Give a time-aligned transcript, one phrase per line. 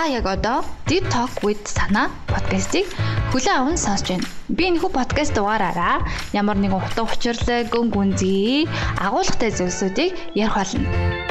[0.00, 2.88] Та яг одоо Deep Talk with Sana подкастыг
[3.32, 4.24] хүлээн аван сонсож байна.
[4.48, 6.00] Би энэхүү подкаст дугаараараа
[6.32, 8.64] ямар нэгэн утга учирлаг, гүн гүнзгий,
[8.96, 11.29] агуулгатай зүйлсүүдийг ярих болно.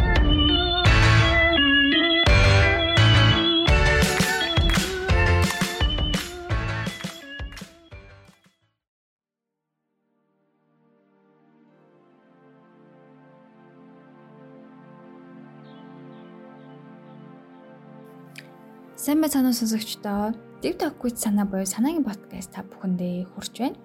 [19.09, 20.37] Сайн байцгаана сонсогчдоо.
[20.61, 23.81] Dev Talk with санаа буюу санаагийн подкаст та бүхэндээ хүрч байна.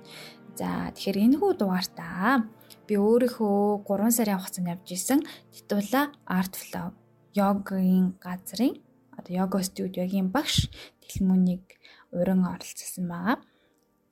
[0.53, 2.45] За тэгэхээр энэ хүү дугаартаа
[2.85, 6.93] би өөрийнхөө 3 сарын хугацаанд явж исэн титула Art Flow
[7.33, 8.77] йогийн газрын
[9.17, 10.69] одоо йога студиогийн багш
[11.01, 11.73] Дэлмүнийг
[12.13, 13.41] уран оролцсон байгаа.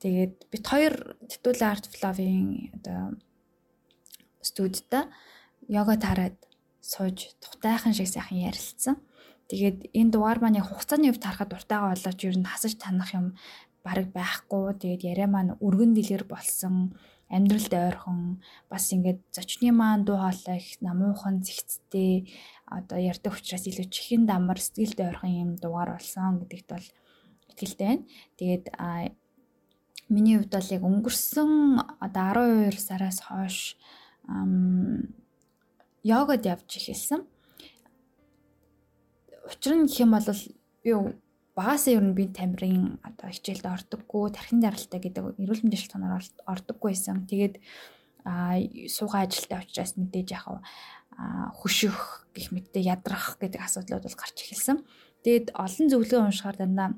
[0.01, 3.21] Тэгээд бит хоёр титула Art Flow-ийн одоо
[4.41, 4.89] студид
[5.69, 6.41] йога тараад
[6.81, 8.97] сууж тухтайхан шиг сайхан ярилцсан.
[9.53, 13.37] Тэгээд энэ дугаар маань яг хугацааны хувьд харахад дуртайгаа болооч ер нь хасаж танах юм
[13.85, 14.73] бараг байхгүй.
[14.81, 16.97] Тэгээд яриа маань өргөн дэлгэр болсон
[17.29, 22.33] амьдралд ойрхон бас ингээд зочны маань дуу хоолой их намуухан зэгцтэй
[22.65, 26.87] одоо ярьдаг учраас илүү чихэн дамар сэтгэлд ойрхон юм дугаар болсон гэдэгт бол
[27.53, 28.05] итгэлтэй байна.
[28.41, 28.65] Тэгээд
[30.09, 31.51] миний хувьд бол яг өнгөрсөн
[32.01, 32.25] одоо
[32.73, 33.77] 12 сараас хойш
[36.01, 37.21] йогад явж эхэлсэн.
[39.43, 40.27] Учир нь гэх юм бол
[40.83, 40.91] би
[41.55, 46.89] багасаа ер нь би тамирын одоо хичээлд ордоггүй, тархин даралтай гэдэг эрүүл мэндийн шалтгаанаар ордоггүй
[46.91, 47.27] байсан.
[47.29, 47.55] Тэгээд
[48.25, 50.45] а суугаа ажилтаа учраас мэдээж яг
[51.59, 54.81] хөшөх гэх мэттэй ядрах гэдэг асуудлууд бол гарч эхэлсэн.
[55.21, 56.89] Тэгээд олон зөвлөгөө уншихаар дандаа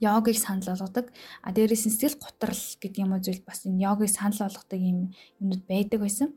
[0.00, 1.06] йогийг санал болгодог.
[1.42, 4.98] А дээрээс нь сэтгэл готрал гэдэг юм уу зүйл бас энэ йогийг санал болгодог юм
[5.38, 6.28] юмнууд байдаг байсан.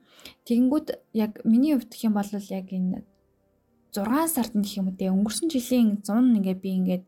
[0.46, 3.06] Тэгэнгүүт яг миний хувьд гэх юм бол яг энэ
[3.92, 7.06] 6 сард гэх юм үү өнгөрсөн жилийн 100 ингээ би ингээд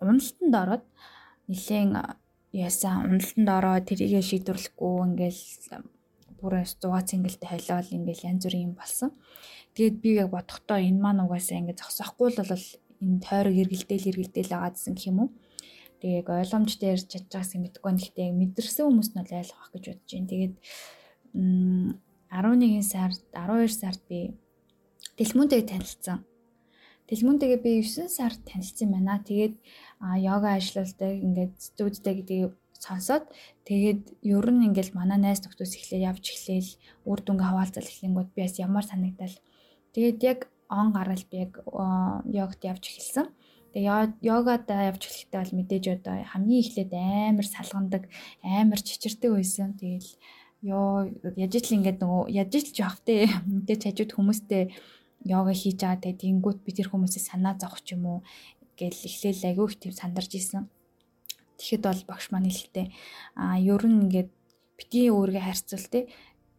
[0.00, 0.84] уналтанд ороод
[1.48, 1.90] нэлээд
[2.54, 5.42] яасан уналтанд ороод тэрийгэ шийдвэрлэхгүй ингээл
[6.40, 9.10] бүр 100 цэнгэлтэй холиол ингээл янз бүрийн юм болсон.
[9.74, 12.66] Тэгээд би яг бодохдоо энэ маань угаасаа ингээ зогсохгүй л бол
[13.02, 15.30] энэ тойрог эргэлдээл эргэлдээл байгаадсэн гэх юм уу.
[16.00, 17.98] Тэгээ яг ойлгомж дээр чадчихаас юм байна.
[18.00, 20.30] Гэхдээ мэдэрсэн хүмүүс нь ойлгох гэж бодож байна.
[20.30, 20.54] Тэгээд
[21.34, 24.36] 11 сард 12 сард би
[25.14, 26.26] Дэлмүнтэйг танилцсан.
[27.06, 29.22] Дэлмүнтэйгээ би 9 сард танилцсан байна.
[29.22, 29.54] Тэгээд
[30.26, 33.30] йога ажиллаулдаг ингээд студидтэй гэдгийг сонсоод
[33.62, 36.70] тэгээд ер нь ингээл манай найз нөхдөөс эхлэе явж эхлээл
[37.06, 39.36] үр дүнгээ хаваалцал эхлэнгүүд би бас ямар санагдал.
[39.94, 41.62] Тэгээд яг он гарал би яг
[42.26, 43.30] йогт явж эхэлсэн.
[43.70, 48.02] Тэгээ йогад явж эхлэхдээ бол мэдээж одоо хамгийн эхлээд амар салгандаг,
[48.42, 49.78] амар чичирдэг байсан.
[49.78, 50.10] Тэгээл
[50.64, 54.62] ёо яж итл ингээд нөгөө яж итл жоохтэй мэдээж хажууд хүмүүстэй
[55.24, 58.18] йога хийж байгаа тэгээ тэнгүүт би тэр хүмүүсээ санаа зовх ч юм уу
[58.76, 60.68] гэл эхлээл айгүй их тийм сандарч исэн.
[61.58, 62.86] Тэгэхэд бол багш маань хэлэхдээ
[63.40, 64.30] а ер нь ингээд
[64.76, 66.00] битгий өөргөө харьцуул те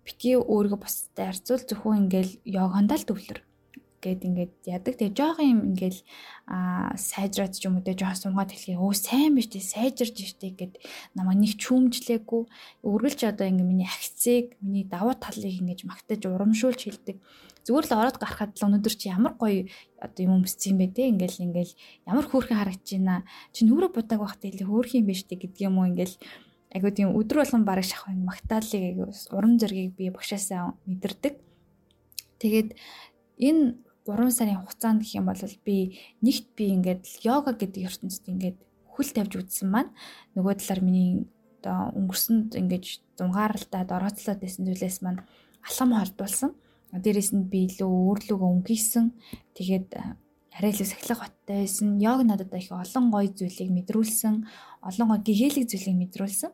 [0.07, 3.39] битгий өөргөө бусдад харьцуул зөвхөн ингээл йогондаа л төвлөр
[4.05, 4.93] гэд ингээд ядаг.
[5.01, 5.99] Тэгээ жоохон юм ингээл
[6.45, 8.77] аа сайжраад ч юм уу тэгээ жоохон сунгаад хэлхий.
[8.77, 10.77] Өө сайн биш тий сайжирж штий гэд
[11.17, 12.41] намайг нэг чүүмжлээгүй.
[12.85, 17.17] Үргэлж одоо ингээ миний агцыг, миний давуу талыг ингэж магтаж урамшуулж хэлдэг.
[17.65, 19.65] Зүгээр л ороод гарахад л өнөөдөр чи ямар гоё
[19.97, 21.73] одоо юм өмссөн юм бэ те ингээл ингээл
[22.05, 23.25] ямар хөөрхөн харагдаж байна.
[23.49, 26.13] Чи нүрэ будаг багт хэлээ хөөрхөн юм биш те гэдэг юм уу ингээл
[26.75, 29.01] айгуу тийм өдөр болгон бараг шахах магтаалыг
[29.33, 31.41] урам зоригийг би багшаасаа мэдэрдэг.
[32.37, 32.69] Тэгээд
[33.39, 38.57] энэ 3 сарын хугацаанд гэх юм бол би нэгт би ингээд йога гэдэг ертөнцид ингээд
[38.93, 39.91] хөл тавьж үзсэн маань
[40.37, 41.25] нөгөө талаар миний
[41.65, 42.85] одоо өнгөрсөнд ингээд
[43.17, 45.25] зунгаарлалтад орооцлоод байсан зүйлээс маань
[45.65, 46.51] алхам холдуулсан.
[46.93, 49.05] Дээрээс нь би илүү өөрлөгөө өнгийсэн.
[49.57, 49.89] Тэгээд
[50.55, 51.97] арай илүү сахилах баттай байсан.
[51.99, 54.35] Йог надад их олон гоё зүйлийг мэдрүүлсэн.
[54.85, 56.51] Олон гоё гэгээлэг зүйлийг мэдрүүлсэн.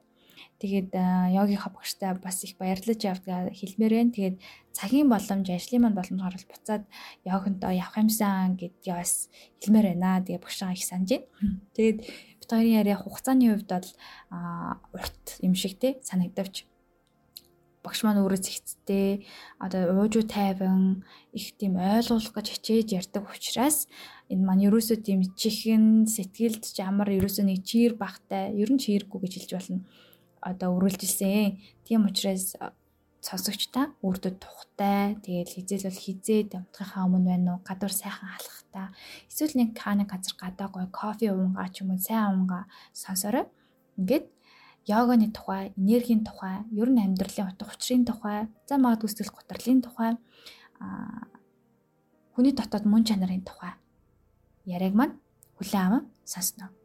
[0.62, 4.16] Тэгээд йогийнхаа багштай бас их баярлаж явдгаа хэлмээр байна.
[4.16, 4.38] Тэгээд
[4.78, 6.84] цагийн боломж, ажлын манд боломж гарвал буцаад
[7.26, 9.30] йогонтоо явах юмсан гэдгийг бас
[9.62, 10.22] хэлмээр байна.
[10.22, 11.60] Тэгээд багшаа их санаж байна.
[11.74, 12.00] Тэгээд
[12.40, 13.90] бид хоёрын яриа хугацааны хувьд бол
[14.94, 16.70] урт юм шиг те санагдавч
[17.84, 19.26] багш маань өөрөө зэгцтэй
[19.58, 21.02] одоо уужуу тайван
[21.34, 23.90] их тийм ойлгуулах гэж хичээж ярьдаг учраас
[24.30, 29.20] энэ маань ерөөсөө тийм чихэн сэтгэлд ч амар ерөөсөө нэг чир бахтай ер нь чирэггүй
[29.26, 29.80] гэж хэлж болно
[30.42, 31.62] одоо үргэлжилсэн.
[31.86, 32.58] Тийм учраас
[33.22, 38.88] сонсогч та үрдэд тухтай тэгэл хизээл бол хизээ дамтгахаа өмнө байна уу гадуур сайхан алхахтаа
[39.30, 42.66] эсвэл нэг каны газар гадаа гой кофе уунгаа ч юм уу сайн уунгаа
[42.98, 43.46] сонсорой
[44.02, 44.26] ингээд
[44.90, 50.12] йоганы тухай энергийн тухай ер нь амьдралын утга учирын тухай за магадгүй сэтгэл готрлын тухай
[52.34, 53.78] хүний дотоод мөн чанарын тухай
[54.66, 55.14] яриаг маань
[55.62, 56.81] хүлээн аван сонсноо.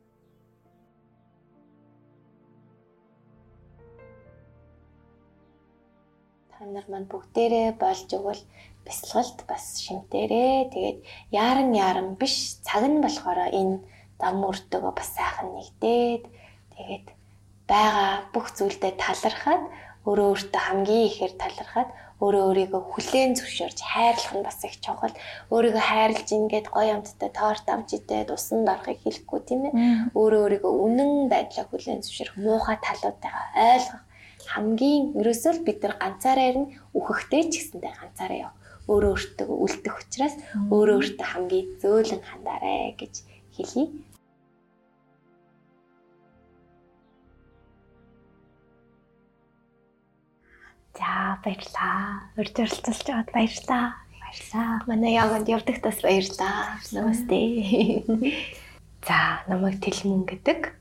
[6.56, 8.40] Та нар маань бүгдээрээ болж өгвөл
[8.88, 10.98] бясалгалт бас шимтээрээ тэгээд
[11.28, 13.84] яаран яаран биш цаг нь болохоор энэ
[14.16, 16.24] дам өртөгөө бас сайхан нэгдээд
[16.72, 17.06] тэгээд
[17.68, 19.64] байгаа бүх зүйлдээ талархаад
[20.08, 21.90] өөрөө өөртөө хамгийн ихээр талархаад
[22.24, 25.12] өөрөө өөрийгөө хүлээн зөвшөөрж хайрлах нь бас их чухал.
[25.52, 29.72] Өөрийгөө хайрлж ингээд гоё амттай торт авч идээд усан дарахыг хэлэхгүй тийм ээ.
[30.16, 34.05] Өөрөө өөрийгөө үнэн байдлаа хүлээн зөвшөөрөх муухай талуудтайгаа ойлгох
[34.52, 36.66] хамгийн ерөөсөө бид нар ганцаараа ирнэ
[36.98, 38.54] үхэхтэй ч гэсэндээ ганцаараа яв.
[38.86, 40.34] Өөрөө өөртөө үлдэх учраас
[40.70, 43.14] өөрөө өөртөө хамгийн зөөлөн хандаарэ гэж
[43.56, 43.84] хэлье.
[50.96, 52.30] За баярлаа.
[52.38, 53.86] Урьд оролцолж байгаад баярлаа.
[54.22, 54.70] Баярлаа.
[54.88, 56.80] Манай яганд явдаг тас баярлаа.
[56.94, 57.36] Намасте.
[59.06, 60.72] За намайг Тэлмүн гэдэг.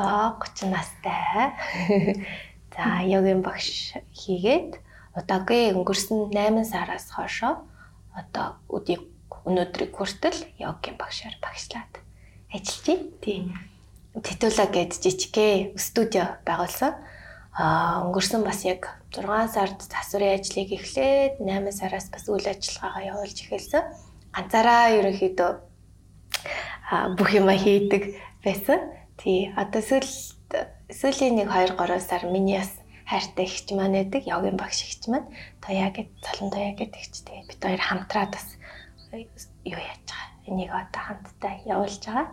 [0.00, 1.52] Одоо 30 настай.
[2.74, 4.80] За йогийн багш хийгээд
[5.12, 7.60] удаагүй өнгөрсөн 8 сараас хойшоо
[8.16, 9.04] одоо өдийг
[9.44, 12.00] өнөөдрийг хүртэл йогийн багшаар багшлаад
[12.48, 13.20] ажиллаж байна.
[13.20, 13.44] Тийм.
[14.24, 16.96] Титула гэж жижигхэн студио байгуулсан
[17.52, 23.36] Аа өнгөрсөн бас яг 6 сард засварын ажлыг эхлээд 8 сараас бас үйл ажиллагаагаа явуулж
[23.36, 23.84] эхэлсэн.
[24.32, 25.50] Ганцаараа ерөнхийдөө
[27.20, 28.99] бүх юма хийдэг байсан.
[29.20, 30.08] Тий одоо сүүл
[30.88, 32.72] сүүлийн 1 2 3 сар миний бас
[33.04, 34.24] хайртай ихч маань байдаг.
[34.24, 35.28] Явгийн багш ихч маань
[35.60, 37.14] Тоя гэд цолон Тоя гэдэг ихч.
[37.28, 38.48] Тэгээ бид хоёр хамтраад бас
[39.12, 40.28] юу яаж байгаа.
[40.48, 42.28] Энийг одоо хамтдаа явуулж байгаа.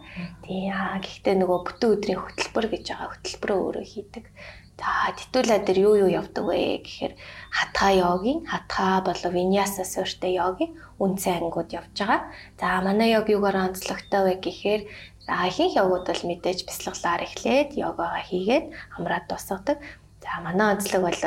[0.48, 3.12] Тий аа гэхдээ нөгөө бүтэн өдрийн хөтөлбөр гэж байгаа.
[3.12, 4.26] Хөтөлбөрөө өөрөө хийдэг.
[4.78, 7.14] За титулаа дээр юу юу явдаг вэ гэхээр
[7.50, 12.30] хатха йогийн хатха болов виньяса суурьтай йогийн үнцэн ангууд явж байгаа.
[12.62, 14.82] За манай йог юугаар онцлогтой вэ гэхээр
[15.28, 18.66] за ихэнх йогууд бол мэдээж бяцлаглаар эхлээд йогага хийгээд
[18.96, 19.78] хамраад дуусгадаг.
[20.24, 21.24] За манай онцлог бол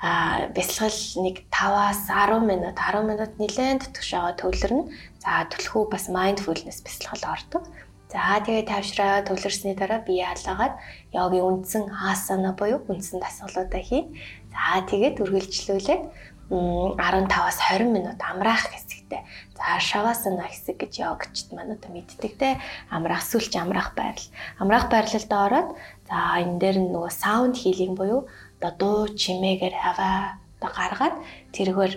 [0.00, 4.84] а бяцлал нэг 5-аас 10 минут 10 минут нэлээд төгшөөгөө төвлөрнө.
[5.20, 7.68] За түлхүү бас mindfulness бяцлал ордог.
[8.08, 10.74] За тэгээ тавшраа төвлөрсний дараа бие халаагаад
[11.12, 14.08] йогийн үндсэн асана буюу үндсэн дасгалуудаа хий.
[14.54, 16.02] За тэгээд үргэлжлүүлээд
[16.50, 18.68] 15-аас 20 минут амраах
[19.14, 19.22] хэсэгтэй.
[19.54, 22.60] За шавасана хэсэг гэж йогчд маань одоо мэддэг те.
[22.90, 24.28] Амраах сүлж амраах байрал.
[24.58, 25.68] Амраах байрлалд ороод
[26.08, 28.26] за энэ дээр нөгөө саунд хилинг буюу
[28.58, 31.16] одоо дуу чимээгээр аваа одоо гаргаад
[31.54, 31.94] тэргээр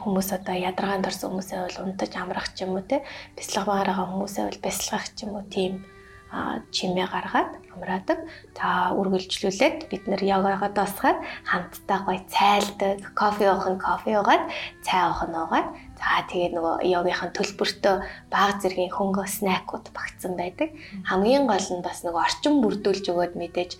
[0.00, 3.06] хүмүүс одоо ядаргаанд орсон хүмүүсээ бол унтаж амрах ч юм уу те
[3.38, 5.86] бяцлагаар байгаа хүмүүсээ бол бяцлах ч юм уу тийм
[6.70, 8.18] чимээ гаргаад амраадаг.
[8.54, 11.18] За үргэлжлүүлээд бид нэр йогагаа дуусгаад
[11.50, 14.44] хамтдаа гоё цайлдаг, кофе уух нь кофе уугаад,
[14.86, 15.68] цай уух нь уугаад
[16.00, 17.94] За тэгээ нөгөө йогийнхэн төлбөртөө
[18.32, 20.72] баг зэргийн хөнгө снакууд багцсан байдаг.
[21.04, 23.76] Хамгийн гол нь бас нөгөө орчин бүрдүүлж өгөөд мэдээж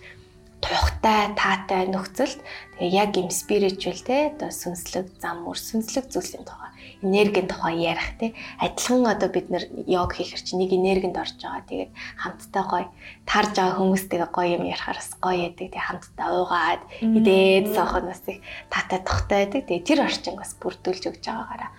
[0.61, 2.37] тухтай, таатай нөхцөлд
[2.77, 6.60] тэгээ яг юм спиричуал те одоо сүнслэг зам мөр сүнслэг зүйлсийн тухай
[7.01, 8.33] энергийн тухай ярих те.
[8.61, 11.65] Адилхан одоо бид нэр йог хийхэр чи нэг энергинд орж байгаа.
[11.65, 12.87] Тэгээд хамтдаа гоё
[13.25, 15.67] тарж байгаа хүмүүстэйгээ гоё юм ярихараас гоё яадаг.
[15.73, 18.39] Тэг хамтдаа уугаад идээд сохон бас их
[18.69, 19.61] таатай тухтай байдаг.
[19.65, 21.71] Тэгээд тэр орчинг бас бүрдүүлж өгч байгаагаараа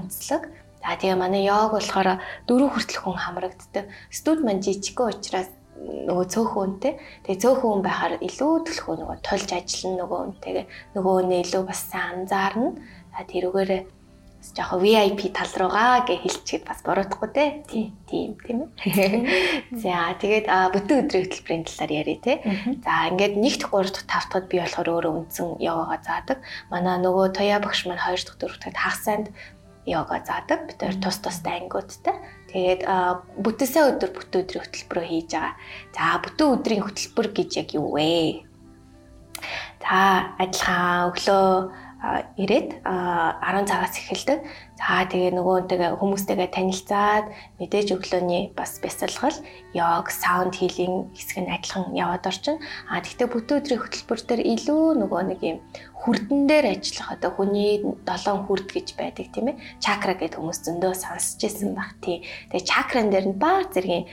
[0.00, 0.42] онцлог.
[0.80, 3.84] За тэгээ манай йог болохоор дөрөв хүртэл хүн хамрагддаг.
[4.08, 6.92] Студ маань жижигхэн учраас нөгөө цөөхөн үнтэй.
[7.24, 10.66] Тэгээ цөөхөн хүн байхаар илүү төлхөө нөгөө тулж ажиллана нөгөө үнтэйгээ
[10.96, 12.76] нөгөө нэ илүү бас анзаарна.
[13.12, 13.20] За
[14.40, 17.44] тэрүүгээр жоохон VIP тал руугаа гэж хэлчихээд бас буруудахгүй те.
[17.68, 19.68] Тийм, тийм, тийм ээ.
[19.76, 22.34] За, тэгээд бүтэн өдрийн хөтөлбөрийн талаар яриа те.
[22.80, 26.38] За, ингээд 1 дахь 3 дахь 5 дахьд би болохоор өөрөө үндсэн йогагаа заадаг.
[26.72, 29.26] Манай нөгөө Тоя багш маань 2 дахь 4 дахьд хагас санд
[29.84, 30.60] йога заадаг.
[30.66, 32.16] Бид хоёр тус тустай ангиудтай.
[32.50, 32.82] Тэгээд
[33.44, 35.54] бүтээсээ өдөр бүтэн өдрийн хөтөлбөрөө хийж байгаа.
[35.92, 38.44] За бүтэн өдрийн хөтөлбөр гэж яг юу вэ?
[39.80, 41.89] За адилхан өглөө
[42.36, 44.38] ирээд 10 цагаас эхэлдэг.
[44.80, 47.26] За тэгээ нөгөөнтэйгээ хүмүүстэйгээ танилцаад
[47.60, 49.36] мэдээж өглөөний бас бясалгал,
[49.76, 52.56] йог, саунд хилинг хэсэг нь адилхан яваад орчин.
[52.88, 55.58] А тэгтээ бүтэн өдрийн хөтөлбөр дээр илүү нөгөө нэг юм
[56.00, 60.92] хүрдэн дээр ажиллах одоо хүний долоон хүрд гэж байдаг тийм ээ чакра гэдэг хүмүүс зөндөө
[60.96, 62.24] сонсч ирсэн баг тий.
[62.48, 64.08] Тэгээ чакран дээр нь баг зэргийн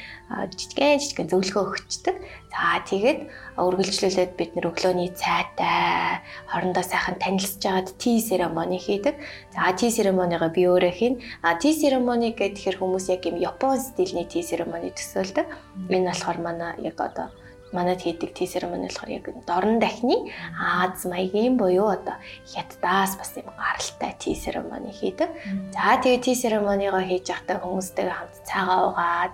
[0.51, 2.15] жижигэн жижигэн зөвлөгөө өгчдөг.
[2.51, 3.19] За тэгээд
[3.55, 6.19] үргэлжлүүлээд бид нэр өглөөний цайтай
[6.51, 9.15] хоорондоо сайхан танилцж агаад ти церемони хийдэг.
[9.55, 11.15] За ти церемонигаа би өөрөө хийн.
[11.45, 15.45] А ти церемони гэхээр хүмүүс яг юм Япон стилний ти церемони төсөөлдөг.
[15.93, 17.29] Энэ болохоор манай яг одоо
[17.73, 22.15] манад хийдэг tea ceremony болохоор яг дорн дахны Аз маягийн буюу одоо
[22.47, 25.29] хятадаас бас юм гаралтай tea ceremony хийдэг.
[25.75, 29.33] За тэгээ tea ceremony-го хийж явахдаа хүмүүстэйгээ хамт цаагаа уугаад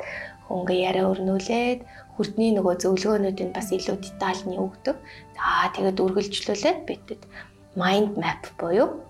[0.50, 1.80] хөнгө яриа өрнүүлээд
[2.18, 4.98] хүрдний нөгөө зөвлөгөөнүүдийг бас илүү детальны өгдөг.
[5.38, 7.22] За тэгээд үргэлжлүүлээд бидэд
[7.78, 9.02] mind map буюу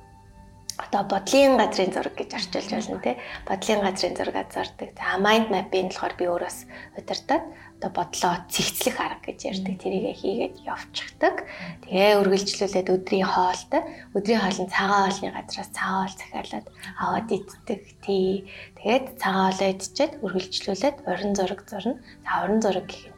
[0.84, 3.16] одоо бодлын газрын зураг гэж орчуулж байна тий.
[3.48, 4.90] Бодлын газрын зураг зардаг.
[4.98, 6.58] За mind map-ийн болохоор би өөрөөс
[7.00, 7.46] удирдаад
[7.84, 9.76] одоо бодлоо цэгцлэх арга гэж ярьдаг.
[9.84, 11.36] Тэрийгэ хийгээд явчихдаг.
[11.84, 13.82] Тэгээ үргэлжлүүлээд өдрийн хоолтой
[14.16, 16.68] өдрийн хоолн цагаан хоолны газраас цагаан хоол захиалаад
[17.00, 17.82] аваад иддэг.
[18.04, 18.48] Тий.
[18.80, 22.00] Тэгээд цагаан хоолоо идчихэд үргэлжлүүлээд уран зураг зурна.
[22.24, 23.13] За уран зураг гэх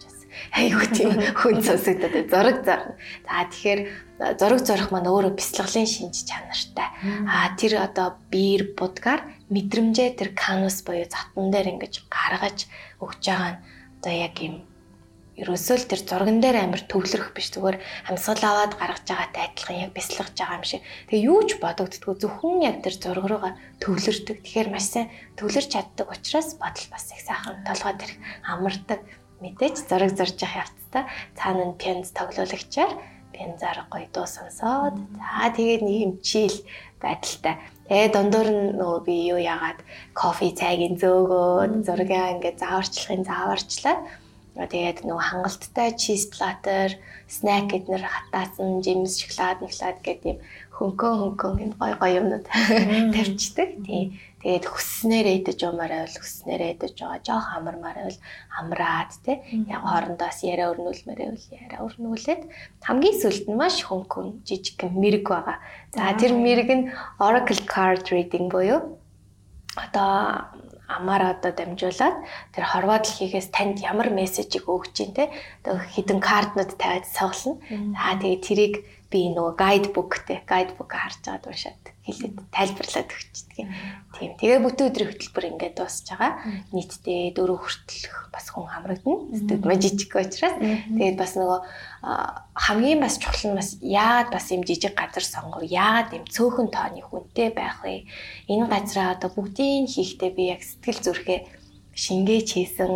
[0.54, 2.96] айгуу тийм хүн сонсогдоод зураг зарна.
[3.28, 3.80] За тэгэхээр
[4.40, 6.90] зураг зорих маань өөрөө бяцлаглалын шинж чанартай.
[7.28, 12.68] А тэр одоо биер будгаар мэдрэмжээ тэр канвас буюу затан дээр ингэж гаргаж
[13.04, 13.62] өгч байгаа нь
[14.00, 14.56] одоо яг юм
[15.36, 19.92] ерөөсөө л тэр зурган дээр амар төвлөрөх биш зүгээр амьсгал аваад гаргаж байгаатай адилхан яг
[19.92, 20.82] бяцлагж байгаа юм шиг.
[21.12, 24.38] Тэгээ юу ч бодогддггүй зөвхөн яг тэр зураг руугаа төвлөрдөг.
[24.40, 29.00] Тэгэхээр маш сайн төвлөрч чаддаг учраас бодол бас их сайхан толгойд ирэх амардаг.
[29.46, 31.04] Мэдээж зураг зорж явах явцдаа
[31.38, 32.94] цаана нь пянз тоглуулагчаар
[33.30, 36.58] бензар гоё дуу сонсоод за тэгээд нэг юм чийл
[36.98, 37.62] байдалтай.
[37.86, 39.80] Тэгээ дундуур нь нөгөө би юу яагаад
[40.18, 43.98] кофе цайгийн зөөгөөд зургаа ингээд зааварчлахын зааварчлаа.
[44.56, 46.98] Тэгээд нөгөө хангалттай чиз платер,
[47.30, 50.40] снэк гэднэр хатаасан, жимс, шоколад, шоколад гэдэг юм
[50.74, 52.46] хөнкөө хөнкөө юм гой гой юмнууд
[53.14, 53.70] тавьчихдаг.
[53.86, 54.16] Тийм.
[54.46, 57.26] Тэгээд хүснээрээ идэж уумаар байвал хүснээрээ идэж байгаа.
[57.26, 58.20] Жоо хамармаар байвал
[58.54, 59.42] хамраад тий.
[59.66, 62.42] Яг хоорондоос яриа өрнүүлмээр байвал яриа өрнүүлээд
[62.86, 65.58] хамгийн сүлд нь маш хөнгөн жижиг мэрэг байгаа.
[65.98, 69.02] За тэр мэрэг нь Oracle card reading буюу
[69.74, 70.54] одоо
[70.86, 72.22] амаар одоо дамжуулаад
[72.54, 75.34] тэр хорвоо дэлхийгээс танд ямар мессежийг өгч чинь те
[75.66, 77.66] хідэн картнууд тавиад цоглоно.
[77.98, 78.76] За тэгээ тэрийг
[79.10, 83.70] би нөгөө гайдбук те гайдбук харж байгаад уншаад хэлээд тайлбарлаад өгчдөг юм.
[84.14, 84.32] Тийм.
[84.38, 86.32] Тэгээ бүтэн өдрийн хөтөлбөр ингээд дуусж байгаа.
[86.70, 89.26] Нийтдээ дөрөв хүртэлх бас хүн хамрагдана.
[89.34, 90.56] Сэтгэл маа жижиг учраас.
[90.62, 91.60] Тэгээд бас нөгөө
[92.54, 95.66] хамгийн бас чухал нь бас яагаад бас юм жижиг газар сонгов?
[95.66, 98.06] Яагаад юм цөөхөн тооны хүнтэй байх вэ?
[98.54, 101.40] Энэ газраа одоо бүгдийг хийхдээ би яг сэтгэл зүрхээ
[101.98, 102.94] шингээж хийсэн.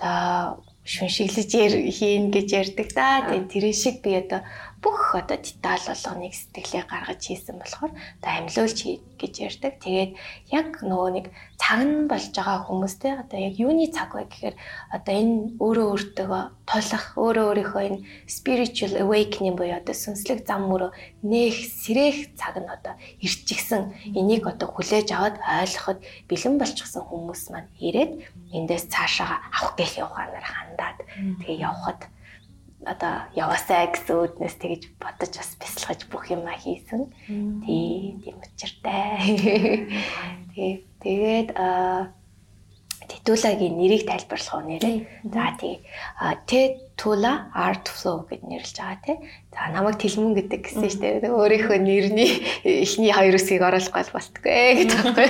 [0.00, 1.50] Одоо шүншиглэж
[1.96, 3.24] хийн гэж ярьдаг да.
[3.24, 4.44] Тэгээд тэр шиг би одоо
[4.84, 9.80] бүх одоо деталь болгоныг сэтгэлээ гаргаж хийсэн болохоор одоо амьлуулж хий гэж ярьдаг.
[9.80, 10.12] Тэгээд
[10.52, 11.26] яг нөгөө нэг
[11.56, 14.56] цаг нь болж байгаа хүмүүстэй одоо яг юуны цаг вэ гэхээр
[14.92, 16.28] одоо энэ өөрөө өөртөө
[16.68, 20.92] тулах, өөрөө өөрийнхөө энэ spiritual awakening буюу одоо сүнслэг зам мөрөө
[21.24, 23.96] нээх, сэрэх цаг нь одоо ирчихсэн.
[24.12, 25.98] Энийг одоо хүлээж аваад ойлгоход
[26.28, 28.12] бэлэн болчихсон хүмүүс маань ирээд
[28.52, 30.98] эндээс цаашаа авах гэх явахаар хандаад
[31.40, 32.00] тэгээ явхад
[32.86, 37.10] одоо яваасаа гэсэн үднэс тэгэж бодож бас бясалгаж бүх юм хийсэн.
[37.64, 39.36] Тий, тийм учиртай.
[40.54, 40.72] Тий.
[41.02, 42.12] Тэгээд а
[43.08, 45.28] Титулагийн нэрийг тайлбарлах уу нэрээ.
[45.28, 45.84] За тий.
[46.48, 49.16] Tetula Art Flow гэд нэрлэж байгаа тий.
[49.52, 51.28] За намайг Тэлмэн гэдэг гэсэн шүү дээ.
[51.28, 55.28] Өөрийнхөө нэрний эхний хоёр үсгийг оруулахгүй болтгүй гэдэг байхгүй.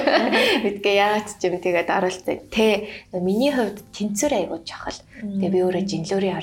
[0.65, 2.39] Мэдгээ яагаад ч юм тэгээд оруулсан.
[2.55, 2.67] Тэ
[3.19, 4.99] миний хувьд тэнцвэр айгуу чахал.
[5.19, 6.39] Тэгээ би өөрөө жинлүүрийн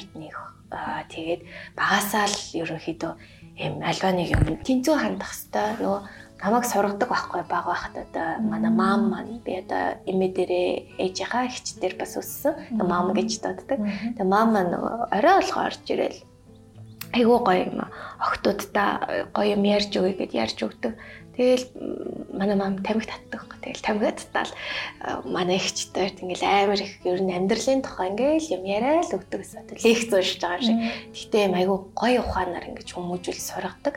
[0.72, 1.42] ордны тэгээд
[1.76, 3.14] багасаа л ерөнхийдөө
[3.60, 6.00] юм альва нэг юм тэнцүү хандах хэвээр нөгөө
[6.42, 10.70] намайг сургадаг байхгүй баг байхад одоо манай мам маань би одоо эмээ дээрээ
[11.04, 13.80] ээжийнхаа ихчдэр бас өссөн мам гэж дууддаг.
[14.18, 14.74] Тэгээ мам маань
[15.14, 16.18] орой олго орж ирэл
[17.14, 17.80] айгуу гоё юм
[18.18, 20.94] охтуудтай гоё юм ярьж өгье гэд ярьж өгдөг.
[21.42, 21.66] Тэгэл
[22.38, 23.50] манай мам тамхи татдаг.
[23.66, 24.54] Тэгэл тамхи татаал
[25.26, 29.74] манай ихчтэй ингээл амар их ер нь амьдралын тухай ингээл юм яриа л өгдөг гэсэн.
[29.82, 30.78] Лекц уншиж байгаа шиг.
[31.18, 33.96] Гэхдээ юм айгүй гоё ухаанаар ингэж хүмүүжүүл сургадаг.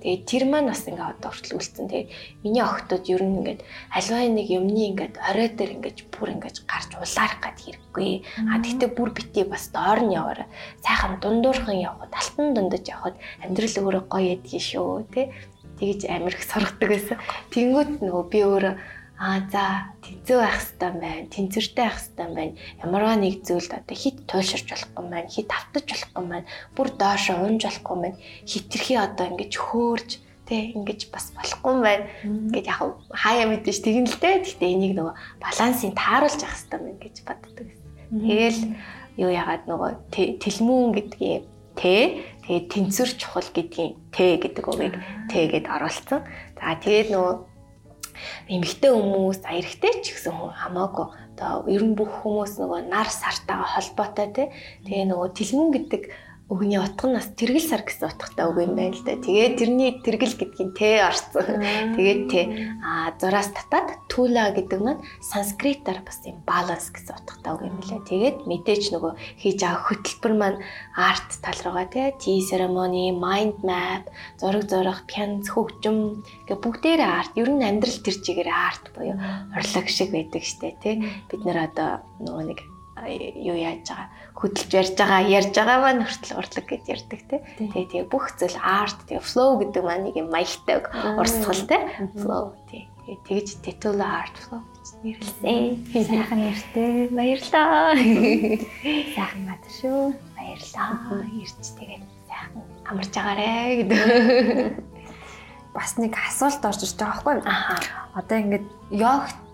[0.00, 1.84] Тэгээ тэр маань бас ингээ одоо хүртэл үлдсэн.
[1.84, 2.08] Тэгээ
[2.48, 3.60] миний охтууд ер нь ингээд
[3.92, 8.10] альваа нэг юмны ингээд орой дээр ингээд бүр ингээд гарч улаарах гад хэрэггүй.
[8.48, 10.48] А тэгтээ бүр бити бас доор нь яваарай.
[10.80, 15.32] Сайхан дундуурхан явхад алтан дундаж явхад амьдрал өөрөө гоё ядгийн шүү, тэ
[15.78, 17.18] тэгж амир их сургадаг байсан.
[17.52, 18.74] Тэнгүүт нөгөө би өөрөө
[19.16, 19.64] аа за
[20.04, 21.28] тэнцүү байх хэвээр байна.
[21.32, 22.54] Тэнцвэртэй байх хэвээр байна.
[22.84, 25.32] Ямарваа нэг зүйлд одоо хит туйлширч болохгүй байна.
[25.32, 26.48] Хит автаж болохгүй байна.
[26.76, 28.18] Бүр доошо унж болохгүй байна.
[28.44, 30.10] Хитрхи одоо ингэж хөөрж
[30.44, 32.04] тэ ингэж бас болохгүй байна.
[32.28, 34.44] Ингээд яг хаяа мэдээж тэгэн л дээ.
[34.44, 37.66] Гэхдээ энийг нөгөө балансыг тааруулж явах хэвээр байна гэж боддог.
[38.12, 38.60] Тэгэл
[39.16, 41.44] юу яагаад нөгөө тэлмүүн гэдгийг
[41.78, 44.96] тэ тэгээд тэнцвэр чухал гэдгийн тэ гэдэг үгийг
[45.30, 46.24] тэ гэд оруулсан.
[46.56, 47.34] За тэгээд нөгөө
[48.48, 51.06] эмэгтэй хүмүүс а эрэгтэй ч гэсэн хүн хамаагүй.
[51.36, 54.48] Одоо ер нь бүх хүмүүс нөгөө нар сартайгаа холбоотой тий
[54.88, 56.02] тэгээ нөгөө тэлмэн гэдэг
[56.46, 59.18] Өгний утга нь бас тэргэл сар гэсэн утгатай үг юм байна л да.
[59.18, 61.42] Тэгээд тэрний тэргэл гэдгийг тэ орсон.
[61.98, 62.40] Тэгээд тэ
[62.86, 67.98] а зураас татаад тула гэдэг нь санскритаар бас юм баланс гэсэн утгатай үг юм лээ.
[68.06, 69.12] Тэгээд мэдээч нөгөө
[69.42, 70.62] хийж байгаа хөтөлбөр маань
[70.94, 74.06] арт тал руугаа тий tea ceremony, mind map,
[74.38, 77.34] зураг зурах, пянц, хөгжим гэ бүгдээрээ арт.
[77.34, 79.18] Ер нь амьдрал тэр чигээр арт буюу
[79.50, 81.02] урлаг шиг байдаг штэ тий.
[81.26, 82.60] Бид нэр одоо нөгөө нэг
[83.04, 87.36] юу яаж байгаа хөдөлж ярьж байгаа ярьж байгаа маань хүртэл урлаг гэж ярьдаг те.
[87.60, 90.80] Тэгээ тэгээ бүх зүйл арт тэгээ flow гэдэг маань нэг юм маягтай
[91.20, 91.78] урсгал те.
[92.16, 92.88] Flow тий.
[93.04, 95.64] Тэгээ тэгж title art flow гэж нэрлсэн.
[95.92, 96.92] Сайхан нэртэй.
[97.12, 97.92] Баярлаа.
[99.16, 100.16] Сайхан бат шүү.
[100.36, 101.20] Баярлаа.
[101.36, 103.52] Ирч тэгээд сайхан амарч агаарэ
[103.84, 104.04] гэдэг.
[105.76, 107.48] Бас нэг асуулт орж ирж байгаа байхгүй юу?
[108.16, 109.45] Одоо ингээд йогт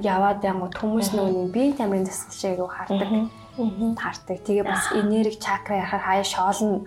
[0.00, 3.30] яваад янгууд хүмүүс нөгөө биеийн тамирын шиг юу хардаг.
[3.54, 4.38] Таардаг.
[4.42, 6.82] Тэгээ бас энерги чакра яхаар хаяа шоолно.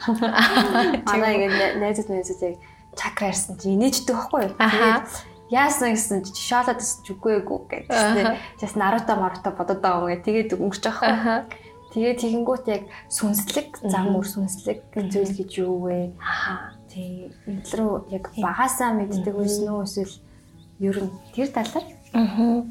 [1.08, 2.56] Манай ингэ найзууд найзууд яг
[2.98, 4.56] чакра ярьсан чи инээждэг байхгүй юу?
[5.48, 8.36] Яасан гэсэн чи шоолоод гэсэн үгүйгүй гэдэг.
[8.60, 10.28] Тэс наруто маруто бодоод байгаа юм гээ.
[10.28, 11.68] Тэгээд өнгөрч байгаа байхгүй.
[11.96, 16.12] Тэгээ тэгэнгүүт яг сүнслэг зам мөр сүнслэг зүйл гэж юу вэ?
[16.92, 19.48] Тэг энэ рүү яг багасаа мэддэг үү
[19.88, 20.20] эсвэл
[20.84, 21.86] ер нь тэр талаар
[22.18, 22.66] Аа.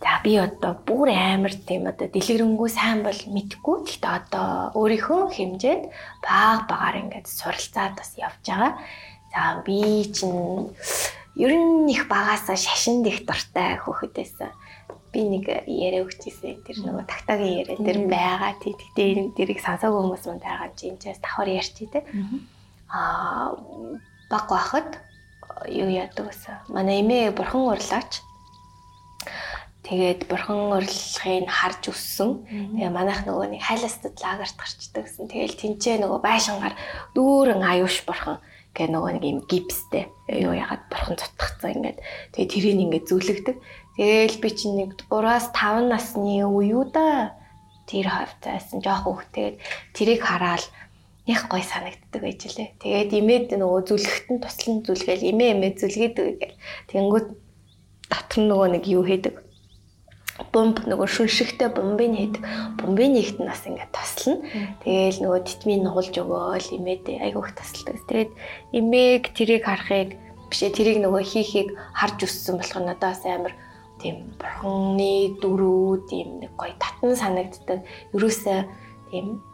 [0.00, 3.76] За би одоо бүр амар тийм одоо дэлгэрэнгүй сайн бол мэдгүй.
[3.84, 5.84] Гэхдээ одоо өөрийнхөө хэмжээнд
[6.24, 8.72] баг багаар ингээд суралцаад бас явж байгаа.
[9.32, 10.72] За би чинь
[11.36, 14.52] ер нь их багасаа шашинд их дуртай хөхөд байсан.
[15.12, 18.52] Би нэг яриа өгчээсээ тэр нөгөө тагтагийн яриа тэр байгаа.
[18.56, 22.04] Тэгтээ тэрийг сонсоогүй хүмүүс манд байгаа чи энэ ч давхар ярьчих тий.
[22.88, 23.52] Аа
[24.30, 24.88] баг байхад
[25.68, 26.56] юу яадаг гэсэн.
[26.72, 28.22] Манай эмээ бурхан урлаач
[29.80, 32.46] Тэгээд бурхан урилгыг харж өссөн.
[32.46, 35.26] Тэгээ манайх нөгөө нэг хайластад лагерт гарчдаг гэсэн.
[35.26, 36.74] Тэгээл тэнцээ нөгөө байшингаар
[37.16, 38.38] дүүрэн аюуш бурхан
[38.76, 41.98] гэ нөгөө нэг юм гипстэй юу ягаад бурхан цутгацсан ингээд.
[42.36, 43.56] Тэгээ тэрийг ингээд зүлэгдэг.
[43.98, 47.34] Тэгээл би чинь нэг 3-аас 5 насны үе юу да
[47.90, 49.58] тэр хавцаасан жоох хөвгтэйгээд
[49.96, 50.62] тэрийг хараад
[51.26, 52.78] яг гой санагддаг байж лээ.
[52.78, 56.56] Тэгээд имээд нөгөө зүлгэхтэн туслан зүлгээл имээ имээ зүлгээдэг гэл.
[56.94, 57.26] Тэнгүүд
[58.10, 59.34] дотор нөгөө нэг юу хийдэг
[60.52, 62.42] бомб нөгөө шүншигтэй бомбын хийдэг.
[62.80, 64.40] Бомбын нэгт нь бас ингээд тослно.
[64.82, 68.00] Тэгээл нөгөө титмийн нугалж өгөөл имээд айгуух тасалдаг.
[68.08, 68.30] Тэгээд
[68.72, 70.16] имээг тэрийг харахыг
[70.48, 73.54] бишээ тэрийг нөгөө хийхийг харж өссөн болох нь надаас амар
[74.00, 77.84] тийм бурхны дөрүү тийм нэг гоё татан санагддаг.
[78.16, 78.58] Ерөөсөө
[79.12, 79.44] тийм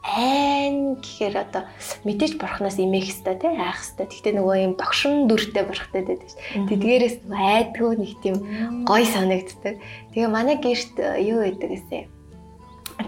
[0.00, 1.62] айн гэхээр одоо
[2.08, 4.08] мэдээж бурхнаас имэх хэвээр тий айх хэвээр.
[4.08, 6.68] Гэхдээ нөгөө юм догшин дүртэй бурхтай байдаг шүү.
[6.72, 8.36] Тэдгээрээс айдгүй нэг тийм
[8.88, 9.76] гой санагддаг.
[10.16, 12.08] Тэгээ манай гэрт э, юу байдаг гэсэн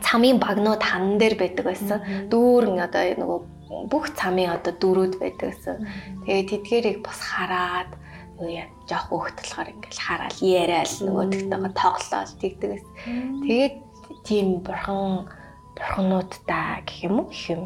[0.01, 2.01] цамын багнууд хан дээр байдаг байсан.
[2.29, 3.41] Дүүрэн одоо нөгөө
[3.89, 5.77] бүх цамын одоо дөрүүд байдаг гэсэн.
[6.25, 7.91] Тэгээ тэдгэрийг бас хараад
[8.41, 12.71] юу яа жоох хөөхтлөхөр ингээл хараал яриад нөгөө тэгтэйгээ тоглоол тэгдэг.
[13.45, 13.75] Тэгээд
[14.25, 15.29] тийм бурхан
[15.77, 17.63] бурхнуудтай гэх юм уу их юм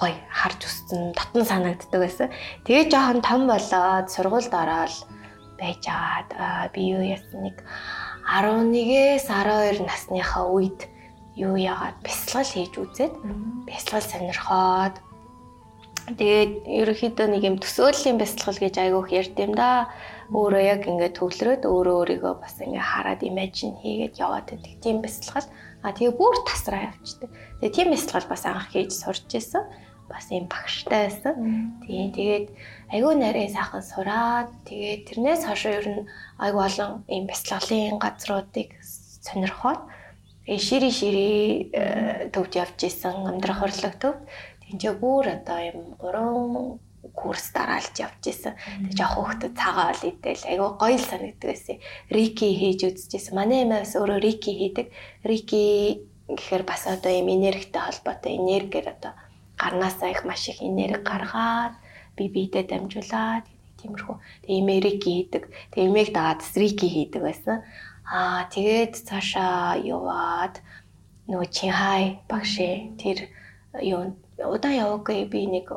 [0.00, 2.28] гой харж өссөн татан санагддаг байсан.
[2.64, 4.96] Тэгээ жоохон том болоод сургуульд ороод
[5.60, 7.60] байж агаад би юу яасан нэг
[8.24, 10.88] 11-ээс 12 насныхаа үед
[11.36, 13.14] юу яагаад бясалгал хийж үзээд
[13.68, 14.96] бясалгал сонирхоод
[16.16, 19.92] тэгээд ерөөхдөө нэг юм төсөөллийн бясалгал гэж айгүйх ярьд юм да.
[20.30, 24.74] Өөрөө яг ингээд төвлөрөөд өөрөө өөрийгөө бас ингээд хараад имажин хийгээд яваад байдаг.
[24.78, 25.46] Тийм бясалгал
[25.80, 27.30] А тэгээ бүр тасраа явчихдаг.
[27.60, 29.64] Тэгээ тийм бясалгал бас анх хийж сурч ирсэн.
[30.10, 31.34] Бас юм багштай байсан.
[31.86, 32.46] Тэгээ тэгээд
[32.92, 38.76] айгүй нарийн сайхан сураад тэгээ тэрнээс хойш ер нь айгүй олон юм бясалгалын газруудыг
[39.24, 39.80] сонирхоод
[40.44, 44.20] шири шири э, төвд явж исэн амьдрах хурлаг төвд.
[44.66, 48.54] Тинчээ бүр одоо юм 3 курс дараалж явж исэн.
[48.88, 51.76] Тэг жоох хөөхдөд цагаал идэл айгүй гоё л санагддаг байсан.
[52.12, 53.34] Рики хийж үзчихсэн.
[53.34, 54.86] Манай эмээс өөрөө рики хийдэг.
[55.24, 55.64] Рики
[56.28, 59.12] гэхээр бас одоо юм энергитэй холбоотой энергиэр одоо
[59.56, 61.74] гарнаасаа их маш их энерги гаргаад
[62.16, 63.44] би биедээ дамжуулаад
[63.80, 64.16] тиймэрхүү.
[64.44, 65.44] Тэг эмээ рики хийдэг.
[65.72, 67.64] Тэг эмээг дагаад рики хийдэг байсан.
[68.04, 70.60] Аа тэгээд цаашаа яваад
[71.30, 73.18] нөгөө Чинхай багшээ тэр
[73.80, 75.70] юу удаан яваагүй би нэг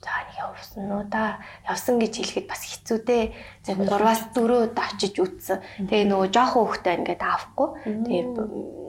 [0.00, 1.44] За нэг явсан уу да.
[1.68, 3.24] Явсан гэж хэлэхэд бас хэцүү дээ.
[3.68, 5.60] За 3-аас 4 удаа очиж үтсэн.
[5.92, 7.68] Тэгээ нөгөө жоохон хөвгтэй ингээд авахгүй.
[7.84, 8.24] Тэгээ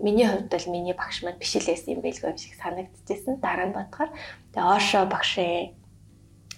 [0.08, 3.44] миний хувьд бол миний багш маань бишэлээс юм байлгүй юм шиг санагдчихсэн.
[3.44, 4.12] Дараа нь бодохоор
[4.56, 5.76] тэгээ Ошо багшээ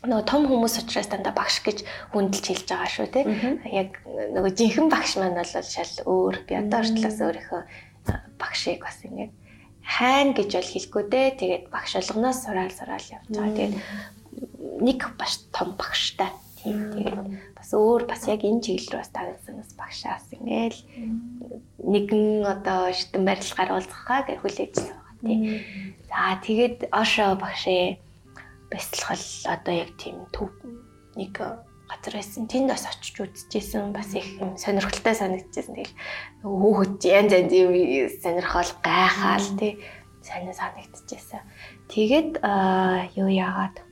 [0.04, 3.24] нөгөө том хүмүүс учраас дандаа багш гэж хүндэлж хэлж байгаа шүү тий.
[3.72, 6.36] Яг нөгөө жинхэнэ багш маань бол шал өөр.
[6.44, 7.62] Би одоо ортлоос өөрийнхөө
[8.36, 9.32] багшийг бас ингээд
[9.80, 11.28] хайн гэж бол хэлэхгүй дээ.
[11.40, 13.56] Тэгээд багш болгоноос сураал сураал явж байгаа.
[13.56, 13.76] Тэгээд
[14.82, 16.32] нэг баш том багштай.
[16.64, 17.22] Тийм тэгээд
[17.60, 20.80] бас өөр бас яг энэ чиглэл рүү бас тавьсан бас багшаас ингээл
[21.84, 25.42] нэгэн одоо шитэн барил гаруулцгаа гэж хүлээжсэн байгаа тийм.
[26.08, 28.00] За тэгээд Ошо багшээ
[28.72, 30.50] бясалгал одоо яг тийм төв
[31.20, 32.48] нэг газар байсан.
[32.48, 33.94] Тэнд бас очиж үзчихсэн.
[33.94, 35.76] Бас их юм сонирхолтой санагдчихсэн.
[35.78, 35.96] Тэгэл
[36.42, 37.72] хөөхөд янз янз юм
[38.24, 39.84] сонирхол гайхаал тий
[40.24, 41.44] сайн санагдчихсэн.
[41.92, 42.40] Тэгээд
[43.20, 43.84] юу яагаад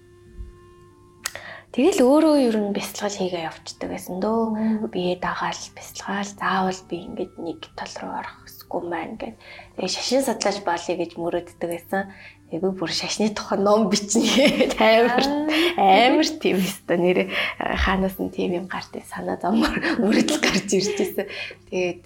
[1.71, 4.91] Тэгэл өөрөө ер нь бясалгал хийгээ явцдаг байсан дөө.
[4.91, 9.35] Бие дагаал бясалгаал заавал би ингээд нэг тал руу орох хэрэггүй маань гэд.
[9.75, 12.11] Тэгээ шашин судлаач болъё гэж мөрөддөг байсан.
[12.47, 15.23] Тэгээ би бүр шашны тухай ном бичнэ амар
[15.75, 17.19] амар тийм өстө нэр
[17.59, 21.27] хаанаас нь тийм юм гартай санаа зовмор мөрөдөл гарч ирж байсан.
[21.71, 22.01] Тэгээд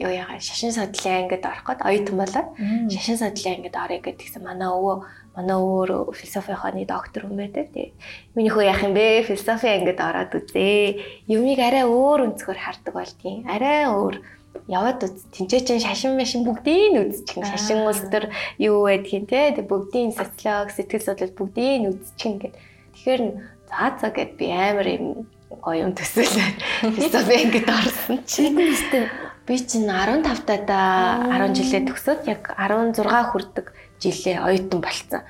[0.00, 2.48] юу яга шашин судлалын ангид орох гээд оюутан болоод
[2.92, 4.96] шашин судлалын ангид орё гэдгийгсэн манай өвөө
[5.36, 7.72] манай өвөө философи хааны доктор хүн байдаг.
[7.72, 7.92] Тэгээд
[8.36, 9.24] миний хөө яах юм бэ?
[9.24, 11.24] Философи ангид ороод үзээ.
[11.32, 13.48] Юмыг арай өөр өнцгөр хардаг болдгийн.
[13.48, 14.20] Арай өөр
[14.68, 15.24] яваад үз.
[15.32, 17.48] Тинчээ чин шашин машин бүгдийг нь үзчихин.
[17.48, 18.28] Шашин улс төр
[18.60, 22.54] юу байдгийг те бүгдийн социолог, сэтгэл судлал бүгдийг нь үзчихин гэд.
[22.92, 23.22] Тэгэхээр
[23.72, 25.06] за за гэд би амар юм
[25.48, 26.48] гоё юм төсөөлөө.
[27.00, 28.56] Философи ангид орсон чинь.
[29.42, 35.22] Би чинь 15 таа 10 жилээ төгсөөд яг 16 хүрдэг жилээ оюутан болцсон.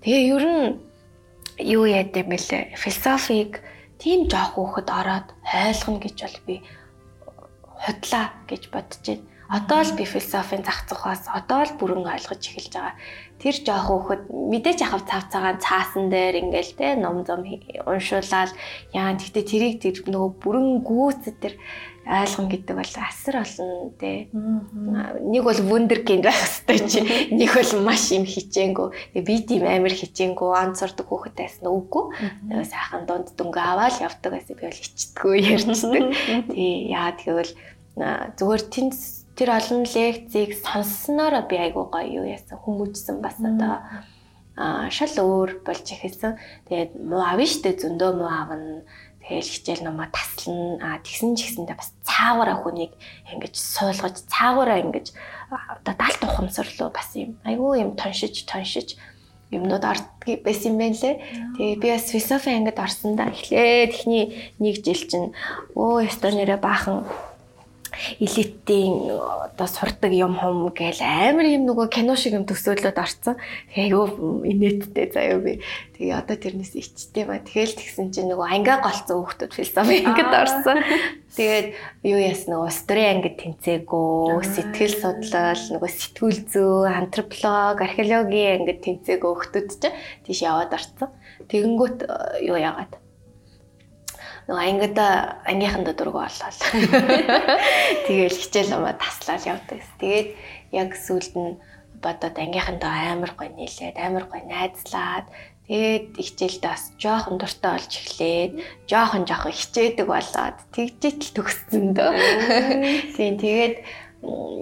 [0.00, 0.66] Тэгээ ер нь
[1.58, 2.78] юу яд юм бэлээ?
[2.78, 3.60] Философиг
[3.98, 6.54] тийм жоох хөөхд ороод ойлгоно гэж бол би
[7.84, 9.26] худлаа гэж бодож байна.
[9.50, 12.94] Одоо л би философийн зах зохиос одоо л бүрэн ойлгож эхэлж байгаа.
[13.42, 18.54] Тэр жоох хөөхд мэдээж ахав цав цагаан цаасан дээр ингээл те ном зам уншуулаад
[18.94, 21.54] яа тэгтээ тэрийг тэр нөгөө бүрэн гүйцэд тэр
[22.10, 24.26] ойлгон гэдэг бол асар олон те.
[24.34, 27.00] Нэг бол вундеркинд байх хэрэгтэй чи.
[27.30, 29.22] Нэг бол маш юм хичээнгүй.
[29.22, 32.10] Би тийм амар хичээнгүй анцордог хүүхэд байсан үгүй.
[32.66, 34.58] Сайхан дунд дөнгө аваад явдаг байсан.
[34.58, 36.04] Би бол ичдэггүй ярьцдаг.
[36.50, 37.54] Тий яа тэгвэл
[37.94, 38.94] зүгээр тэнд
[39.38, 43.80] тэр олон лекцийг сонссноор би айгуу гоё юу яасан хүмүүжсэн бас одоо.
[44.60, 46.36] А шал өөр болж ихэлсэн.
[46.68, 48.84] Тэгээд муу авна штэ зөндөө муу авна.
[49.24, 50.76] Тэгэл хичээл номоо таслана.
[50.84, 52.92] А тэгсэн ч гэсэндээ бас цаагаараа хүнийг
[53.32, 55.16] ингэж суулгаж цаагаараа ингэж
[55.48, 57.40] одоо далд ухамсарлуу бас юм.
[57.48, 59.00] Айгуу юм тоншиж тоншиж
[59.50, 61.16] юмнууд ордгийг байсан юм байна лээ.
[61.56, 63.32] Тэгээ би бас философи ангид орсон да.
[63.32, 65.32] Эхлээд ихний нэг жил чинь
[65.74, 67.08] өө ёстой нэрэ баахан
[68.20, 73.36] элитийн одоо сурдаг юм хум гээл амар юм нөгөө кино шиг юм төсөөлөд орцсон.
[73.74, 75.60] Тэгээ юу инээдтэй заяа би.
[76.00, 77.42] Тэгээ одоо тэрнээс ичтэй ба.
[77.44, 80.78] Тэгэл тэгсэн чинь нөгөө ангиа голцсон хүүхдүүд философи ангид орсон.
[81.36, 81.68] Тэгээд
[82.08, 89.30] юу яасан нөгөө стори ангид тэнцээгөө, сэтгэл судлал, нөгөө сэтгүүл зөө, антрополог, археологийн ангид тэнцээгөө
[89.30, 89.94] хүүхдүүд чинь
[90.26, 91.12] тийш яваад орцсон.
[91.46, 91.98] Тэгэнгүүт
[92.48, 92.98] юу яагаад
[94.48, 95.06] нөгөө ангида
[95.44, 96.50] ангийнхандаа дургу боллоо.
[98.06, 99.80] Тэгээл хичээл намаа таслаад явдаг.
[100.00, 100.28] Тэгээд
[100.72, 101.58] яг сүүлд нь
[102.00, 105.28] бодоод ангийнхандаа амар гой нийлээд амар гой найзлаад
[105.70, 108.52] Тэгээд хичээлдээ бас жоохон дуртай болж эхлээд
[108.90, 112.10] жоохон жоохон хичээдэг болоод тэгжээтэл төгссөн дөө.
[113.14, 113.74] Тийм тэгээд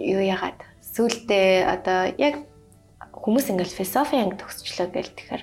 [0.05, 2.45] юу яагаад сүултээ одоо яг
[3.25, 5.43] хүмүүс ингээл философи анги төгсчлөө гэл тэгэхээр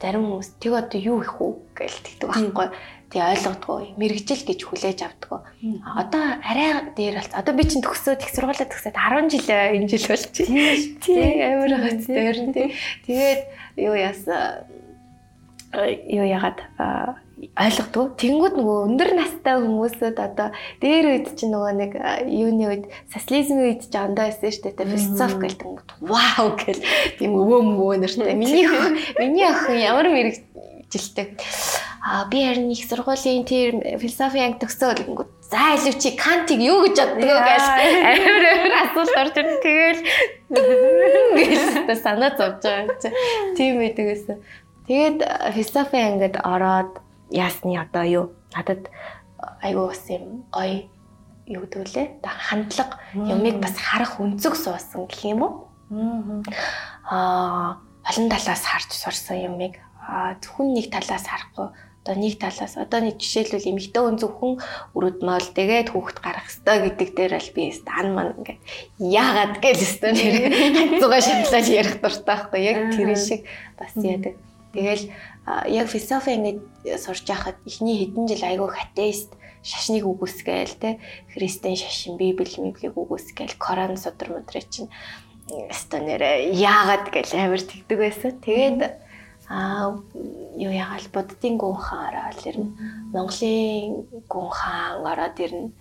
[0.00, 2.68] зарим хүмүүс тэг одоо юу их үү гэж тэгдэг байхгүй.
[3.12, 5.44] Тэг ойлгодгоо мэрэгжил гэж хүлээж авдгаа.
[5.84, 7.32] Одоо арай дээр болц.
[7.36, 10.48] Одоо би чинь төгсөөд их сургуулаа төгсөөд 10 жил энэ жил болчих.
[11.04, 12.68] Тий амар хац дээр нь тий.
[13.06, 13.40] Тэгээд
[13.76, 14.66] юу яасан
[16.08, 16.58] юу ягаад
[17.52, 18.16] ойлгодгоо.
[18.16, 20.48] Тэнгүүд нөгөө өндөр настай хүмүүсүүд одоо
[20.80, 21.92] дээр үед чинь нөгөө нэг
[22.30, 24.88] юуны үед социализмын үед ч андаа байсан шүү дээ.
[24.88, 25.76] Философи гэдэг юм.
[26.00, 26.82] Вау гэл
[27.20, 28.34] тийм өвөө мөвөө нэртэй.
[28.38, 28.66] Миний
[29.20, 31.36] миний охин ямар мэрэгжилтэй.
[32.04, 36.84] А би харин их сургуулийн тэр философи анги төгсөөл гингүүд за илүү чи кантиг юу
[36.84, 37.64] гэж боддог вэ гэж
[38.12, 39.56] амар амар асуулт орж ирнэ.
[39.64, 40.00] Тэгэл
[41.88, 43.08] гэж санаа зовж байгаа чи.
[43.56, 44.36] Тийм байдаг гэсэн.
[44.84, 45.18] Тэгээд
[45.56, 48.26] философи ангид ороод яасны одоо юу?
[48.56, 48.90] Надад
[49.62, 50.88] айгүй бас юм гоё
[51.46, 52.06] юу гэдэг лээ.
[52.24, 55.54] Хандлага юмыг бас харах өнцөг суусан гэх юм уу?
[57.04, 59.80] Аа олон талаас харж сурсан юмыг.
[60.40, 61.72] Зөвхөн нэг талаас харахгүй.
[62.04, 64.60] Одоо нэг талаас одоо нэг жишээлбэл эмэгтэй хүн зөвхөн
[64.92, 68.60] өрөд мол тэгээд хүүхэд гарах ёстой гэдэг дээр аль би стан ман ингээд
[69.00, 70.36] яагаад гэж өстө нэр
[71.00, 72.60] хацууга шатлал ярих дуртай байхгүй.
[72.60, 73.48] Яг тэр шиг
[73.80, 74.36] бас яадаг.
[74.76, 75.04] Тэгэл
[75.46, 76.60] яг философи ингээд
[77.00, 79.30] сурч байхад эхний хэдэн жил айгүй хатеист
[79.64, 81.00] шашныг үгүйсгээл те
[81.32, 84.92] христийн шашин библи миблийг үгүйсгээл коран судар мудрыг чинь
[85.48, 88.32] өстө нэрэ яагаад гэж амар тэгдэг байсан.
[88.40, 88.80] Тэгээд
[89.48, 90.00] аа
[90.56, 92.68] юу ягаал буддийн гүн хаан ороод ирнэ.
[93.12, 95.72] Монголын гүн хаан ороод ирнэ.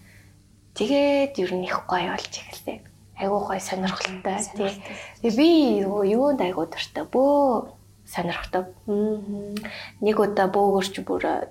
[0.75, 2.83] Тэгээд ер нь их гоё болж эхэлсэн.
[3.19, 5.31] Айгуу гоё сонирхолтой тий.
[5.31, 7.82] Би юунд айгуу дуртай бөө
[8.13, 8.69] сонирхдаг.
[8.85, 11.49] Нэг удаа бөөгөрч бүр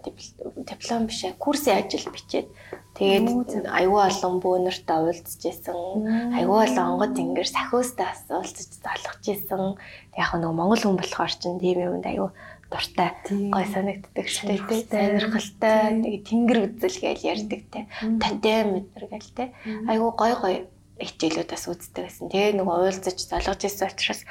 [0.63, 2.47] диплом биш ээ курсын ажил бичээд
[2.95, 6.39] тэгээд аюу олон бөөнөртөө уулзчихсан.
[6.39, 9.75] Аюу олон онгод ингээр сахиустай уулзаж залгаж исэн.
[10.15, 12.31] Яг нөгөө монгол хүн болохоор ч тийм юмд аюу
[12.71, 13.11] дуртай
[13.51, 14.87] гой санагддаг шүү дээ.
[14.89, 17.81] Сонирхолтой нэг тэнгэр үзэл гээл ярьдаг те.
[18.23, 19.45] Тотем мэдэр гээл те.
[19.91, 20.55] Аюу гой гой
[20.97, 22.31] хичээлүүдээс үздэг гэсэн.
[22.33, 24.23] Тэгээ нөгөө уулзаж залгаж исэн учраас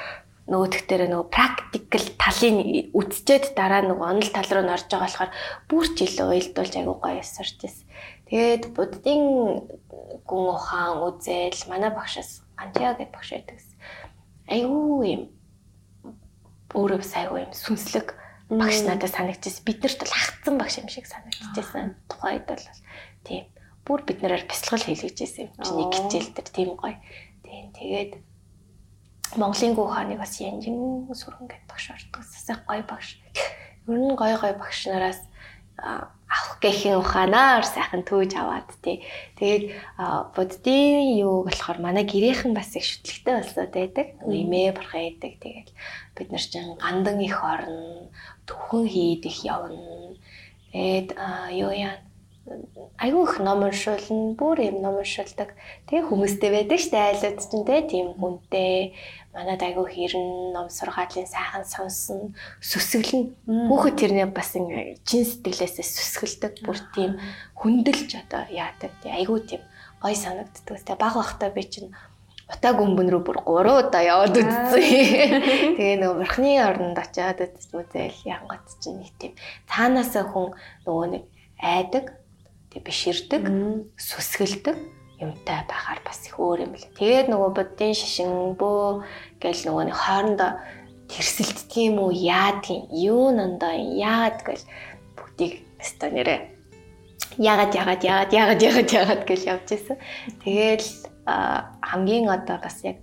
[0.49, 2.57] нөгөөдөгтөрөө нөгөө практикл талын
[2.97, 5.31] үтчээд дараа нөгөө онол тал руу норж байгаа болохоор
[5.69, 7.85] бүр ч илүү уйлдуулж айгуу гоё сурч ирсэн.
[8.25, 9.23] Тэгээд буддийн
[10.25, 13.59] гүн ухаан үзэл манай багшаас ганчаа гэдэг багш байдаг.
[14.49, 15.23] Айгуу юм
[16.73, 18.17] өөрөө сайгүй юм сүнслэг
[18.49, 19.65] багш надад санагдчихсэн.
[19.67, 21.95] Биднэрт бол хатсан багш юм шиг санагдчихсэн.
[22.09, 22.65] Тухайд бол
[23.27, 23.45] тийм
[23.85, 26.97] бүр бид нараар бясалгал хийлгэжсэн юм чинь нэг хичээл дээр тийм гоё.
[27.43, 28.11] Тийм тэгээд
[29.39, 32.23] Монголын гүү хааныг бас янжин сүргэн гэдэг багш ордог.
[32.27, 33.19] Сасах гоё багш.
[33.87, 35.21] Ер нь гоё гоё багш нараас
[35.77, 39.03] авах гэхийн ухаанаар сайхан төөж аваад тий.
[39.39, 39.63] Тэгээд
[40.35, 44.07] буддийн юу болохоор манай гэрийнхэн бас их шүтлэгтэй болсод байдаг.
[44.23, 45.39] Имээ бурхан идэг.
[45.43, 45.69] Тэгээд
[46.15, 48.11] бид нар чинь гандан их орно,
[48.47, 50.15] төхөн хийдэх явна.
[50.71, 51.09] Тэгээд
[51.57, 51.99] юу яа
[52.97, 55.53] айгүй их ном уншуулна, бүр юм ном уншуулдаг.
[55.87, 58.97] Тэгээ хүмүүстэй байдаг штэ айлууд чинь тийм хүнтэй
[59.31, 63.31] манад айгүй хэрэн ном сургаалын сайхан сонсон сүсгэлэн
[63.71, 67.15] хүүхэд тэрнээ бас ингэ чин сэтгэлээсээ сүсгэлдэг бүр тийм
[67.55, 69.63] хүндэлж одоо яадаг тий айгүй тийм
[70.03, 70.83] гой санагддаг.
[70.83, 71.95] Тэгээ баг бахта би чинь
[72.51, 74.83] утаа гүмбэн рүү бүр 3 удаа яваад үзсэн.
[75.79, 79.33] Тэгээ нөгөө бурхны орнд очиад үзэл янгат чинь нэг тийм
[79.71, 80.51] цаанаасаа хүн
[80.83, 81.23] нөгөө нэг
[81.61, 82.05] айдаг,
[82.73, 83.47] тэг биширдэг,
[83.95, 86.97] сүсгэлдэг юмтай байхаар бас их өөр юм лээ.
[86.97, 89.05] Тэгээд нөгөө буддын шишин бөө
[89.41, 90.51] гэл нөгөө нэг хоорондоо
[91.07, 94.63] тэрсэлддэг юм уу яадгийн юу нандаа яад гэл
[95.15, 96.35] бүгдийг өстой нэрэ
[97.37, 99.97] ягаад ягаад ягаад ягаад ягаад ягаад гэж явж исэн.
[100.43, 100.87] Тэгээл
[101.25, 102.99] хамгийн одоо бас яг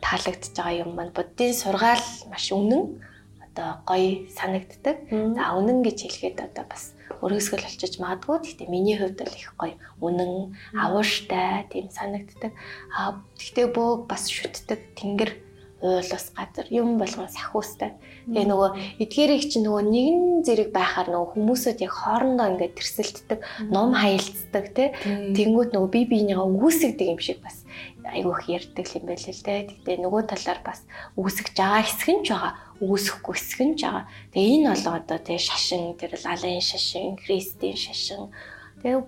[0.00, 3.02] таалагдж байгаа юм маань буддын сургаал маш үнэн
[3.42, 4.96] одоо гоё санагддаг.
[5.10, 6.93] За үнэн гэж хэлэхэд одоо бас
[7.24, 8.36] өргөсгөл болчих магадгүй.
[8.44, 12.52] Гэхдээ миний хувьд бол их гоё үнэн, авууштай тийм санагддаг.
[12.92, 15.43] Аа гэхдээ бөө бас шүтдэг тэнгэр
[15.84, 17.92] уулус газар юм болгон сахиустай.
[18.24, 18.70] Тэгээ нөгөө
[19.04, 24.88] эдгээрийг чи нөгөө нэгэн зэрэг байхаар нөгөө хүмүүсүүд яг хоорондоо ингээд тэрсэлддэг, ном хаялцдаг тий.
[25.36, 27.68] Тэнгүүд нөгөө бие биенийгаа үүсгдэг юм шиг бас
[28.04, 29.60] айгүйх ярьдаг юм байл л дээ.
[29.84, 30.80] Гэтэ нөгөө талаар бас
[31.20, 34.04] үүсгэж байгаа хэсэг нь ч байгаа, үүсэхгүй хэсэг нь ч байгаа.
[34.32, 38.32] Тэгээ энэ бол одоо тий шашин, тэр л алын шашин, христийн шашин.
[38.80, 39.00] Тэгээ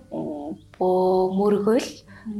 [0.77, 1.89] мөргөл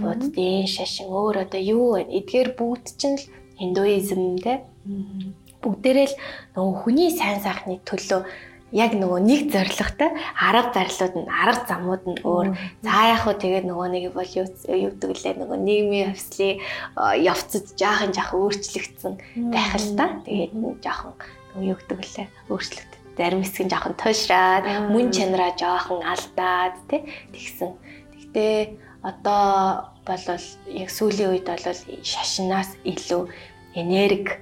[0.01, 2.09] буддийн шашин өөр одоо юу вэ?
[2.19, 3.25] Эдгээр бүгд чинь л
[3.59, 4.63] индуизм те
[5.61, 6.15] бүгдээрээ л
[6.55, 8.21] нөгөө хүний сайн сайхны төлөө
[8.71, 12.47] яг нөгөө нэг зоригтой арга зарлууд нь арга замууд нь өөр.
[12.83, 16.59] За яг хөө тэгээд нөгөө нэг бол юудаг лээ нөгөө нийгмийн хвслын
[17.23, 19.13] явцад жаахан жаахан өөрчлөгдсөн
[19.55, 20.05] байх л та.
[20.27, 20.51] Тэгээд
[20.83, 21.15] жаахан
[21.63, 22.99] юудаг лээ өөрчлөгдөв.
[23.15, 27.71] Зарим хэсэг нь жаахан туушраад мөн чанараа жаахан алдаад тий тэгсэн.
[28.13, 33.27] Тэгтээ одоо болвол яг сүүлийн үед бол шашинаас илүү
[33.75, 34.39] энерги,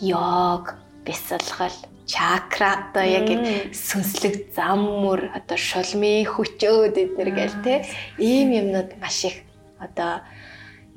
[0.00, 1.74] йог, бясалгал,
[2.06, 3.28] чакра одоо яг
[3.76, 7.74] сүнслэг зам мөр одоо шулмын хүчөөд эднэр гээл те.
[8.18, 9.36] Ийм юмнууд маш их
[9.78, 10.24] одоо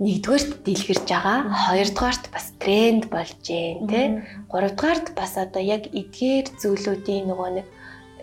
[0.02, 1.40] нэгдүгээрт дэлгэрж байгаа.
[1.70, 4.02] Хоёрдугаарт бас тренд болж гэн те.
[4.50, 7.68] Гуравдугаарт бас одоо яг эдгээр зүйлүүдийн нөгөө нэг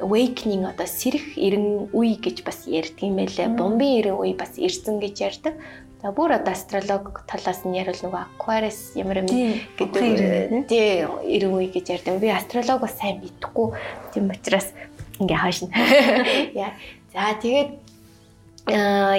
[0.00, 3.48] awakening одоо сэрэх эрен үе гэж бас ярьдаг юм байлаа.
[3.52, 5.54] Бомбын эрен үе бас ирсэн гэж ярьдаг.
[6.00, 9.28] За бүр одоо астролог талаас нь ярил нөгөө Aquarius ямар юм
[9.76, 12.20] гэдэг тий эрен үе гэж ярьдаг.
[12.20, 13.76] Би астролог бас сайн мэдэхгүй.
[14.16, 14.72] Тийм учраас
[15.20, 15.68] ингээ хаашна.
[16.56, 16.72] Яа.
[17.12, 17.90] За тэгээд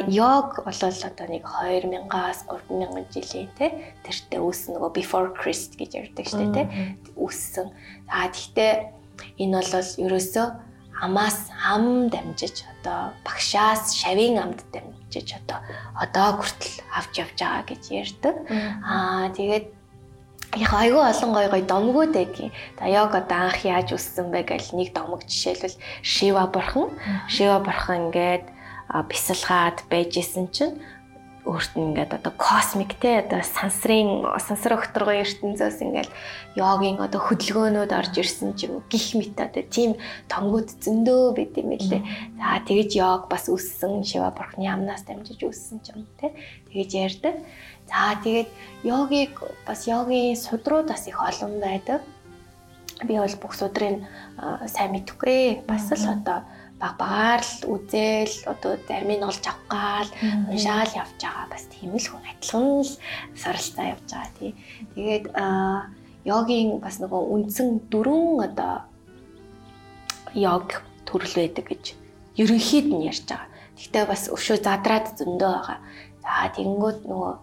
[0.10, 6.26] йог бол одоо нэг 2000-аас 3000 жилийн те тэртээ үүссэн нөгөө before Christ гэж ярьдаг
[6.26, 6.64] дээ те
[7.14, 7.70] үүссэн.
[8.10, 8.72] За тэгтээ
[9.38, 10.71] энэ бол ерөөсөө
[11.02, 15.60] амаас ам дамжиж одоо багшаас шавийн амд дамжиж одоо
[15.98, 18.36] одоо хүртэл авч явж байгаа гэж ярьдаг.
[18.86, 19.66] Аа тэгээд
[20.62, 22.54] яг айгүй олон гой гой домгууд байдгийн.
[22.78, 26.94] За яг одоо анх яаж үссэн бэ гэж нэг домог жишээлбэл Шива бурхан.
[27.28, 28.46] Шива бурхан ингээд
[29.10, 30.76] бясалгаад байж исэн чинь
[31.42, 36.10] өөрт нь ингээд одоо космик те одоо сансрын сансар өгтөргөө ертөнцөөс ингээд
[36.54, 39.98] йогийн одоо хөдөлгөөнүүд орж ирсэн ч юм гих мэт одоо тийм
[40.30, 42.06] тонгууд зөндөө байд юм лээ.
[42.38, 46.30] За тэгэж йог бас үссэн шива бурхны амнаас дамжиж үссэн ч юм те
[46.70, 47.36] тэгэж ярьдаг.
[47.90, 48.50] За тэгээд
[48.86, 49.34] йогийг
[49.66, 52.06] бас йогийн судрууд бас их олон байдаг.
[53.02, 54.06] Би бол бүх судрыг
[54.70, 55.66] сайн мэдэхгүй.
[55.66, 60.10] Бас л одоо баг багаар л үзэл одоо зарим нь олж авгаал
[60.50, 62.94] уншаал явж байгаа бас тийм л хүн адилхан л
[63.38, 64.52] суралцаа явж байгаа тий.
[64.96, 65.26] Тэгээд
[66.26, 68.74] йогийн бас нөгөө үндсэн дөрвөн одоо
[70.34, 71.84] йог төрөл байдаг гэж
[72.42, 73.50] ерөнхийд нь ярьж байгаа.
[73.78, 75.80] Гэхдээ бас өшөө задраад зөндөө байгаа.
[76.22, 77.34] За тэгэнгүүт нөгөө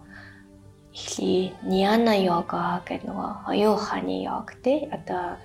[0.95, 5.37] эхлэе Ньяна йога гэдэг нөгөө оюун ухааны йог тий одоо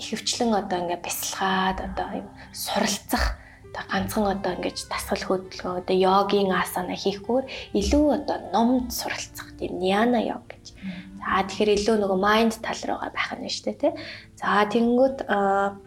[0.00, 6.50] ихэвчлэн одоо ингээ бясалгаад одоо юм суралцах одоо ганцхан одоо ингэж дасгал хөдөлгөөн одоо йогийн
[6.52, 7.46] асана хийхгүйгээр
[7.80, 10.72] илүү одоо номд суралцах тийм Ньяна йог гэж.
[11.18, 13.92] За тэгэхээр илүү нөгөө майнд тал руугаа байх нь шүү дээ тий.
[14.40, 15.18] За тэгэнгүүт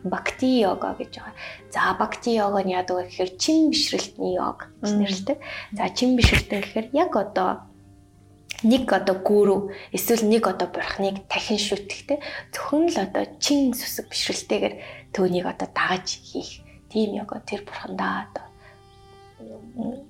[0.05, 1.35] бакти йога гэж байгаа.
[1.73, 5.37] За бакти йога нь яадаг вэ гэхээр чин бишрэлтний йог гэж нэрлэдэг.
[5.73, 7.70] За чин бишрэлтэн гэхээр яг одоо
[8.63, 9.59] нэг одоо гүрүү
[9.95, 12.19] эсвэл нэг одоо бурхныг дахин шүтгэхтэй
[12.53, 14.75] зөвхөн л одоо чин сүсэг бишрэлтэйгээр
[15.15, 18.45] төөнийг одоо дагаж хийх тийм яг тэр бурхандаа одоо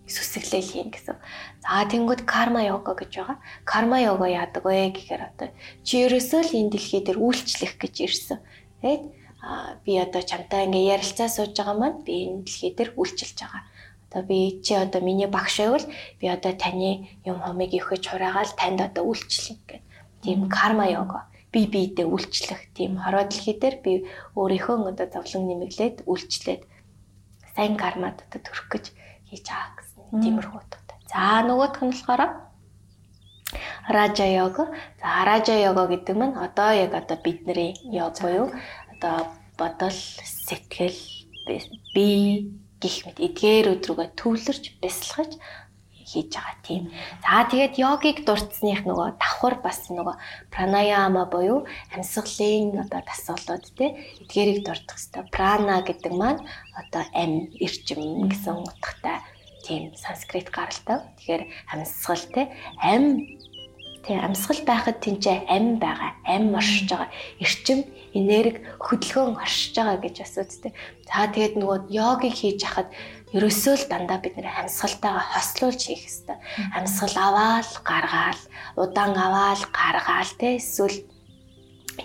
[0.07, 1.15] сүсэглэл хийн гэсэн.
[1.63, 3.37] За тэнгууд карма йога гэж байгаа.
[3.63, 5.49] Карма йога яадаг вэ гэхээр одоо
[5.87, 8.39] чи ерөөсөө л энэ дэлхий дээр үйлчлэх гэж ирсэн.
[8.83, 9.03] Тэгээд
[9.41, 13.63] а би одоо чамтай ингээ ярилцаа сууж байгаа маань би энэ дэлхий дээр үйлчилж байгаа.
[14.12, 15.86] Одоо би чи одоо миний багш байвал
[16.19, 19.82] би одоо таны юм хомыг өвхөж хураагаал танд одоо үйлчлэх гэх.
[20.21, 21.32] Тийм карма йога.
[21.52, 24.04] Би биедээ үйлчлэх тийм хороо дэлхий дээр би
[24.36, 26.62] өөрийнхөө одоо зовлон нэмэглээд үйлчлээд
[27.56, 28.86] сайн кармад одоо төрөх гэж
[29.32, 30.97] хийж байгаа гэсэн тиймэрхүү утгатай.
[31.08, 32.24] За нөгөөх нь болохоор
[33.88, 34.63] ража йога.
[35.00, 38.52] За ража йога гэдэг нь одоо яг одоо бидний йог буюу
[38.91, 39.91] одоо бодол,
[40.47, 41.00] сэтгэл,
[41.95, 45.37] бие гих мэт эдгээр өдрөгөө төвлөрч бясалгаж
[46.11, 46.83] хийж байгаа тийм.
[47.23, 50.15] За тэгээд йогиг дурдсаных нөгөө давхар бас нөгөө
[50.51, 51.63] пранаяма буюу
[51.95, 56.43] амьсгалын одоо дасгалууд те эдгээрийг дурдах хэвээр прана гэдэг маань
[56.75, 59.23] одоо ам эрчим гэсэн утгатай
[59.63, 60.99] тийм санскрит гаралтай.
[61.17, 62.41] Тэгэхээр амьсгал те
[62.81, 63.23] ам
[64.05, 67.09] тий амьсгал байхад тэнцээ ам байгаа, ам оршиж байгаа,
[67.39, 67.85] эрчим,
[68.17, 70.73] энерги, хөдөлгөөн оршиж байгаа гэж бас үстэй.
[71.05, 72.89] За тэгээд нөгөө йогийг хийж хахад
[73.31, 76.37] ерөөсөө л дандаа бид нэр амьсгалтайгаа хослуулж хийх хэрэгтэй.
[76.75, 78.41] Амьсгал аваал, гаргаал,
[78.75, 80.97] удаан аваал, гаргаал тий эсвэл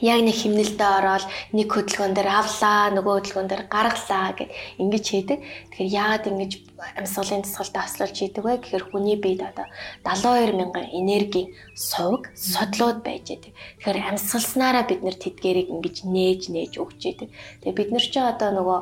[0.02, 1.24] яг нэг химнэлдээ ороод
[1.56, 4.50] нэг хөдөлгөөн дээр авлаа, нөгөө хөдөлгөөн дээр гаргалаа гэд
[4.82, 5.38] ингэж хийдэг.
[5.72, 6.52] Тэгэхээр яагаад ингэж
[7.00, 9.66] амьсгалын тасгалтай хослуулж хийдэг вэ гэхээр хүний биед одоо
[10.04, 13.52] 72 мянган энерги сувг содлууд байж байдаг.
[13.80, 17.28] Тэгэхээр амьсгалснараа бид нэр тэдгэрийг ингэж нээж нээж өгч идэг.
[17.64, 18.80] Тэгээ бид нар ч одоо нөгөө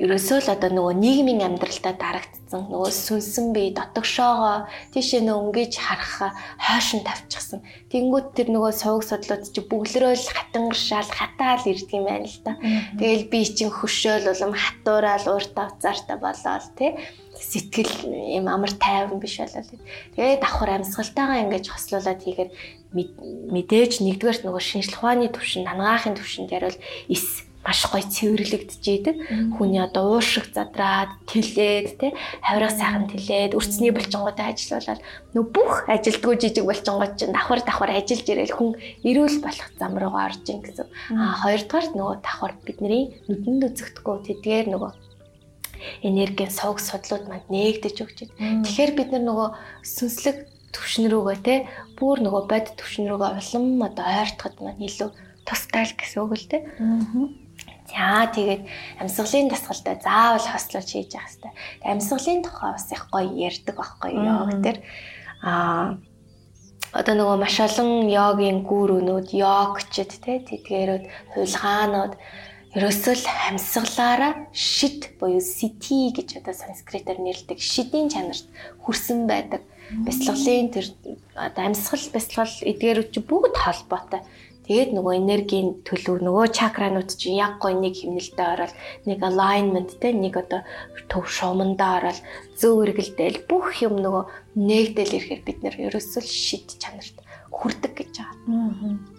[0.00, 4.64] ерөөсөө л одоо нөгөө нийгмийн амьдралдаа дарагдсан нөгөө сүнсэн бие дотогшоогоо
[4.96, 7.60] тийшээ нөгөө өнгөж харах хойшин тавьчихсан.
[7.92, 12.56] Тэнгүүд тэр нөгөө сувг судлууд чи бүглөрөөл хатангаршаал хатаал ирдэг юм байна л да.
[12.96, 16.96] Тэгэл би чин хөшөөл улам хатуураал ууртаа уцаартай болоод тий
[17.36, 19.76] сэтгэл юм амар тайван биш болол.
[20.16, 22.50] Тэгээ давхар амьсгалтайгаа ингэж хослуулаад хийгээд
[22.92, 26.78] мэдээж нэгдүгээрт нөгөө шинжлэх ухааны төвшин, хангаахын төвшөнд яривал
[27.08, 29.16] эс маш гоё цэвэрлэгдэж идэг.
[29.54, 32.08] Хүний одоо уушиг задраад, тэлээд, тэ
[32.42, 35.00] хавраа сайхан тэлээд, өрцний булчингуудаа ажиллаулаад
[35.34, 38.70] нөө бүх ажилтгүй жижиг булчингууд чинь давхар давхар ажиллаж ирээл хүн
[39.06, 40.90] эрүүл болох зам руугаа орж ин гэсэн.
[41.14, 44.90] Аа хоёрдугаар нөгөө давхар бидний нүдэнд үзэгдэхгүй тэдгээр нөгөө
[46.02, 48.62] энергийн сувг судлууд манд нээгдэж өгч байна.
[48.66, 49.48] Тэгэхээр бид нар нөгөө
[49.86, 50.36] сүнслэг
[50.74, 51.54] төвшин рүүгээ те
[51.98, 55.10] бүр нөгөө бод төвшин рүүгээ улам одоо ойртоход маань илүү
[55.46, 56.58] тустай л гэсэн үг л те.
[56.78, 57.41] Аа
[57.92, 58.62] За тэгээд
[59.00, 61.52] амьсгалын дасгалтай заавал хослож хийж явах хэрэгтэй.
[61.84, 64.76] Амьсгалын тухай бас их гоё ярьдаг байхгүй йог төр.
[65.44, 66.00] Аа
[66.92, 72.14] одоо нөгөө маш олон йогийн гүрүүнүүд, йогчд те тэдгээрүүд хулгаанууд
[72.76, 78.48] ерөөсөө л амьсгалаараа шид буюу сити гэж одоо санскритээр нэрлэдэг шидийн чанарт
[78.84, 79.64] хүрсэн байдаг.
[79.92, 80.86] Бяцлаглалын тэр
[81.36, 84.24] одоо амьсгал бяцлал эдгээрүүд чи бүгд холбоотой.
[84.62, 88.72] Тэгээд нөгөө энергийн төлөв нөгөө чакранууд чинь яг гой нэг химнэлтэд ороод
[89.10, 90.62] нэг alignment те нэг одоо
[91.10, 92.18] төв шуумандаа ороод
[92.54, 94.24] зөв эргэлдээл бүх юм нөгөө
[94.62, 97.18] нээгдэл ирэхээр бид нэр ерөөсөө шид чанарт
[97.50, 99.11] хүрдэг гэж байгаа.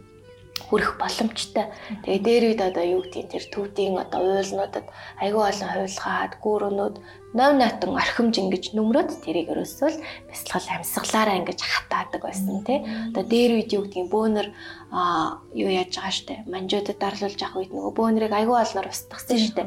[0.68, 1.72] Хүрэх боломжтой.
[2.04, 4.88] Тэгээ дээр үед одоо юу гэдгийг тэр төвдийн одоо уйлнуудад
[5.20, 6.96] айгүй олон хувилгаад гүүрөнүүд
[7.34, 12.86] нов натан орхимж ингэж нүмрөөд тэрийг ерөөсөө л бясалгал амьсгалаараа ингэж хатаадаг байсан тий.
[13.10, 14.48] Одоо дээр үед юу гэдгийг бөөнөр
[14.94, 19.62] а юу яаж байгаа штэ манжуудад дарлуулж авах үед нөгөө бөөнрийг айгүй олноор устгасан штэ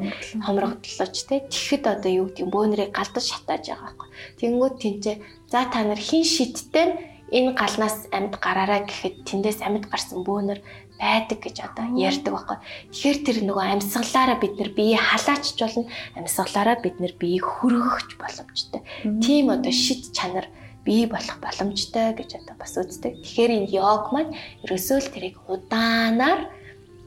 [0.47, 1.39] хомрогдлооч тий.
[1.43, 4.07] Тэгэхэд одоо юу гэдгийг бөөнрийг галдаж шатааж байгаа байхгүй.
[4.39, 5.15] Тэнгүүд тэнцээ
[5.51, 6.87] за та нар хин шидтэй
[7.27, 10.63] энэ галнаас амьд гараараа гэхэд тэндээс амьд гарсан бөөнөр
[10.99, 12.57] байдаг гэж одоо ярьдаг байхгүй.
[12.91, 15.85] Тэгэхээр тэр нөгөө амьсгалаараа бид нар биеийг халаачч болно.
[16.17, 18.81] Амьсгалаараа бид нар биеийг хөргөхч боломжтой.
[19.21, 20.49] Тийм одоо шид чанар
[20.87, 23.19] бий болох боломжтой гэж одоо бас үздэг.
[23.21, 24.33] Тэгэхээр энэ йог маань
[24.63, 26.47] ерөөсөө л тэрийг удаанаар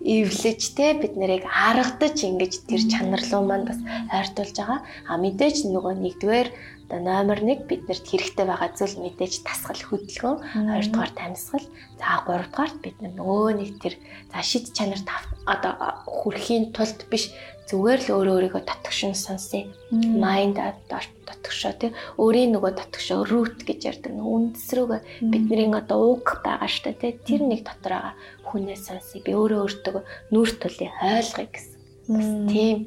[0.05, 3.81] эвлэж те бид нарыг аргадаж ингэж тэр чанар руу маань бас
[4.13, 4.81] ойртуулж байгаа.
[5.09, 6.49] А мэдээж нөгөө нэгдүгээр
[6.91, 10.43] Одоо номер 1 биднэрт хэрэгтэй байгаа зүйл мэдээж тасгал хөдөлгөөн,
[10.75, 11.63] хоёрдугаар тамсгал,
[11.95, 13.95] за гуравдугаар бид нөгөө нэг тэр
[14.35, 15.07] за шид чанарт
[15.47, 17.31] одоо хүрхийн тулд биш
[17.71, 19.71] зүгээр л өөрөө өөрийгөө татгшин сонсъё.
[19.95, 21.95] Mind татгшоо тий.
[22.19, 24.11] Өөрийн нөгөө татгшоо root гэж ярьдаг.
[24.11, 27.15] Үндэсрүүг бидний одоо уг байгаа штэ тий.
[27.15, 28.15] Тэр нэг дотор байгаа
[28.51, 29.23] хүнээс сонсъё.
[29.23, 30.03] Би өөрөө өөртөө
[30.35, 31.79] нүүр тулыг ойлгоё гэсэн.
[32.11, 32.79] Бас тийм.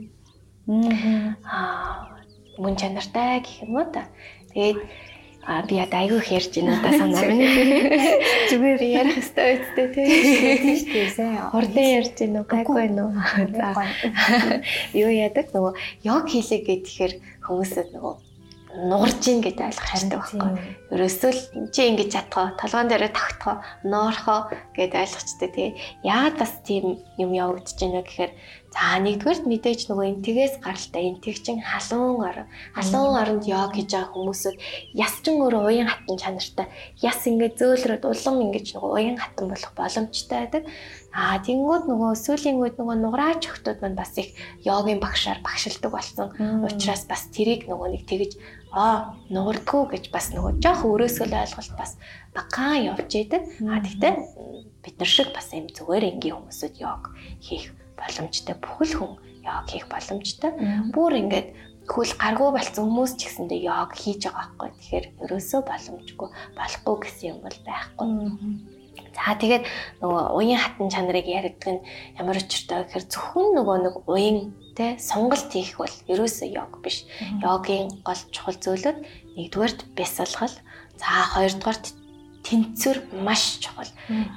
[1.48, 2.13] Аа
[2.58, 4.10] мөн чанартай гэх юм уу та.
[4.54, 4.80] Тэгээд
[5.46, 7.44] а би яд айгүй хэрж байна да санаа минь.
[8.50, 10.08] Зүгээр ярих хэвээр үсттэй тийм
[10.80, 11.10] шүү дээ.
[11.12, 11.52] Сайн.
[11.52, 12.48] Хурдан ярьж байна уу?
[12.48, 13.14] Гайгүй байна уу?
[13.52, 13.76] За.
[15.04, 15.74] Юу яадаг нөгөө
[16.08, 18.16] йог хийлээ гэхээр хүмүүсэд нөгөө
[18.74, 20.52] нуурж ийн гэдэг ойлгох хэрэгтэй байхгүй.
[20.98, 25.70] Ерөөсөө л чи ингэж чадхаа, толгоон дээрээ тогтхоо, ноорхоо гэдээ ойлгочтой тий.
[26.02, 28.32] Яагаад бас тийм юм явагдаж байна гэхээр
[28.74, 32.38] За нэгдүгээрт мэдээж нөгөө энтгээс гаралтай энтгчин халуун ор.
[32.74, 34.58] Халуун оронд йог хийж байгаа хүмүүсүүд
[34.98, 36.66] ясчин өөрөө уян хатан чанартай.
[36.98, 40.64] Яс ингээд зөөлрөд улам ингэж нөгөө уян хатан болох боломжтой байдаг.
[41.14, 44.34] Аа тэнгууд нөгөө сүүлийн үед нөгөө нуграач охтууд маань бас их
[44.66, 46.34] йогийн багшаар багшилдаг болсон.
[46.66, 48.42] Учираас бас тэрийг нөгөө нэг тэгэж
[48.74, 52.02] аа нуурдгүү гэж бас нөгөө жоох өрөөсөө л ойлголт бас
[52.34, 53.46] багаан явж идэг.
[53.70, 54.14] Аа тэгтээ
[54.82, 57.70] бид нар шиг бас юм зүгээр энгийн хүмүүсүүд йог хийх
[58.04, 58.56] боломжтой.
[58.60, 59.12] Бүхэл хүн
[59.48, 60.52] йог хийх боломжтой.
[60.92, 61.48] Бүр ингээд
[61.88, 64.70] хөл гаргуу болсон хүмүүс ч гэсэндээ йог хийж байгаа байхгүй.
[64.72, 68.08] Тэгэхээр ерөөсөө боломжгүй болохгүй гэсэн юм бол байхгүй.
[69.14, 69.64] За тэгээд
[70.02, 71.86] нөгөө уян хатан чанарыг яригдаг нь
[72.18, 74.38] ямар учиртай гэхээр зөвхөн нөгөө нэг уян
[74.78, 77.06] те сонголт хийх бол ерөөсөө йог биш.
[77.44, 78.98] Йогийн гол чухал зүйлүүд
[79.38, 80.56] нэгдүгээрт бясалгал,
[80.98, 81.86] за хоёрдугаарт
[82.44, 83.88] тэнцвэр маш чухал.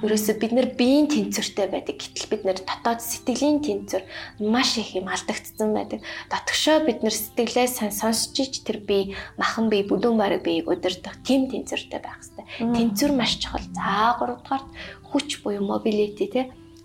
[0.01, 1.99] Ерөөсө бид нэр биеийн тэнцвэртэй байдаг.
[1.99, 4.03] Гэтэл бид нэр дотоод сэтгэлийн тэнцвэр
[4.41, 5.99] маш их юм алдагдсан байдаг.
[6.31, 11.19] Дотгошоо бид нэр сэтгэлээ сайн сонсч ич тэр бие махан бие бүдүүн бараг биеийг удирдах
[11.27, 12.45] тийм тэнцвэртэй байх хэрэгтэй.
[12.63, 13.67] Тэнцвэр маш чухал.
[13.75, 14.67] За 3 дугаарт
[15.11, 16.41] хүч буюу mobility те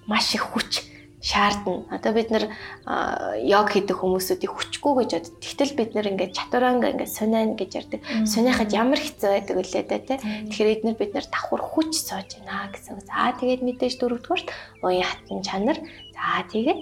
[0.06, 0.91] маш их хүч
[1.22, 1.86] шаардна.
[1.94, 2.50] Одоо бид нэр
[3.46, 5.28] йог хийдэг хүмүүсүүдийг хүчгүй гэж бод.
[5.38, 8.00] Тэгтэл бид нэр ингээд чатуранга ингээд сониан гэж ярьдаг.
[8.26, 10.18] Сониахад ямар хэцүү байдаг үлээ дээ тий.
[10.50, 13.06] Тэгэхээр эднэр бид нэр давхар хүч сууж байна гэсэн.
[13.06, 14.48] За тэгээд мэдээж дөрөвдүгээрт
[14.82, 15.78] уян хатан чанар.
[16.10, 16.80] За тэгээд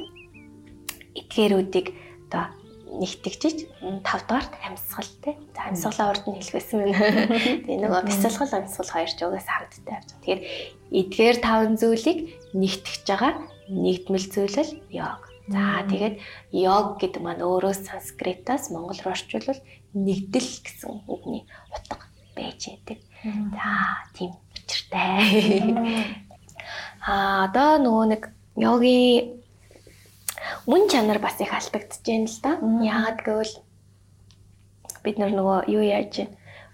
[1.20, 1.86] эдгээрүүдийг
[2.32, 2.49] одоо
[2.91, 3.70] нэгтгэжиж
[4.03, 5.36] тав дахьт амьсгал тий.
[5.53, 6.97] За амьсгалаа урд нь хэлгэсэн байна.
[7.68, 10.09] Тэгээ нөгөө бясалгал амьсгал хоёр ч угаас хамттай авч.
[10.16, 10.41] Тэгэхээр
[10.91, 12.18] эдгээр таван зүйлийг
[12.57, 13.32] нэгтгэж байгаа
[13.70, 15.22] нэгдмэл зүйлэл йог.
[15.50, 16.22] За тэгээд
[16.54, 19.60] йог гэдэг маань өөрөө санскритаас монгол руу орчуулвал
[19.94, 22.06] нэгдэл гэсэн үгний утга
[22.36, 22.98] байж байдаг.
[23.22, 23.70] За
[24.14, 25.74] тийм учиртай.
[27.02, 28.22] Аа одоо нөгөө нэг
[28.54, 29.42] йогийн
[30.70, 32.52] мөн чанар бас их алдагдж байна л да.
[32.84, 33.54] Яагаад гэвэл
[35.02, 36.30] бид нар нөгөө юу яаж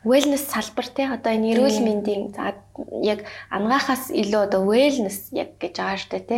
[0.07, 2.54] wellness салбар те одоо энэ эрүүл мэндийн за
[3.02, 6.36] яг ангаахаас илүү одоо wellness яг гэж байгаа штэ те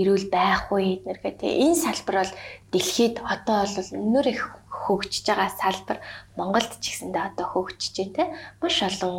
[0.00, 2.32] эрүүл байх үе эднэр гэх те энэ салбар бол
[2.72, 4.42] дэлхийд одоо бол өнөр их
[4.80, 5.98] хөгжиж байгаа салбар.
[6.38, 8.24] Монголд ч гэсэндээ одоо хөгжиж байна те.
[8.60, 9.16] Маш олон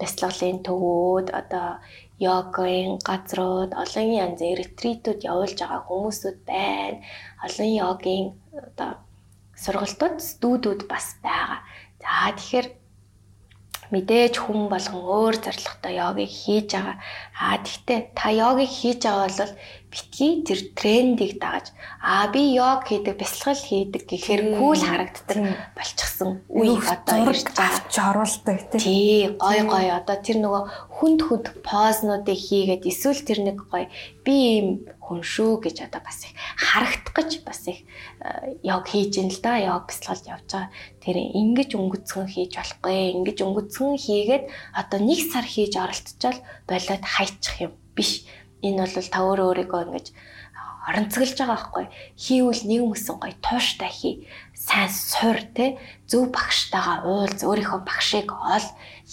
[0.00, 1.68] бяцлаглалын төвүүд одоо
[2.18, 6.98] йогийн газрууд олон янзын ретритүүд явуулж байгаа хүмүүсүүд байна.
[7.46, 8.26] Олон йогийн
[8.68, 8.90] одоо
[9.62, 11.60] сургалтууд, студиуд бас байгаа.
[12.02, 12.66] За тэгэхээр
[13.92, 16.96] мэдээж хүн болгон өөр зорилготой йогыг хийж байгаа.
[17.44, 19.52] Аа тэгтээ та йогыг хийж байгаа бол
[19.94, 21.70] битгий тэр трендийг дагаж
[22.02, 25.38] аа би йог хийдэг, бясалгал хийдэг гэхээр кул харагддаг
[25.78, 28.10] болчихсон үе одоо ирж байгаа.
[28.10, 29.30] оруулдаг тий.
[29.38, 30.62] Гой гой одоо тэр нөгөө
[30.98, 33.86] хүнд хүнд познуудыг хийгээд эсвэл тэр нэг гой
[34.26, 34.68] би ийм
[34.98, 37.86] хүн шүү гэж одоо бас их харагдах гэж бас их
[38.66, 39.62] йог хийж ин л да.
[39.62, 40.74] Йог бясалгалд явж байгаа.
[40.98, 42.98] Тэр ингэж өнгөцгөн хийж болохгүй.
[43.14, 48.26] Ингэж өнгөцгөн хийгээд одоо нэг сар хийж оролцчихвол болоод хайчих юм биш
[48.64, 50.06] энэ бол та өөрөө өөрийгөө ингэж
[50.88, 51.84] оронцоглож байгаа байхгүй.
[52.16, 53.32] Хийвэл нэг юмсэн гоё.
[53.40, 54.14] Тууштай хий.
[54.52, 55.80] Сайн сур те.
[56.04, 58.66] Зөв багштайгаа уулз өөрийнхөө багшийг ол.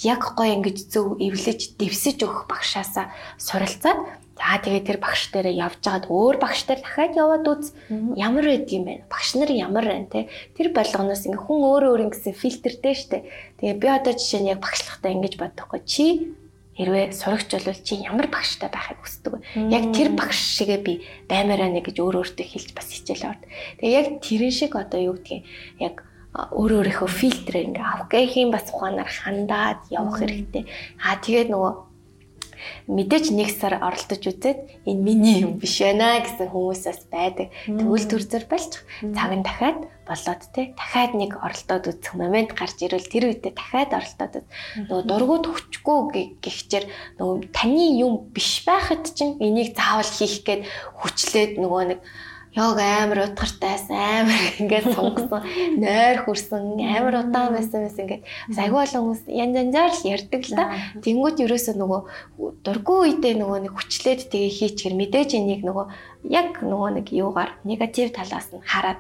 [0.04, 5.80] Яг гоё ингэж зөв эвлэж дэвсэж өгөх багшаасаа суралцаад за тэгээ тэр багш дээрээ явж
[5.86, 7.66] байгаад өөр багш дээр дахиад яваад үз.
[8.18, 9.06] Ямар байд юм бэ?
[9.06, 10.28] Багш нар ямар байна те?
[10.58, 13.18] Тэр болгоноос ингээ хүн өөрөө өөр ингэсэн фильтртэй штэ.
[13.62, 16.34] Тэгээ би одоо жишээ нь яг багшлахтаа ингэж бодохгүй чи
[16.82, 19.40] хэрвээ сурагч бол чи ямар багштай байхыг хүсдэг вэ?
[19.70, 20.94] Яг тэр багш шигээ би
[21.30, 23.46] баймаараа нэг гэж өөр өөртөө хэлж бас хичээл аваад.
[23.78, 25.46] Тэгээ яг тэрэн шиг одоо юу гэдгийг
[25.78, 25.96] яг
[26.34, 30.64] өөр өөрийнхөө фильтрээр ингээ авах гэхийн бас ухаанаар хандаад явах хэрэгтэй.
[31.04, 31.72] Аа тэгээд нөгөө
[32.88, 34.60] мэдээж нэг сар оролдож үзээд
[34.90, 37.50] энэ миний юм биш байна гэсэн хүмүүсээс байдаг.
[37.66, 38.72] Тэгвэл төр зөр болж
[39.16, 43.92] цаг нь дахиад болоод те дахиад нэг оролдоод үзэх момент гарч ирвэл тэр үедээ дахиад
[43.96, 44.34] оролдоод
[44.90, 46.86] нөгөө дургууд хүчгүй гихчээр
[47.22, 50.68] нөгөө таны юм биш байхад чинь энийг заавал хийх гээд
[51.00, 52.00] хүчлээд нөгөө нэг
[52.52, 55.42] Йог амар утгартайсан амар ингээд сонгосон
[55.80, 58.24] нойр хүрсэн амар удаан байсан байсан ингээд
[58.60, 60.66] айгүй олон хүмүүс янз янзаар л ярьдаг л да.
[61.00, 62.02] Тэнгүүд ерөөсөө нөгөө
[62.66, 65.86] дургүй үедээ нөгөө нэг хүчлээд тэгээ хийчихэр мэдээж энийг нөгөө
[66.28, 69.00] яг нөгөө нэг юугаар негатив талаас нь хараад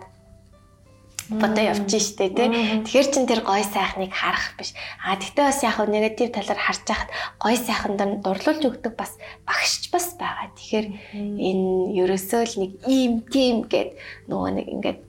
[1.39, 2.47] бодоо явчих штэ тий.
[2.83, 4.75] Тэгэхээр чин тэр гой сайхныг харах биш.
[4.99, 7.09] А тэгтээ бас яг негатив талаар харж байхад
[7.39, 9.15] гой сайхан дор дурлуулж өгдөг бас
[9.47, 10.51] багшч бас байгаа.
[10.59, 13.95] Тэгэхээр энэ ерөөсөө л нэг ийм тийм гэд
[14.27, 14.99] нөгөө нэг ингээд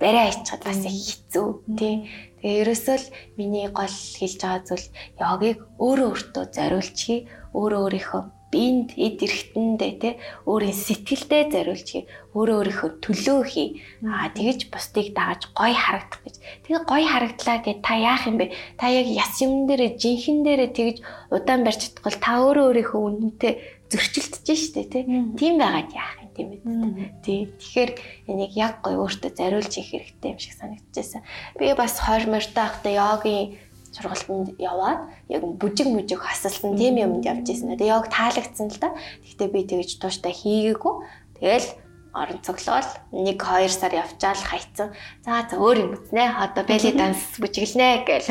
[0.00, 2.08] барай ичхад бас хэцүү тий.
[2.40, 3.06] Тэгээ ерөөсөө л
[3.36, 4.86] миний гол хэлж байгаа зүйл
[5.20, 7.28] йогийг өөрөө өөртөө зориулчихъя.
[7.52, 10.10] Өөрөө өөрийнхөө биед эд эрхтэндээ те
[10.44, 11.88] өөрийн сэтгэлдээ зориулж
[12.34, 13.68] өөрөө өөрийнхөө төлөө хий.
[14.02, 16.36] Аа тэгэж бусдыг дагаж гой харагдах гэж.
[16.66, 18.50] Тэгээ гой харагдлаа гэж та яах юм бэ?
[18.74, 20.96] Та яг яс юм дээр жинхэнэ дээр тэгэж
[21.30, 23.52] удаан барьж чадхал та өөрөө өөрийнхөө үнэнтэй
[23.90, 25.00] зөрчилдөж штэ те.
[25.38, 27.22] Тийм байгаад яах юм тийм үү?
[27.22, 27.50] Тий.
[27.58, 27.90] Тэгэхээр
[28.30, 31.22] энийг яг гой өөртөө зориулж хийх хэрэгтэй юм шиг санагдчихсан.
[31.58, 33.58] Би бас 20 морьтой ахтай йогийн
[33.90, 37.74] сургалтанд яваад яг бүжиг мүжиг хасалсан тийм юмд явж ирсэн.
[37.74, 38.94] Тэгээ яг таалагдсан л да.
[39.26, 40.94] Гэхдээ би тэгэж тууштай хийгээгүй.
[41.42, 41.68] Тэгэл
[42.14, 44.94] орон цоглол 1 2 сар явчаал хайцсан.
[45.26, 46.22] За за өөр юм үзнэ.
[46.38, 48.30] Одоо бели данс бүжиглэнэ гээл.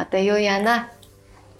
[0.00, 0.88] Одоо юу яана?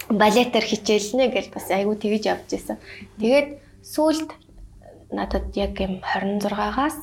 [0.09, 2.77] Балетер хичээлнэ гэж бас айгүй тэгэж явж исэн.
[3.21, 4.33] Тэгээд сүүлд
[5.13, 6.99] надад яг юм 26-аас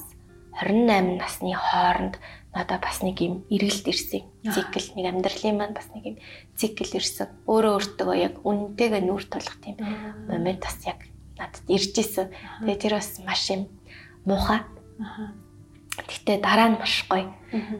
[0.61, 2.17] 28 насны хооронд
[2.55, 4.23] надад бас нэг юм эргэлт ирсэн.
[4.43, 6.17] Цикл нэг амьдралын маань бас нэг юм
[6.55, 7.27] цикл ирсэн.
[7.45, 9.77] Өөрөө өөртөө яг үнэнтэйгээ нүүр тулах тийм
[10.27, 11.03] момент бас яг
[11.37, 12.31] надад ирж исэн.
[12.63, 13.67] Тэгээ тэр бас маш юм
[14.25, 14.63] муухай.
[15.97, 17.29] Гэхдээ дараа нь маш гоё.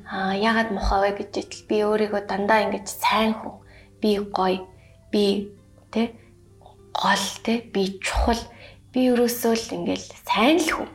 [0.06, 3.62] Аа ягаад муухай вэ гэж итэл би өөрийгөө дандаа ингэж сайн хүн,
[4.02, 4.68] би гоё,
[5.10, 5.54] би
[5.94, 6.14] тэ
[6.92, 8.42] гол тэ би чухал,
[8.92, 10.90] би өрөөсөө л ингээл сайн л хүн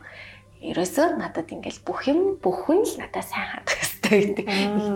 [0.63, 4.45] ерөөсөө надад ингээл бүх юм бүх хүн л надад сайн хандах хэрэгтэй гэдэг.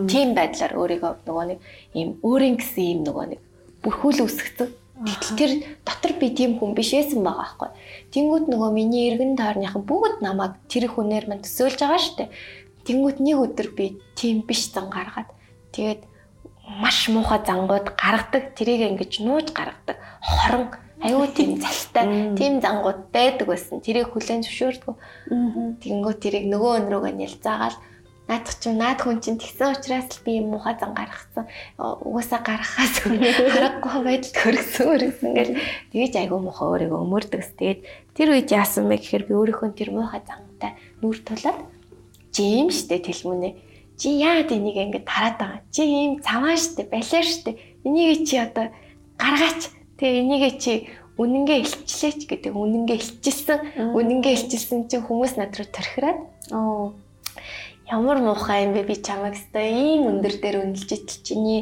[0.08, 1.60] Тийм байдлаар өөрийгөө нөгөө нэг
[1.92, 3.42] ийм өөрийн гэсэн ийм нөгөө нэг
[3.84, 4.70] бүрхүүл үсгцэн.
[4.98, 5.52] Гэтэл тэр
[5.86, 7.70] дотор би тийм хүн биш байсан байгаа байхгүй.
[8.16, 12.34] Тэнгүүд нөгөө миний эргэн тойрныхан бүгд намайг тэр хүнээр мань төсөөлж байгаа штэ.
[12.88, 15.30] Тэнгүүд нэг өдөр би тийм биш зан гаргаад
[15.76, 16.02] тэгээд
[16.82, 18.58] маш муухай зангууд гаргадаг.
[18.58, 20.02] Тэрийг ингэж нууж гаргадаг.
[20.26, 23.82] Хорон Аюу тийм залтай, тийм зангууд байдаг байсан.
[23.86, 24.96] Тэрийг хүлэн зөвшөөрдөг.
[25.82, 27.78] Тэгэнгөө тэрийг нөгөө өнрөөгөө нэлзаагаал
[28.28, 31.48] наадах чинь наад хүн чинь тэгсэн учраас л би юм муухай зан гаргацсан.
[31.80, 32.96] Угаасаа гаргахаас
[33.56, 35.56] харахгүй байдалд хөргсөн өргсөн гэл
[35.96, 37.56] тэгэж айгүй муухай өөрийгөө өмөрдөгс.
[37.56, 37.80] Тэгээд
[38.20, 41.60] тэр үед яасан бэ гэхээр би өөрийнхөө тэр муухай зантай нүүр тулаад
[42.36, 43.50] жим штэ тэлмүнэ.
[43.96, 45.62] Чи яагаад энийг ингэ тараад байгаа?
[45.72, 47.56] Чи ийм цаваа штэ, балиа штэ.
[47.88, 48.70] Энийг чи одоо
[49.16, 50.74] гаргаач Тэгээ энийгээ чи
[51.18, 53.60] үнэнгээ илчлээч гэдэг үнэнгээ илчилсэн
[53.98, 56.20] үнэнгээ илчилсэн чинь хүмүүс над руу торхираад
[56.54, 56.94] оо.
[57.90, 61.62] Ямар муухай юм бэ би чамайг өстой ийм өндөр дээр үнэлж итэл чиний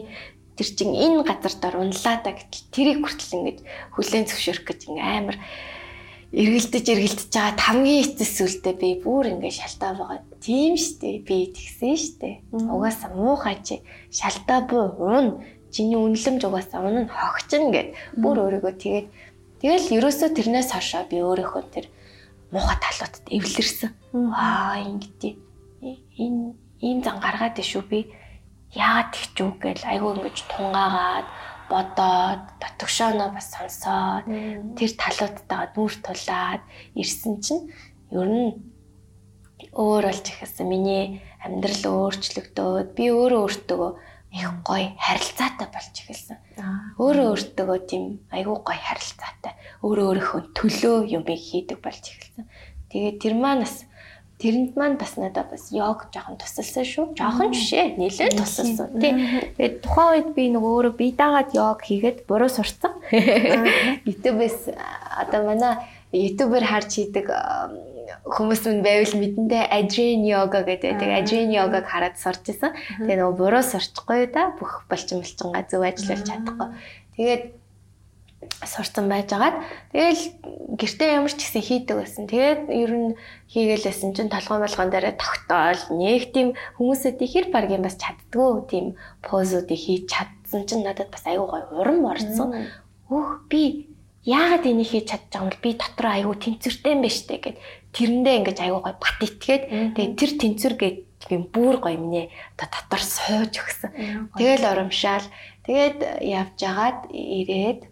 [0.60, 3.58] тэр чин энэ газар дор унлаа да гэтэл тэрийг хүртэл ингэж
[3.96, 5.38] хүлэн зөвшөөрөх гэж ингээ амар
[6.36, 10.20] эргэлдэж эргэлдэж байгаа хамгийн эцэс сүлдээ би бүр ингээ шалтаа байгаа.
[10.44, 12.30] Тийм штэ би тэгсэн штэ.
[12.52, 13.80] Угаасаа муухай чи
[14.12, 15.28] шалтаа буу уун
[15.76, 19.08] чиний үнэлэмж угаасаа унаа хогчин гэд бүр өөрийгөө тэгээд
[19.60, 21.86] тэгэл ерөөсөө тэрнээс хашаа би өөрийнхөө тэр
[22.56, 23.92] муухай талуудад эвлэрсэн.
[24.32, 25.36] Аа ингэдэй.
[26.16, 28.00] Энэ ийм зан гаргаад ишүү би.
[28.72, 29.84] Яагаад тэгч үг гэл?
[29.92, 31.28] Айгүй ингэж тунгаагаад
[31.68, 34.26] бодоод дотгошооноо бас сонсоод
[34.80, 36.64] тэр талуудтайгаа нүүр тулаад
[36.94, 37.68] ирсэн чинь
[38.14, 38.54] ер нь
[39.74, 43.88] өөр болж ихсэн миний амьдрал өөрчлөгдөөд би өөрөө өөртөө
[44.36, 46.38] их гоё харилцаатай болж эхэлсэн.
[47.00, 48.04] Өөрөө өөртөө тийм
[48.36, 49.54] айгүй гоё харилцаатай.
[49.80, 52.44] Өөрөө өөрийнхөө төлөө юм хийдэг болж эхэлсэн.
[52.92, 53.88] Тэгээд тэр маань бас
[54.40, 57.06] тэрэнд маань бас надад бас йог жоохон тусалсан шүү.
[57.16, 59.00] Жоохон жишээ нэлээд тусалсан.
[59.00, 59.16] Тий.
[59.56, 62.92] Тэгээд тухайн үед би нөгөө өөрөө бие дагаад йог хийгээд буруу сурцсан.
[64.08, 64.76] YouTube-с
[65.16, 65.80] одоо манай
[66.12, 67.32] YouTube-ээр харж хийдэг
[68.26, 71.00] хүмүүс мань байвал мэдэндээ Adrian yoga гэдэг.
[71.00, 72.74] Тэгээ Adrian yoga-г хараад сурч исэн.
[73.02, 76.70] Тэгээ нөгөө буруу сурчихгүй да бүх болчин болчингаа зөв ажиллуулж чадахгүй.
[77.18, 77.44] Тэгээд
[78.66, 79.58] сурцсан байжгаад
[79.92, 80.24] тэгэл
[80.78, 82.24] гэртээ ямар ч гэсэн хийдэг байсан.
[82.30, 83.10] Тэгээд ер нь
[83.50, 86.48] хийгээлсэн чинь толгой болгон дээр тогтоол нэг тийм
[86.78, 88.86] хүмүүсэд ихэр баргийн бас чаддгүй тийм
[89.26, 92.70] позуудыг хийж чадсан чинь надад бас аюу гой урам орсон.
[93.10, 93.90] Өөх би
[94.26, 97.58] яагаад энийг хийж чадж байгаа юм бол би дотор аюу тэнцвэртэй юм байна штэ гэд
[97.96, 99.64] тэрэндээ ингэж аюу гой бат итгээд
[99.96, 100.98] тэгээд тэр тэнцвэр гээд
[101.32, 103.92] юм бүр гоё минь оо дотор сууж өгсөн.
[104.36, 105.26] Тэгэл урамшаал
[105.66, 107.90] тэгээд явж агаад ирээд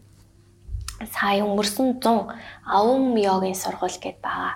[1.10, 2.30] сая өнгөрсөн 100
[2.68, 4.54] авам йогийн сургууль гэдээ байгаа.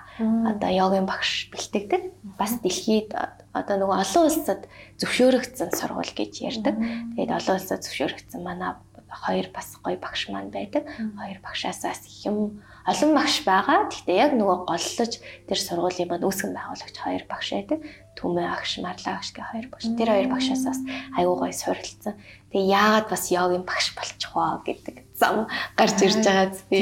[0.48, 2.02] Одоо йогийн багш бэлтгэдэг.
[2.38, 3.12] Бас дэлхийд
[3.52, 4.70] одоо нөгөө олон улсад
[5.02, 6.76] зөвшөөрөгдсөн сургууль гэж ярьдаг.
[7.16, 8.78] Тэгээд олон улсад зөвшөөрөгдсөн манай
[9.08, 10.86] хоёр бас гоё багш маань байдаг.
[11.18, 13.92] Хоёр багшаасаас юм олон багш байгаа.
[13.92, 17.80] Гэхдээ яг нөгөө голлож тэр сургуулийн маань үүсгэн байгуулагч хоёр багш байдаг.
[18.16, 19.84] Түмэн агш, Марлаа агш гэх хоёр багш.
[19.92, 20.80] Тэр хоёр багшаасаас
[21.12, 22.16] аюу гоё суралцсан.
[22.48, 26.80] Тэгээ яагаад бас йогийн багш болчих вэ гэдэг зам гарч ирж байгаа би.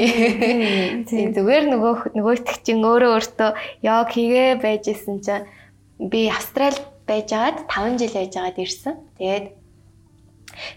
[1.11, 3.51] Тийм зүгээр нөгөө нөгөөтг чинь өөрөө өөртөө
[3.83, 5.45] йог хийгээ байж исэн чинь
[5.99, 8.95] би Австралид байжгаад 5 жил байжгаад ирсэн.
[9.19, 9.45] Тэгээд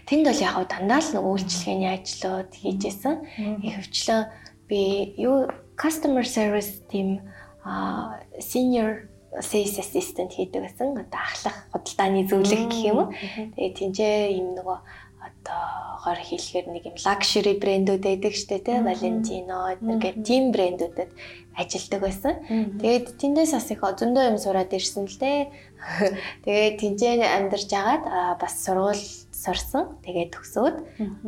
[0.05, 3.15] Тэнд бол яг дандаа л нэг үйлчлэгээний ажлууд хийжсэн.
[3.65, 4.21] Ихэвчлэн
[4.71, 7.19] би юу customer service team
[7.63, 10.95] а senior sales assistant хийдэг гэсэн.
[10.95, 12.99] Одоо ахлах худалдааны зөвлөх гэх юм.
[13.55, 14.77] Тэгээ тэнцээ юм нөгөө
[16.01, 21.09] одоогоор хэлэхээр нэг юм luxury брэндүүд байдаг штэ тий Valentino гэдэг тийм брэндүүдэд
[21.53, 22.33] ажилдаг байсан.
[22.81, 25.53] Тэгээд тэндээс бас их зөндөө юм сураад ирсэн л дээ.
[26.45, 28.03] Тэгээд тэнцээ амьдарч агаад
[28.41, 30.01] бас сургууль сурсан.
[30.01, 30.77] Тэгээд төгсөөд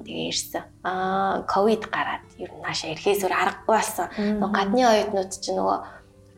[0.09, 0.63] тэгээ ирсэн.
[0.81, 4.07] Аа ковид гараад ер нь наашаа ирэхээс өөр аргагүй болсон.
[4.41, 5.77] Гадны оюутнууд чинь нөгөө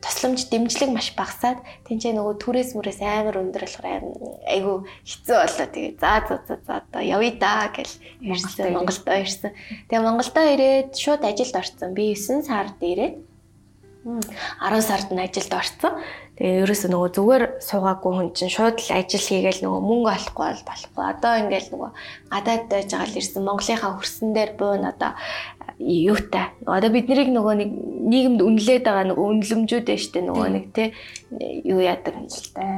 [0.05, 4.05] тусламж дэмжлэг маш багасаад тэнцээ нөгөө түрээс мүрээс амар өндөр болохоор
[4.45, 9.51] айгүй хэцүү болоо тэгээ за за за за одоо явъя да гэл ирсэн Монголдоо ирсэн.
[9.89, 11.97] Тэгээ Монголдоо ирээд шууд ажилд орсон.
[11.97, 13.15] Би 9 сард ирээд
[14.05, 15.97] 10 сард нь ажилд орсон.
[16.35, 20.63] Тэгээ ерөөсөө нөгөө зүгээр суугаагүй хүн чинь шууд л ажил хийгээл нөгөө мөнгө олохгүй бол
[20.67, 21.03] болохгүй.
[21.15, 21.91] Одоо ингээл нөгөө
[22.27, 25.11] гадаад байж байгаа л ирсэн Монголынхаа хөрсөн дээр буун одоо
[25.79, 26.55] юутай.
[26.65, 27.69] Одоо бид нарыг нөгөө нэг
[28.05, 30.87] нийгэмд үнэлээд байгаа нөгөө үнэлэмжүүд байна штэ нөгөө нэг тий.
[31.67, 32.15] Юу яадаг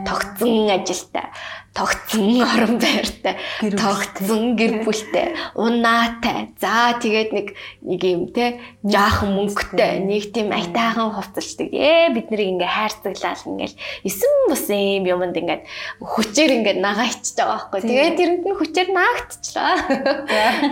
[0.07, 1.29] тогтсон ажилтай
[1.77, 3.37] тогтсон орон байртай.
[3.61, 5.37] тогтсон гэр бүлтэй.
[5.53, 6.49] Унаатай.
[6.57, 7.47] За тэгээд нэг
[7.85, 8.57] нэг юм те?
[8.81, 13.77] Жаахан мөнгөтэй нэг тийм айтайхан хувцалчдаг ээ бид нарыг ингээ хайрцаглал ингээл
[14.09, 15.63] эсэн бус юм юмд ингээд
[16.01, 17.81] хүчээр ингээд нагаа ичж байгаа байхгүй.
[17.85, 19.75] Тэгээд тэрэнд нь хүчээр наагтчлаа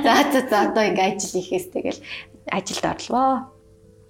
[0.01, 2.01] за за за одоо ингээ ажил хийхээс тэгэл
[2.49, 3.53] ажилд орлоо.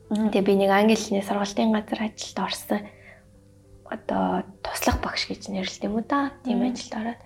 [0.07, 2.79] Тэгээ би нэг англи хэлний сургалтын газар ажилд орсон
[3.89, 6.33] одоо туслах багш гэж нэрлэдэг юм уу да.
[6.43, 7.21] Тийм ажилд ороод.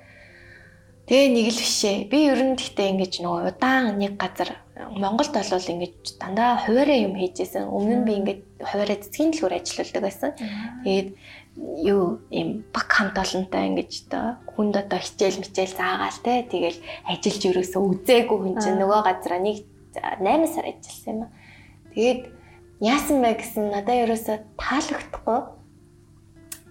[1.09, 1.97] Тэгээ нэг л бишээ.
[2.05, 7.17] Би ер нь гэхдээ ингэж нөгөө удаан нэг газар Монголд бол ингэж дандаа хуваараа юм
[7.17, 7.65] хийжсэн.
[7.65, 10.31] Өмнө нь би ингэж хуваараа цэцгийн дэлгүүр ажилладаг байсан.
[10.85, 11.09] Тэгээд
[11.81, 16.79] юу юм баг хамт олонтой ингэж одоо хүнд одоо хичээл мичээл заагаал те тэгэл
[17.09, 19.57] ажиллаж ерөөсөө үзээгүй хүн чинь нөгөө газараа нэг
[19.97, 21.29] 8 сар ажилласан юм.
[21.97, 22.21] Тэгээд
[22.79, 25.39] яасан бэ гэсэн надаа ерөөсөө таалагдахгүй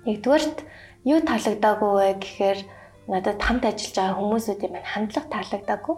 [0.07, 0.59] Нэгдүгээрт
[1.09, 2.61] юу таалагдаагүй вэ гэхээр
[3.09, 5.97] надад хамт ажиллаж байгаа хүмүүсүүдийн маань хандлага таалагдаагүй.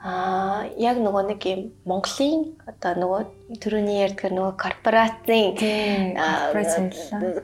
[0.00, 3.20] Аа яг нөгөө нэг юм Монголын одоо нөгөө
[3.60, 5.52] төрөний ярьдгаар нөгөө корпорацийн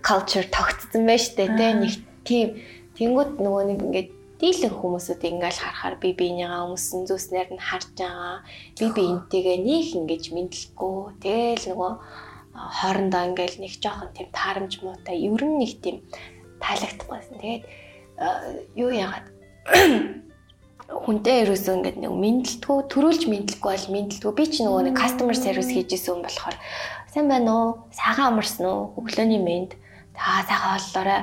[0.01, 1.93] culture тогтсон байж тээ тэ нэг
[2.24, 2.57] тийм
[2.97, 4.11] тэнгууд нөгөө нэг ингээд
[4.41, 8.45] дийлэн хүмүүсүүд ингээл харахаар би биенийгаа өмсөн зүснээр нь харж байгаа.
[8.80, 10.97] Би биентэйгээ нэг ингэж мэдлэхгүй.
[11.24, 11.93] Тэгэл нөгөө
[12.57, 15.96] хоорондоо ингээл нэг жоохон тийм таарамж муутай ер нь нэг тийм
[16.61, 17.36] таалагдахгүйсэн.
[17.40, 17.64] Тэгээд
[18.76, 19.26] юу яагаад
[21.04, 25.70] хүнтэй ерөөсөө ингээд нэг мэдлэлтгүү төрүүлж мэдлэхгүй бол мэдлэлтгүү би ч нөгөө нэг customer service
[25.74, 26.57] хийж исэн болохоор
[27.16, 27.68] Сайн байна уу?
[27.96, 28.92] Сайхан амарсан уу?
[29.00, 29.72] Өглөөний мэнд.
[30.12, 31.20] За сайхан боллоорой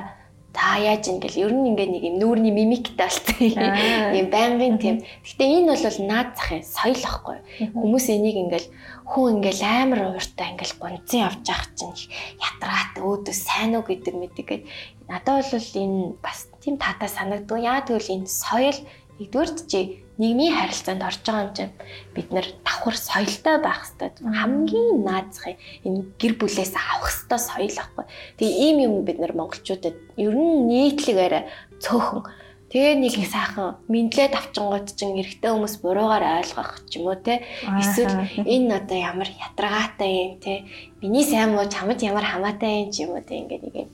[0.54, 3.50] та яаж ингээл ер нь ингээ нэг юм нүүрний мимиктэй болтой.
[4.14, 4.96] Ийм байнгын тийм.
[5.26, 7.38] Гэтэ энэ бол наад захын соёл ахгүй.
[7.74, 8.68] Хүмүүс энийг ингээл
[9.02, 11.98] хүн ингээл амар ууртай ингээл гонцон явж явах чинь
[12.38, 14.64] ятраат өөдөө сайн уу гэдэг мэдэг гээд
[15.10, 17.58] надад бол энэ бас тийм таатай санагддаг.
[17.58, 18.78] Яа тэгвэл энэ соёл
[19.18, 21.74] нэгдүгээрт чи нийгмийн харилцаанд орж байгаа юм чинь
[22.14, 24.10] бид нэр давхар соёлтой байх хэрэгтэй.
[24.22, 28.04] Хамгийн наазах энэ гэр бүлээс авах хэрэгтэй соёл ахгүй.
[28.38, 31.34] Тэгээ ийм юм бид нар монголчуудад ер нь нийтлэгээр
[31.82, 32.22] цөөхөн
[32.74, 37.46] Тэгээ нэг сайхан мэдлээд авчингууд чинь эрэгтэй хүмүүс буруугаар ойлгох ч юм уу те.
[37.62, 40.66] Эсвэл энэ одоо ямар ятрагатай юм те.
[40.98, 43.38] Миний сайн муу чамд ямар хамаатай юм ч юм уу те.
[43.46, 43.90] Ингээд нэг юм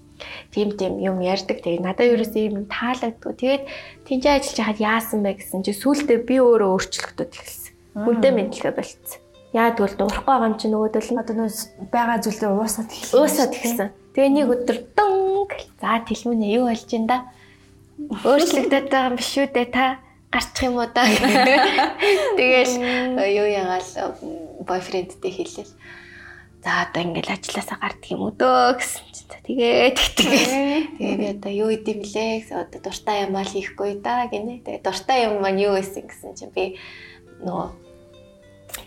[0.55, 1.63] тийм тийм юм ярьдаг.
[1.63, 3.33] Тэгээ надад ерөөсөө юм таалагдгүй.
[3.37, 3.63] Тэгээд
[4.07, 7.73] тэнцээ ажиллаж хахад яасан бэ гэсэн чи сүултээ би өөрөө өөрчлөгдөд эхэлсэн.
[8.05, 9.21] Хүнтэй мэдлэгээ болцсон.
[9.51, 11.51] Яа тэгвэл дуурахгүй байгаа юм чи нөгөөдөл нь одоо нөө
[11.91, 13.19] байгаа зүйлээ уусаад эхэлсэн.
[13.19, 13.89] Уусаад эхэлсэн.
[14.15, 15.51] Тэгээ нэг өдөр дунг
[15.83, 17.27] за тэлмүнэ юу болж ин да?
[17.99, 19.99] Өөрчлөгдөд байгаа юм биш үү дээ та?
[20.31, 21.03] гарчих юм уу да.
[22.39, 22.75] Тэгэл
[23.19, 24.15] юу ягаал
[24.63, 25.73] бойфрендтэй хэлээл
[26.61, 29.29] за одоо ингээл ажилласаа гардг юм өдөө гэсэн чинь.
[29.49, 30.51] Тэгээд тэгээд
[31.01, 32.45] тэгээ би одоо юу идэм блэ?
[32.53, 36.53] Одоо дуртай юм аа хийхгүй да гинэ тэгээ дуртай юм маань юу байсан гэсэн чинь
[36.53, 36.77] би
[37.41, 37.69] нөгөө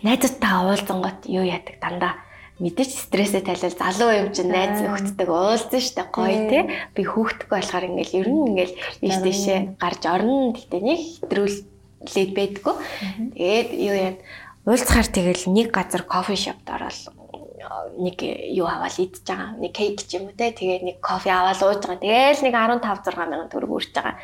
[0.06, 2.14] найзтайгаа уулзангот юу яадаг дандаа
[2.62, 6.60] мэдээж стрессээ тайлал залуу юм чинь найз нөхдөдөг уулзсан штэ гоё те.
[6.94, 10.54] Би хүүхдэггүй болохоор ингээл ер нь ингээл ийш тийшээ гарч орно.
[10.54, 12.74] Гэхдээ нэг хэтрүүлээд байдгүй
[13.34, 14.14] тэгээд юу яа
[14.70, 16.94] уулзахаар тэгэл нэг газар кофе шопд ороод
[17.98, 18.18] нэг
[18.54, 19.50] юу аваад идчихэж байгаа.
[19.60, 20.50] Нэг кейк ч юм уу те.
[20.52, 22.02] Тэгээд нэг кофе аваад ууж байгаа.
[22.02, 24.16] Тэгээл нэг 15 6 мянган төгрөг үрж байгаа.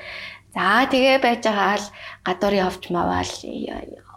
[0.54, 1.86] За тэгээ байж байгаа л
[2.26, 3.32] гадуур явж маваал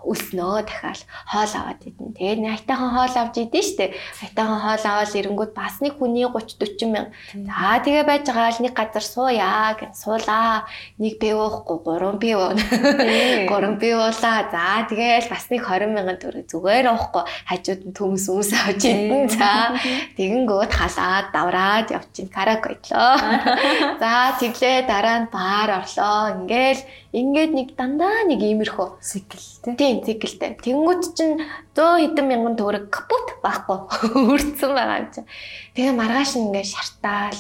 [0.04, 1.02] өснөө дахиад
[1.32, 2.14] хоол аваад идэн.
[2.14, 3.86] Тэгээд хайтайхан хоол авч идэн штэ.
[4.20, 7.12] Хайтайхан хоол аваад ирэнгүүт бас нэг хүний 30 40 мянга.
[7.34, 10.68] За тэгээ байж байгаа л нэг газар сууя гэж суулаа.
[11.00, 12.54] Нэг пив уухгүй, гурван пив уу.
[13.50, 14.38] Гурван пив уулаа.
[14.52, 17.24] За тэгээл бас нэг 20 мянган төгрөг зүгээр уухгүй.
[17.48, 19.30] Хажууд нь төмс өмс авч идэн.
[19.32, 19.78] За
[20.20, 23.16] тэгэнгүүт халаад давраад явчихин каракойлоо.
[24.02, 26.36] За тэглээ дараа нь баар орлоо.
[26.44, 26.82] Ингээл
[27.14, 29.46] ингээд нэг дандаа нэг иймэрхүү цикл
[29.78, 30.58] тий цикэлтэй.
[30.58, 31.46] Тэнгүүд чинь
[31.78, 35.30] 100 хэдэн мянган төгрөг капут байхгүй өрцсөн байгаа юм чинь.
[35.78, 37.40] Тэгээ маргааш ингээд шартаал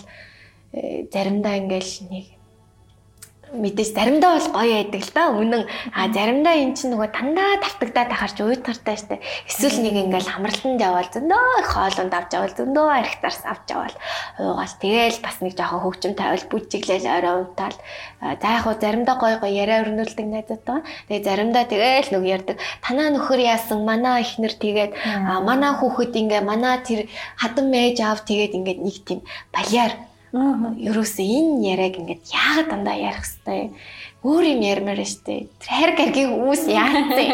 [0.78, 2.26] э, заримдаа ингээд нэг
[3.54, 5.24] мэдээж заримдаа бол гоё байдаг л да.
[5.30, 9.22] Үнэн а заримдаа эн чинь нөгөө дандаа тавтагдаад ахарч уйтгартай штэ.
[9.46, 13.96] Эсвэл нэг ингээл хамралтанд явал зөндөө хоолунд авч явал зөндөө архитарс авч явал
[14.42, 17.78] уугаал тэгэл бас нэг жоохон хөвчм тавил бүжиглэл орой унтаал.
[18.20, 20.86] За яг хуу заримдаа гоё гоё яриа өрнүүлдэг найзууд байгаа.
[21.08, 22.58] Тэгээ заримдаа тэгэл нөгөө ярддаг.
[22.82, 24.92] Танаа нөхөр яасан манаа ихнэр тэгээд
[25.46, 27.06] манаа хүүхэд ингээ манаа тэр
[27.38, 29.20] хадам мэж аав тэгээд ингээ нэг тийм
[29.54, 29.94] балиар
[30.34, 33.62] Ерөөсөө энэ яриаг ингээд яагаад дандаа ярих хэвтэй
[34.24, 35.52] өөр юм ярмаар штэ.
[35.60, 37.28] Тэр хайр гаргийн хүмүүс яатсан.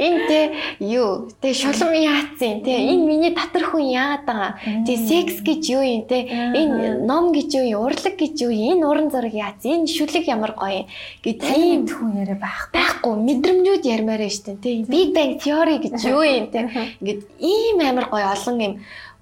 [0.00, 0.38] Энэ те
[0.80, 2.80] юу те шулуун яатсан те.
[2.80, 4.52] Энэ миний татар хүн яагаад байгаа.
[4.88, 6.24] Те секс гэж юу юм те?
[6.26, 9.84] Энэ ном гэж юу юм урлаг гэж юу энэ уран зураг яатсан.
[9.84, 10.88] Энэ шүлэг ямар гоё
[11.20, 14.56] гэж ийм хүн яриа байх байхгүй мэдрэмжүүд ярмаар штэ.
[14.64, 16.72] Те Big Bang Theory гэж юу юм те.
[17.04, 18.74] Ингээд ийм амар гоё олон юм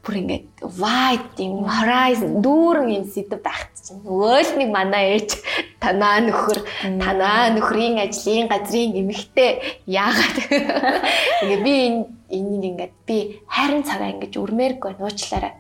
[0.02, 0.48] бүр ингээд
[0.80, 3.68] wide юм horizon дүүрэн юм сэдв байх.
[3.76, 5.30] Чинь нөгөө л нэг манай ээж
[5.82, 6.58] танаа нөхөр
[7.02, 10.36] танаа нөхрийн ажлын газрын эмэгтэй яагаад?
[11.42, 12.00] Ингээ би энэ
[12.32, 13.18] энийг ингээд би
[13.48, 15.54] хайрын цагаа ингэж үрмээргүй нуучлаарай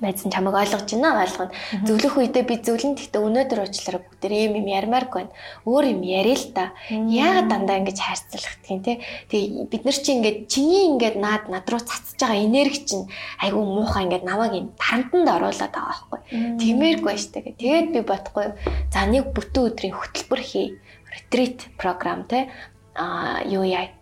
[0.00, 1.52] найз нь чамайг ойлгож байна ойлгоно.
[1.82, 5.34] Зөвлөх үедээ би зөвлөн гэхдээ өнөөдөр уучлаарай бүгд ийм юм ярмааргүй байна.
[5.66, 6.64] Өөр юм яриа л та.
[6.90, 9.02] Яагаад дандаа ингэж хайрцалах тийм те.
[9.26, 13.10] Тэгээ бид нар чи ингээд чиний ингээд наад над руу цацж байгаа энерги чинь
[13.42, 16.20] айгүй муухай ингээд намайг юм тарантанд оруулаад байгаа байхгүй.
[16.62, 17.58] Тиймэргүй штэ.
[17.58, 18.54] Тэгээд би бодохгүй.
[18.94, 20.78] За нэг бүтэн өдрийн хөтөлбөр хий.
[21.10, 22.54] Ретрит програм те.
[22.94, 23.97] А юу яа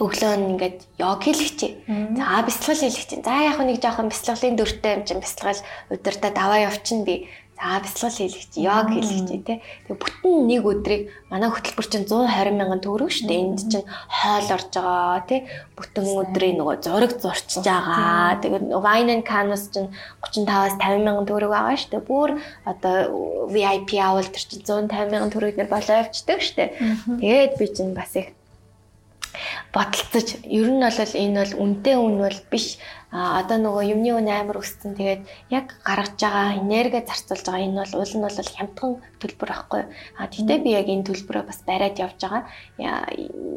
[0.00, 1.72] өглөө нь ингээд йог хийлгчээ.
[2.16, 3.20] За бяцлал хийлгчээ.
[3.20, 5.60] За яг нэг жоохон бяцлаглалын дөртэй юм чинь бяцлагал
[5.92, 7.28] өдөртөө даваа явчихна би.
[7.60, 9.60] За бяцлал хийлгч, йог хийлгчээ те.
[9.84, 13.40] Тэгээ бүтэн нэг өдрийг манай хөтөлбөр чинь 120 мянган төгрөг шүү дээ.
[13.44, 15.36] Энд чинь хоол орж байгаа те.
[15.76, 18.40] Бүтэн өдрийн нөгөө зураг зурчиж байгаа.
[18.40, 19.92] Тэгээ wine and canvas чинь
[20.24, 22.08] 35-аас 50 мянган төгрөг байгаа шүү дээ.
[22.08, 22.96] Бүр одоо
[23.52, 26.70] VIP авал тэр чинь 150 мянган төгрөг нэр болоо явцдаг шүү дээ.
[27.20, 28.39] Тэгээд би чинь бас их
[29.72, 32.78] бодолцож ер нь бол энэ бол үнэтэй үн бол биш
[33.10, 37.82] а одоо нөгөө юмны үн амар өссөн тэгээд яг гаргаж байгаа энерги зарцуулж байгаа энэ
[37.82, 39.82] бол уул нь бол хямдхан төлбөр байхгүй.
[40.14, 42.46] А тэгтээ би яг энэ төлбөрөө бас бариад явж байгаа.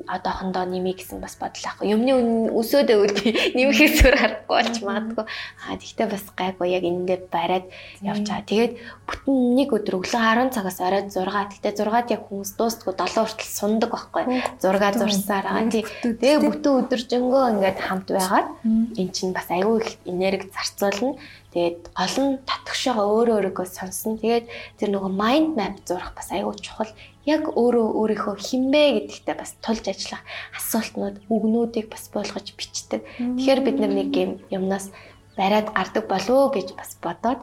[0.10, 1.94] Одоохондоо нэмий гэсэн бас бодол ахгүй.
[1.94, 3.30] Юмны үн өсөөд өгөл би
[3.62, 5.26] нэмэхээс өөр харахгүй болж магадгүй.
[5.30, 7.70] А тэгтээ бас гайгүй яг эндээ бариад
[8.02, 8.50] явж байгаа.
[8.50, 8.74] Тэгээд
[9.06, 11.62] бүтэн нэг өдөр өглөө 10 цагаас оройд 6.
[11.62, 14.24] Тэгтээ 6-ад яг хүмүүс дуустгүй 7 хүртэл сундаг байхгүй.
[14.66, 15.70] 6 зурсаар байгаа.
[15.70, 21.20] Тэгээ бүтэн өдөржингөө ингээд хамт байгаад эн чинь бас аюу их энерги зарцуулна.
[21.52, 24.16] Тэгээд гол нь татгшаага өөрөө өөрийгөө сонсно.
[24.18, 24.48] Тэгээд
[24.80, 26.90] тэр нөгөө mind map зурах бас аюу чухал.
[27.28, 30.24] Яг өөрөө өөрийнхөө хинбэ гэдэгтээ бас тулж ажиллах
[30.56, 33.04] асуултнууд, үгнүүдийг бас болгож бичдэг.
[33.20, 34.92] Тэгэхээр бид нэг юм юмнаас
[35.38, 37.42] бариад гардаг болов гэж бас бодоод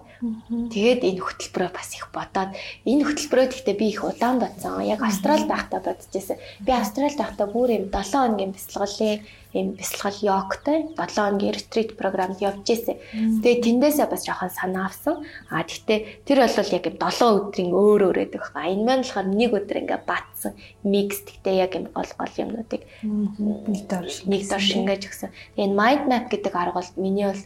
[0.71, 2.55] тэгээд энэ хөтөлбөрөө бас их бодоод
[2.87, 4.85] энэ хөтөлбөрөө гэхдээ би их удаан бодсон.
[4.87, 6.39] Яг Австрал байхдаа бодчихсон.
[6.63, 9.25] Би Австрал байхдаа бүр юм 7 хоногийн бясалгалын
[9.57, 12.97] юм бясалгал йогтой 7 хоногийн ретрит програмд явж ирсэн.
[13.43, 15.27] Тэгээд тэндээсээ бас жоохон санаа авсан.
[15.51, 18.71] А тэгтээ тэр бол яг юм 7 өдрийн өөр өөр гэдэг байна.
[18.71, 20.53] Энэ маань болохоор нэг өдөр ингээ батсан
[20.87, 25.31] микс тэгтээ яг юм гол гол юмнуудыг нэг дор нэг дор шингээж өгсөн.
[25.59, 27.43] Тэгээд mind map гэдэг арга бол миний бол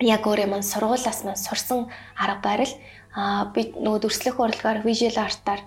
[0.00, 2.74] яг өөрөө маань сургуулаас маань сурсан арга барил
[3.16, 5.64] а би нөгөө дүрслэх урлагаар visual art-аар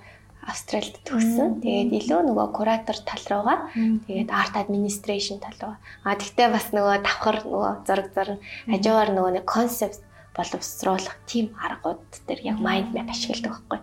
[0.50, 1.60] Австралид төгссөн.
[1.62, 5.76] Тэгээд илүү нөгөө куратор тал руугаа тэгээд art administration тал руу.
[6.06, 8.38] А тэгтээ бас нөгөө давхар нөгөө зураг зурна
[8.72, 10.02] хажуугаар нөгөө нэг концепт
[10.34, 13.80] боловсруулах тийм аргууд дээр яг mind map ашигладаг байхгүй.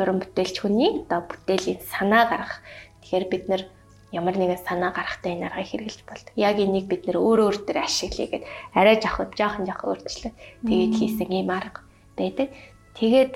[0.00, 2.58] Уран бүтээлч хүний одоо бүтээлийн санаа гаргах.
[3.04, 3.62] Тэгэхээр бид нар
[4.10, 6.34] ямар нэгэн санаа гарахтаа энэ аргыг хэрэглэж болдог.
[6.34, 8.44] Яг энийг бид нөр өөр өөр төр ашиглая гэд
[8.74, 10.36] арай жоох жоохон жоох өөрчлөлт
[10.66, 11.86] тэгээд хийсэн ийм арга
[12.18, 12.50] байдаг.
[12.98, 13.32] Тэгээд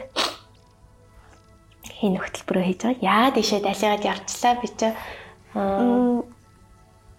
[2.03, 3.07] энэ хөтөлбөрөө хийж байгаа.
[3.07, 4.89] Яа дэшээ далигаад явчлаа би чи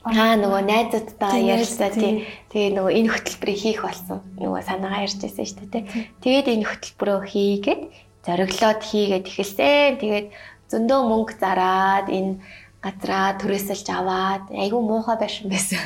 [0.06, 2.30] Аа нөгөө найзуудтайгаа ярилцаа тий.
[2.54, 4.22] Тэгээ нөгөө энэ хөтөлбөрийг хийх болсон.
[4.38, 5.84] Нөгөө санаагаа ярьж байсан шүү дээ тий.
[6.22, 7.82] Тэгээд энэ хөтөлбөрөө хийгээд
[8.22, 9.98] зориглоод хийгээд эхэлсэн.
[9.98, 10.28] Тэгээд
[10.70, 12.38] зөндөө мөнгө зараад энэ
[12.86, 15.82] газраа түрээсэлж аваад айгүй муухай байшин байсан.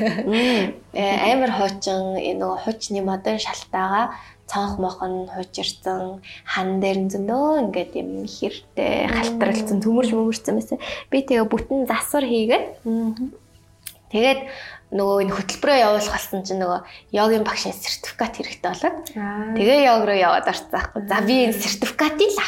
[0.91, 4.11] Э, амар хуучин нөгөө хуучны модон шалтаага
[4.49, 10.77] цонх мохон хуучирсан хан дээр зөндөө ингээд юм хэртэй халтарлцсан төмөрж мөмөрцөн байсан.
[11.07, 12.65] Би тэгээ бүтэн засвар хийгээд
[14.11, 14.41] тэгээд
[14.89, 16.81] нөгөө энэ хөтөлбөрөө явуулах болсон чинь нөгөө
[17.13, 18.97] йогийн багшийн сертификат хэрэгтэй болоод
[19.53, 21.01] тэгээ йог руу яваад орсон байхгүй.
[21.05, 22.41] За би энэ сертификатыг л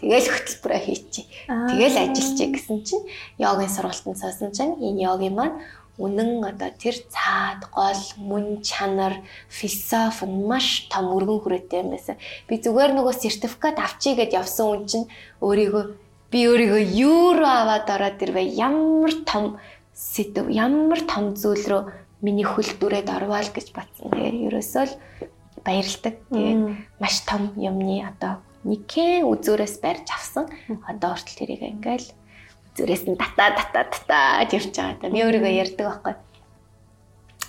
[0.00, 1.26] Тэгээл хөтөлбөрөө хийчих.
[1.46, 3.04] Тэгээл ажиллачих гэсэн чинь
[3.38, 5.56] йогийн сургалтанд суусан чинь энэ йогийн маань
[5.98, 12.18] үнэн одоо тэр цаад гол мөн чанар философи нь маш том өргөн хүрээтэй юм байсан.
[12.50, 15.06] Би зүгээр нөгөө сертификат авчий гэд явсан хүн чинь
[15.38, 15.84] өөрийгөө
[16.34, 19.62] би өөрийгөө юу руу аваад ороод ирвэ ямар том
[19.94, 21.82] сэдв ямар том зүйл рүү
[22.26, 24.10] миний хөл дүрээд орвол гэж батсан.
[24.10, 24.94] Тэгээ ерөөсөө л
[25.62, 26.14] баярлдаг.
[26.34, 26.58] Тэгээ
[26.98, 30.48] маш том юмны одоо нэгэн үзүүрээс барьж авсан.
[30.88, 32.08] Одоо хүртэл тэрийг ингээл
[32.74, 34.18] үзүүрээс нь дата дата дата
[34.50, 35.12] явж байгаа.
[35.12, 36.14] Би өөрийгөө ярьдаг байхгүй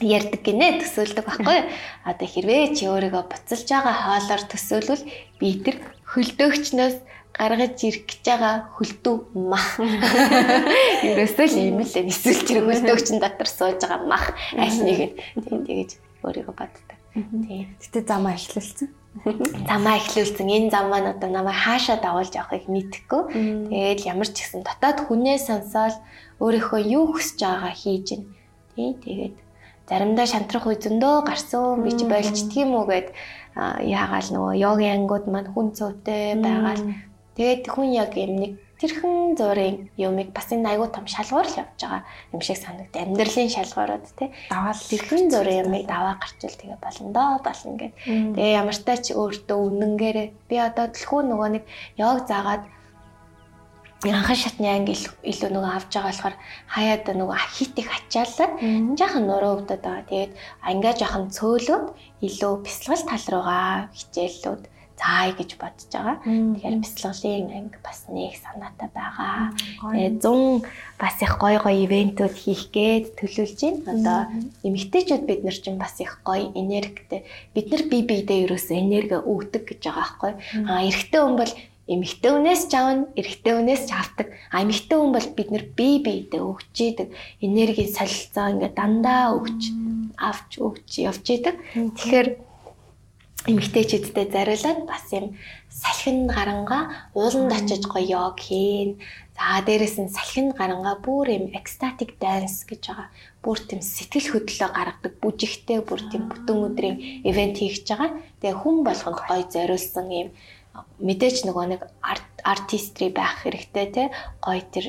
[0.03, 1.59] ярьдаг гинэ төсөөлдөг байхгүй.
[2.03, 5.03] Одоо хэрвээ чи өөрийгөө буцалж байгаа хоолоор төсөөлвөл
[5.39, 5.79] би тэр
[6.11, 6.97] хөлдөөгчнөөс
[7.35, 9.79] гаргаж ирэх гэж байгаа хөлдөө мах.
[11.09, 15.63] Ерөөсөө л юм л эсвэл тэр хөлдөөгчн дотор сууж байгаа мах аль нэг нь тийм
[15.63, 15.91] тэгэж
[16.23, 16.91] өөрийгөө боддог.
[17.15, 17.71] Тийм.
[17.79, 23.21] Гэтэ замаа эхлүүлсэн замаа эхлүүлсэн энэ зам маань одоо намайг хаашаа давуулж явахыг мэдэхгүй.
[23.71, 25.95] Тэгээд ямар ч гэсэн дотоод хүнээ сонсоод
[26.43, 28.23] өөрийнхөө юу хүсэж байгаагаа хийж гин.
[28.75, 29.35] Тий, тэгээд
[29.87, 33.07] заримдаа шантрах үе зөндөө гарсан би ч болчдөг юм уу гэд
[33.55, 36.83] яагаал нөгөө йогийн ангууд маань хүн цөвтэй байгаал.
[37.39, 41.79] Тэгээд хүн яг юм нэг тэрхэн зургийн юмыг бас энэ айгуу том шалгуур л явж
[41.79, 42.03] байгаа.
[42.33, 47.73] Юм шиг санагд амьдралын шалгуурууд тий даваал тэрхэн зургийн юмыг даваа гарчил тэгээ болондоо болно
[47.79, 47.93] гэд.
[48.35, 50.17] Тэгээ ямар ч тач өөртөө үнэнгээр
[50.49, 51.63] би одоо төлхөө нөгөө нэг
[51.95, 52.63] яг заагаад
[54.03, 56.35] анхан шатны анги илүү нөгөө авч байгаа болохоор
[56.69, 58.49] хаяад нөгөө хит их ачаалаа
[58.99, 60.09] жаахан нуруу өвдөд байгаа.
[60.09, 61.85] Тэгээд ангиа жаахан цөөлөд
[62.27, 64.63] илүү бясалгал тал руугаа хичээллүүд
[64.95, 66.17] цаая гэж бодож байгаа.
[66.23, 69.51] Тэгэхээр бяцлаглалын анги бас нэг санаатай байгаа.
[69.83, 70.63] Тэгээ 100
[70.99, 73.83] бас их гой гой ивентүүд хийх гээд төлөвлөж байна.
[73.91, 74.19] Одоо
[74.63, 77.27] эмэгтэйчүүд бид нар чинь бас их гой энергитэй.
[77.53, 80.31] Бид нар бие биедээ ерөөсөө энерги өгдөг гэж байгаа байхгүй.
[80.63, 81.53] Аа эрэгтэй хүн бол
[81.85, 84.27] эмэгтэй хүнээс ч авна, эрэгтэй хүнээс ч авдаг.
[84.49, 87.07] А эмэгтэй хүн бол бид нэр бие биедээ өгч идэг.
[87.45, 89.61] Энергийн солилцоо ингээ дандаа өгч
[90.17, 91.55] авч өгч явж идэг.
[91.75, 92.27] Тэгэхээр
[93.45, 95.37] эмгтээчүүдтэй зариулаад бас юм
[95.69, 96.79] салхин гаранга
[97.13, 98.97] ууланд очиж гоё йог хийн.
[99.37, 103.07] За дээрэс нь салхин гаранга бүр юм ecstatic dance гэж байгаа.
[103.45, 106.97] Бүр тийм сэтгэл хөдлөлөө гаргадаг бүжигтэй бүр тийм бүтэн өдрийн
[107.29, 108.17] ивент хийж байгаа.
[108.41, 110.29] Тэгээ хүн болгонд гоё зориулсан юм
[110.99, 111.81] мэдээж нөгөө нэг
[112.43, 114.03] артистри байх хэрэгтэй те
[114.41, 114.85] гоё тэр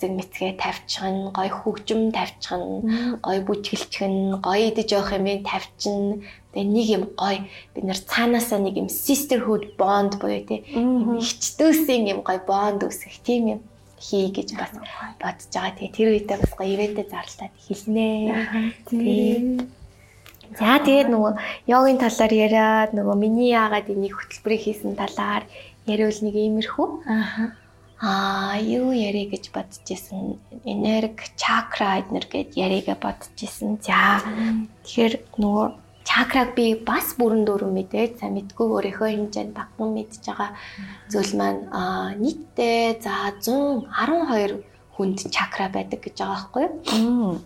[0.00, 6.24] цэцэг мэцгээ тавьчихна гоё хөгжим тавьчихна гоё бүжгэлчихэн гоё идэж явах юм тавьчихна
[6.56, 7.44] тэгээ нэг юм гоё
[7.76, 13.42] бид нар цаанаасаа нэг юм sisterhood bond буюу те ихчдөөсийн юм гоё bond үүсгэх тийм
[13.52, 13.60] юм
[14.00, 14.72] хий гэж бас
[15.20, 15.76] бодож байгаа.
[15.76, 18.08] Тэгээ тэр үедээ бас гоё ивэнтэ зарлаад хэлнэ.
[18.88, 19.36] Тэгээ
[20.56, 21.32] За тэгээд нөгөө
[21.68, 25.44] йогийн талаар яриад нөгөө миний яагаад энийг хөтөлбөрийг хийсэн талаар
[25.86, 26.88] яриул нэг иймэрхүү.
[27.06, 27.54] Аа.
[28.00, 30.40] Аа, юу ярих гэж бодож исэн.
[30.64, 33.76] Энерги, чакра эднэр гэд яриагаа бодож исэн.
[33.84, 34.24] За.
[34.88, 35.66] Тэгэхээр нөгөө
[36.08, 40.50] чакраг би бас бүрэн дүүрэн мэдээд сайн мэдгүй өөрийнхөө хэмжээнд багтан мэдж байгаа
[41.12, 44.64] зүйл маань аа нийтдээ за 112
[44.96, 46.64] хүнд чакра байдаг гэж байгаа байхгүй
[46.96, 47.38] юу?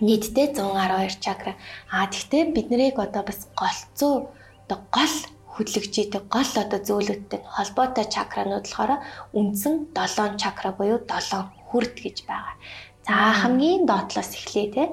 [0.00, 1.52] нийтдээ 112 чакра.
[1.90, 4.32] А тэгтээ бид нарыг одоо бас голцоо
[4.64, 5.14] одоо гол
[5.60, 9.04] хөдлөгчийдэг гол одоо зөөлөдтэй холбоотой чакранууд болохоор
[9.36, 12.56] үндсэн 7 чакра буюу 7 хүрд гэж байгаа.
[13.04, 14.84] За хамгийн доотлоос эхлэе те.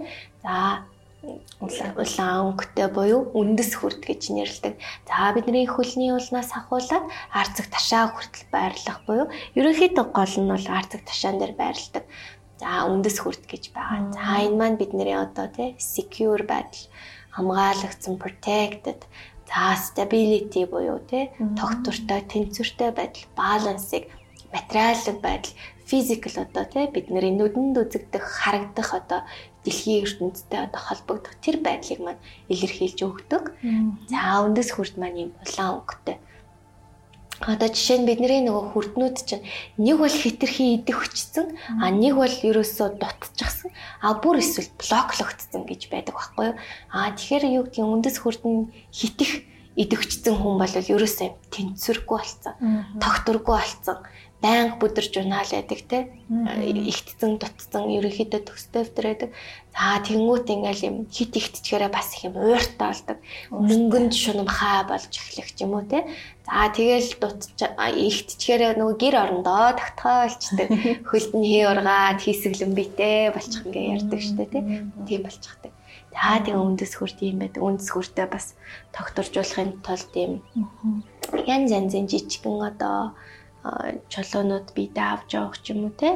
[0.43, 0.83] За
[1.59, 4.75] улаан өнгөтэй буюу үндэс хүрд гэж нэрлэдэг.
[5.07, 11.01] За бидний хөлний улнаас ахуулаад арцэг ташаа хүртэл байрлах буюу ерөнхийдөө гол нь бол арцэг
[11.07, 12.03] ташаан дээр байрладаг.
[12.61, 14.13] За үндэс хүрт гэж байгаа.
[14.13, 16.85] За энэ маань бидний одоо тий secure байдал
[17.35, 19.01] хамгаалагдсан protected
[19.47, 24.03] за stability буюу тий тогтвортой тэнцвэртэй байдал балансыг
[24.53, 25.53] материалын байдал
[25.89, 29.21] физикал одоо тий бидний нүдэнд үзэгдэх харагдах одоо
[29.63, 32.21] дэлхийн ертөнцтэй одоо холбогдох тэр байдлыг маань
[32.51, 33.43] илэрхийлж өгдөг.
[34.11, 36.17] За үндэс хүрт маань юм улаан өнгөтэй
[37.45, 39.45] Одоо жишээ нь бидний нөгөө хүрднүүд чинь
[39.77, 43.69] нэг бол хитрхи идэх хүчсэн а нэг бол ерөөсөө дутчихсан
[44.01, 46.55] а бүр эсвэл блоклогдсон гэж байдаг байхгүй юу?
[46.89, 49.45] А тэгэхээр юу гэдгийг үндэс хүрдэн хитэх
[49.77, 52.55] идэвчсэн хүн бол ерөөсөө тэнцвэргүй болцсон
[52.97, 53.97] тогтворгүй болцсон
[54.41, 55.97] байнга бүдэрч унаал байдаг те.
[56.29, 59.29] Ихтцэн дутцсан ерөнхийдөө төстэй өвтрээдэг
[59.73, 63.17] за тэнгуут ингээл юм хит ихтчгээрээ бас их юм ууртай болдог
[63.49, 66.05] мөнгөнд шунамхай болж эхлэх юм уу те.
[66.45, 70.69] За тэгэл дутч ихтчгээрээ нөгөө гэр орондоо тагтгаалчдаг
[71.09, 74.59] хөлд нь хий ургаад хийсгэлэн битээ болчих ингээ ярьдаг штэ те.
[75.09, 75.73] Тийм болчихдаг.
[76.13, 77.61] За тэгээ үндэс хүрт юм байдаг.
[77.61, 78.57] Үндэс хүртээ бас
[78.93, 80.41] тогтворжуулахын тулд юм.
[81.45, 83.13] Янз янзын жижигэн одоо
[84.07, 86.09] чулуунууд бидээ авч явах ч юм уу те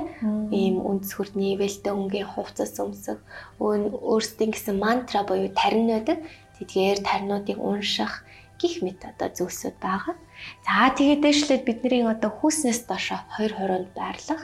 [0.54, 3.20] ийм үндэс хүртний ивэлтэй өнгийн хувцас өмсөх
[3.60, 6.24] өөрсдийн гэсэн мантра буюу тарин байдаг
[6.62, 8.24] тэдгээр таринуудыг унших
[8.62, 10.16] гих мэт одоо зүйлсүүд байгаа.
[10.62, 14.42] За тэгээд дэвшлээд бидний одоо хүүснээс доошо 2 хороонд байрлах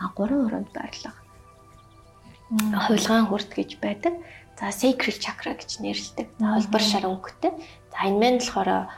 [0.00, 1.16] а 3 хороонд байрлах
[2.50, 4.14] хуйлгаан хүрт гэж байдаг.
[4.58, 6.28] За sacral chakra гэж нэрлэдэг.
[6.40, 7.52] Холбор шар өнгөтэй.
[7.92, 8.88] За энэ мэн болохоор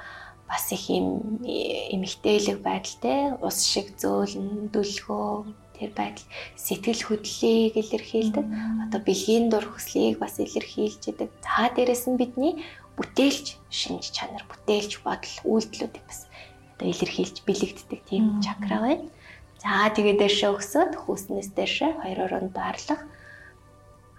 [0.52, 5.48] бас их юм эмгтээлэг байдалтай ус шиг зөөлн дүлгөө
[5.80, 6.28] тэр байдал
[6.60, 8.46] сэтгэл хөдлөлийг илэрхийлдэг.
[8.84, 11.32] Одоо бэлгийн дур хүслийг бас илэрхийлж идэг.
[11.40, 12.60] За дээрэс нь бидний
[13.00, 16.28] бүтээлч шинж чанар, бүтээлч бодол, үйлдэлүүдийг бас
[16.76, 19.08] одоо илэрхийлж бэлэгддэг тийм чакра байна.
[19.56, 23.00] За тэгээд дэшээ өгсөд хүүснээс дэшээ хоёр оронд баарлах.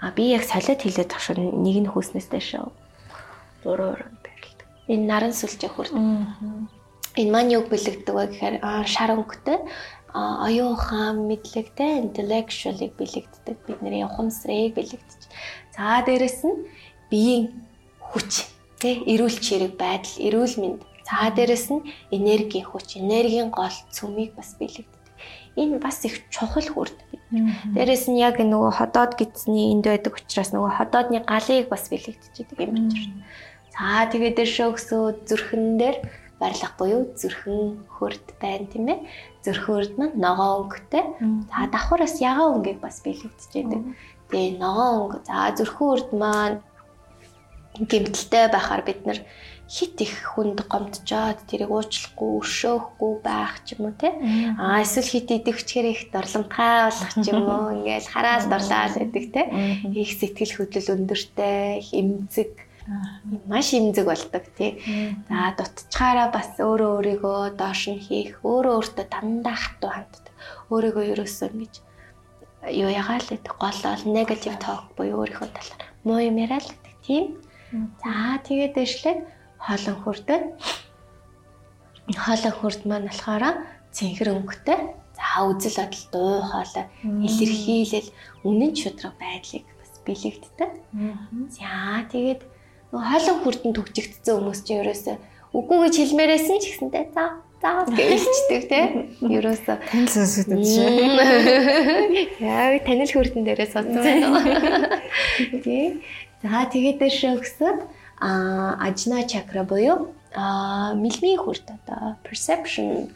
[0.02, 2.66] А би яг солиод хэлээд тахшаа нэг нь хүүснээс дэшээ
[3.70, 4.23] оронд
[4.92, 5.94] энэ наран сүлжээ хүрд.
[7.16, 8.56] Энэ маань юг бэлэгдэг вэ гэхээр
[8.90, 9.60] шар өнгөтэй
[10.14, 13.58] оюун ухаан мэдлэгтэй intellectual-ыг бэлэгддэг.
[13.66, 15.22] Бидний ухамсарыг бэлэгдэж.
[15.74, 16.70] За дээрэс нь
[17.10, 17.66] биеийн
[17.98, 18.46] хүч,
[18.78, 20.82] тэ эрүүл чирэг байдал, эрүүл мэнд.
[21.10, 25.02] За дээрэс нь энергийн хүч, энергийн гол цөмийг бас бэлэгддэг.
[25.58, 26.98] Энэ бас их чухал хүрд.
[27.74, 32.14] Дээрэс нь яг нөгөө ходоод гидсний энд байдаг учраас нөгөө ходоодны галыг бас байгаа
[32.62, 33.26] юм байна.
[33.74, 35.98] За тэгээд дэшөө өсөө зүрхэн дээр
[36.38, 39.00] барилга буюу зүрхэн хөрд байна тийм ээ.
[39.42, 41.04] Зүрхэн хөрд маань ногоо өнгөтэй.
[41.50, 43.82] За давхараас ягаан өнгийг бас биелэгдэж байдаг.
[44.30, 45.18] Тэгээ ногоо өнгө.
[45.26, 46.58] За зүрхэн хөрд маань
[47.82, 49.20] гэмтэлтэй байхаар бид нар
[49.66, 54.14] хит их хүнд гомдчоод тэрийг уучлахгүй өшөөхгүй байх ч юм уу те
[54.62, 59.42] а эсвэл хит идэвчгээр их дорломтгай болох ч юм уу ингээл хараал дорлаал гэдэг те
[59.90, 62.52] их сэтгэл хөдлөл өндөртэй их эмзэг
[63.48, 64.80] маш имзэг болдог тий.
[65.30, 70.34] За дутчгаараа бас өөрөө өөрийгөө доош нь хийх, өөрөө өөртөө дандаа хатуу ханддаг.
[70.72, 71.74] Өөрийгөө ерөөсөө ингэж
[72.72, 77.26] юу ягаал гэдэг голол negative talk буюу өөрийнхөө талаар муу юм яриад гэдэг тийм.
[78.04, 79.16] За тэгээд дэвшлээ
[79.60, 80.36] хоолон хүрдэ.
[82.16, 83.44] Хоолон хүрд маань болохоор
[83.92, 84.80] цэнхэр өнгөтэй.
[85.16, 88.10] За үзэл бодол дуу хоолой илэрхийлэл
[88.48, 90.72] үнэн шудраг байдлыг бас бэлэгддэг.
[91.52, 92.42] За тэгээд
[92.94, 95.16] хоолон хүрдэн төгжигдсэн хүмүүс чинь ерөөсөө
[95.58, 98.82] үгүй гэж хэлмээрсэн ч гэсэнтэй за за гэлчдэг те.
[99.24, 101.10] Ерөөсөө танил сонсогдсон чинь.
[102.44, 104.04] Яг танил хүрдэн дээрээ сонссон.
[105.64, 106.04] Тий.
[106.44, 107.88] За тэгээд дэше өгсөд
[108.20, 113.10] а ажна чакра буюу а мэлмийн хүрд одоо perception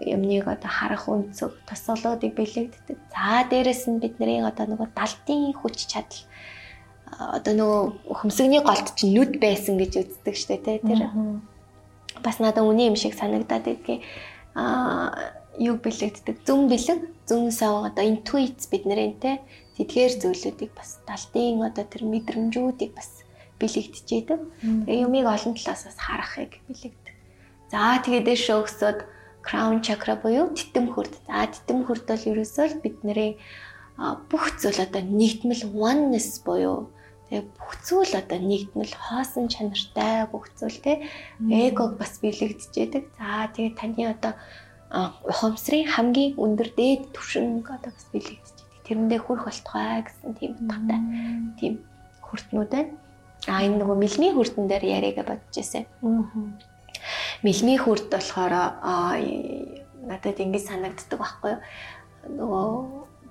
[0.00, 2.98] юмныг одоо харах өнцөг тосолоодыг бэлэгддэг.
[3.10, 6.22] За дээрэс нь бидний одоо нөгөө далтын хүч чадал
[7.36, 7.82] одоо нөгөө
[8.18, 11.10] хөмсгний голд чинь нүд байсан гэж үздэг штэ тий тэр
[12.24, 14.02] бас надад үний юм шиг санагдаад байдгийг
[14.54, 19.38] а юг бэлэгддэг зүн бэлэг зүн сав одоо интуиц бидний тий
[19.76, 23.24] тэдгээр зүйлүүдийг бас далтын одоо тэр мэдрэмжүүдийг бас
[23.62, 24.40] бэлэгдэжээдэг.
[24.86, 27.14] Тэгээ юмыг олон талаас бас харахыг бэлэгдэг.
[27.70, 28.98] За тэгээ дээш өгсөд
[29.46, 31.14] crown chakra буюу титэм хүрд.
[31.26, 33.38] За титэм хүрд бол ерөөсөө л бидний
[34.28, 36.90] бүх зүйл одоо нэгдмэл oneness буюу
[37.32, 41.00] тэгээ бүх зүйл одоо нэгдмэл хоосон чанартай бүх зүйл те
[41.48, 43.08] эгог бас бэлэгдэжээдэг.
[43.16, 44.36] За тэгээ таны одоо
[45.24, 48.84] ухамсарын хамгийн өндөр дээд түвшинг одоо бас бэлэгдэжээдэг.
[48.84, 51.00] Тэрэндээ хүрх болтугай гэсэн тийм утгатай
[51.56, 51.74] тийм
[52.20, 52.92] хүртнүүд байна.
[53.48, 55.88] А энэ нөгөө мэлмийн хүрдэн дээр яриагаа бодож ирсэн.
[57.40, 58.54] Мэлмийн хүрд болохоор
[60.04, 61.60] надад ингэж санагддаг байхгүй юу?
[62.36, 62.68] Нөгөө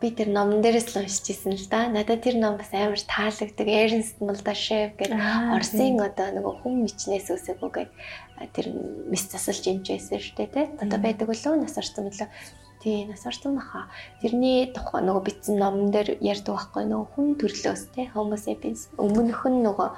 [0.02, 1.86] би тэр номон дээрээс л уншиж ирсэн л да.
[1.86, 3.68] Надад тэр ном бас амар таалагддаг.
[3.70, 5.22] Эрнст Молдашев гэдэг
[5.54, 7.93] Оросын одоо нөгөө хүн мичнээс үсээгүү гэдэг
[8.58, 8.66] тэр
[9.08, 10.62] мис засалж имжсэн шүү дээ, тэ.
[10.82, 12.30] Одоо байдаг болов нас орсон болов
[12.82, 13.86] тий нас орсон баха.
[14.22, 19.45] Тэрний тухай нөгөө бичсэн номон дээр ярьдаг байхгүй нөгөө хүн төрлөөс тий Homo sapiens өмнөх
[19.45, 19.89] нь нөгөө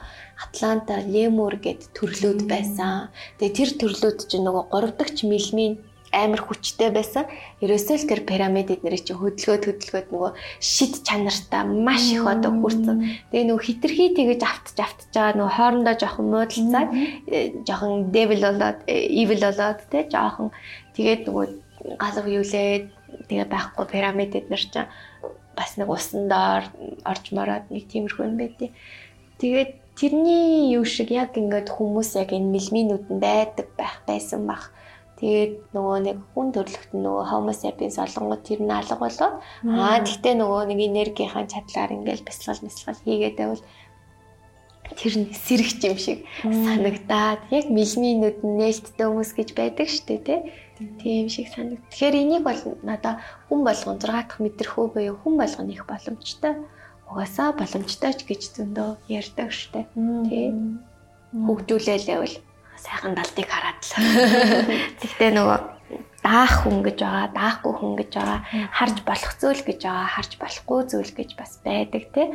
[0.43, 3.07] Атланта лемур гэд төрлүүд байсан.
[3.39, 5.79] Тэгээ тэр төрлүүд чинь нөгөө 3 дахь мэлмийн
[6.13, 7.25] амар хүчтэй байсан.
[7.65, 12.95] Ерөөсөө л тэр пирамид эднэр чинь хөдөлгөөд хөдөлгөөд нөгөө шид чанартай маш их одоо хүрсэн.
[13.33, 18.79] Тэгээ нөгөө хитрхи тэгэж автж автж байгаа нөгөө хоорондоо жоохон муудалцаад э, жоохон devil болоод
[18.85, 20.53] э, evil болоод те жоохон
[20.93, 21.45] тэгээд нөгөө
[21.97, 22.85] галав юулээд
[23.27, 24.85] тэгээ байхгүй пирамидд нар ч
[25.57, 26.63] бас нэг усан доор
[27.05, 28.71] орж мороод нэг тиймэрхүү юм байдیں۔
[29.37, 34.73] Тэгээд тэрний юу шиг яг ингээд хүмүүс яг энэ мэлминүүд нь байдаг байх байсан бах.
[35.23, 40.35] Тэгээд нөгөө нэг хүн төрлөخت нөгөө Homo sapiens олонгод тэр нь алга болоод аа тэгтээ
[40.35, 43.63] нөгөө нэг энергийнхаа чадлаар ингээд бясалгал бясалгал хийгээд байвал
[44.99, 50.21] тэр нь сэрэгч юм шиг санагдаад яг мэлминүүд нь нээлттэй хүмүүс гэж байдаг шүү дээ
[50.27, 50.39] тий
[50.99, 51.85] Тийм шиг санагд.
[51.87, 56.53] Тэгэхээр энийг бол надаа хүн болгон 6 дахь мэдрэхүү буюу хүн болгоно их боломжтой.
[57.07, 59.85] Угаасаа боломжтой ч гэж зөндөө ярьдаг штэ.
[59.93, 60.81] Тийм.
[61.31, 62.35] Хөгжүүлээл байвал
[62.83, 63.91] сайхан далтыг хараад л.
[65.01, 65.59] Тэгтээ нөгөө
[66.23, 68.39] даах хүн гэж байгаа, даахгүй хүн гэж байгаа,
[68.71, 72.27] харж болох зүйл гэж байгаа, харж болохгүй зүйл гэж бас байдаг тий.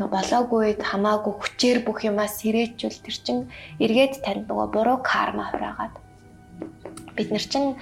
[0.00, 3.38] Нөгөө болоогүйд хамаагүй хүчээр бүх юмаа сэрээчүүл тэр чин
[3.84, 5.94] эргээд танд нөгөө буруу карма хураагаад
[7.16, 7.76] бид нар чинь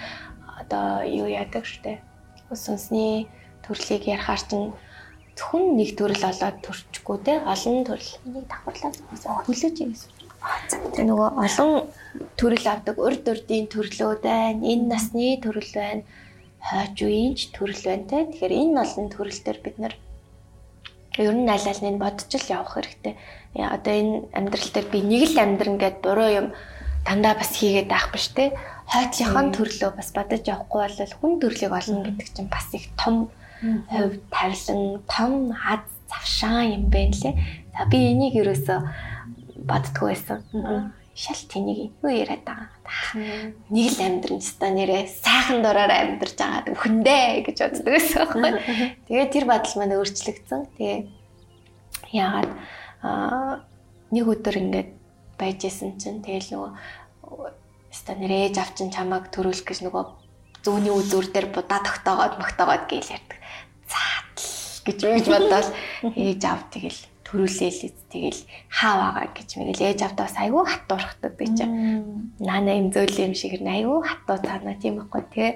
[0.58, 2.02] одоо юу яадаг штэ.
[2.50, 3.30] Сүнсний
[3.62, 4.74] төрлийг ярахаар чинь
[5.38, 8.92] зөвхөн нэг төрөл олоод төрчихгүй те олон төрөл нэг давхарлаа
[9.46, 10.21] хүлээж юм гэсэн.
[10.68, 11.70] Тэгээ нөгөө олон
[12.36, 14.62] төрөл авдаг урд урдын төрлөө байна.
[14.62, 16.02] Энэ насны төрөл байна.
[16.62, 18.18] Хойч үеийн ч төрөл байна те.
[18.30, 19.94] Тэгэхээр энэ олон төрөл төр бид нар
[21.18, 23.14] ер нь аль аль нь бодож л явах хэрэгтэй.
[23.54, 26.46] Одоо энэ амьдрал дээр би нэг л амьдран гэд буруу юм
[27.06, 28.54] дандаа бас хийгээд байх биш те
[28.92, 33.30] хойтлынхон төрлөө бас бодож явахгүй бол хүн төрлийг олно гэдэг чинь бас их том
[33.62, 37.34] хувь тавилан том хад завшаан юм байна лээ.
[37.72, 38.90] За би энийг юусоо
[39.64, 40.44] боддгоо байсан.
[41.12, 42.72] Шал тэнийг юу яриад байгаа.
[43.68, 48.52] Нэг л амьдрын ста нэрээ сайхан дураар амьдрж байгаа үхэндээ гэж боддог байсан байхгүй.
[49.12, 50.60] Тэгээ тэр бодол маань өөрчлөгдсөн.
[50.80, 50.98] Тэгээ
[52.16, 52.52] яагаад
[53.04, 53.60] аа
[54.08, 54.90] нэг өдөр ингээд
[55.36, 56.72] байж исэн чинь тэгэл нөгөө
[57.92, 60.04] өста нэрээж авчин чамааг төрүүлэх гэж нөгөө
[60.64, 63.38] зүүнний үзүүр дээр будаа тогтоогоод мөгтөөгоод гээл ярьдаг.
[63.84, 64.48] Заатал
[64.88, 65.68] гэж ингэж бодоод
[66.24, 71.46] ээж ав тэгэл төрүүлээл тэгэл хаа байгаа гэж мэгэл ээж авдаа бас айгүй хатуурхдаг би
[71.56, 71.64] чи.
[72.36, 75.52] Наана юм зөөл юм шиг айгүй хатуу цаана тийм байхгүй тэгээ.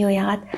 [0.00, 0.48] Юу яагаад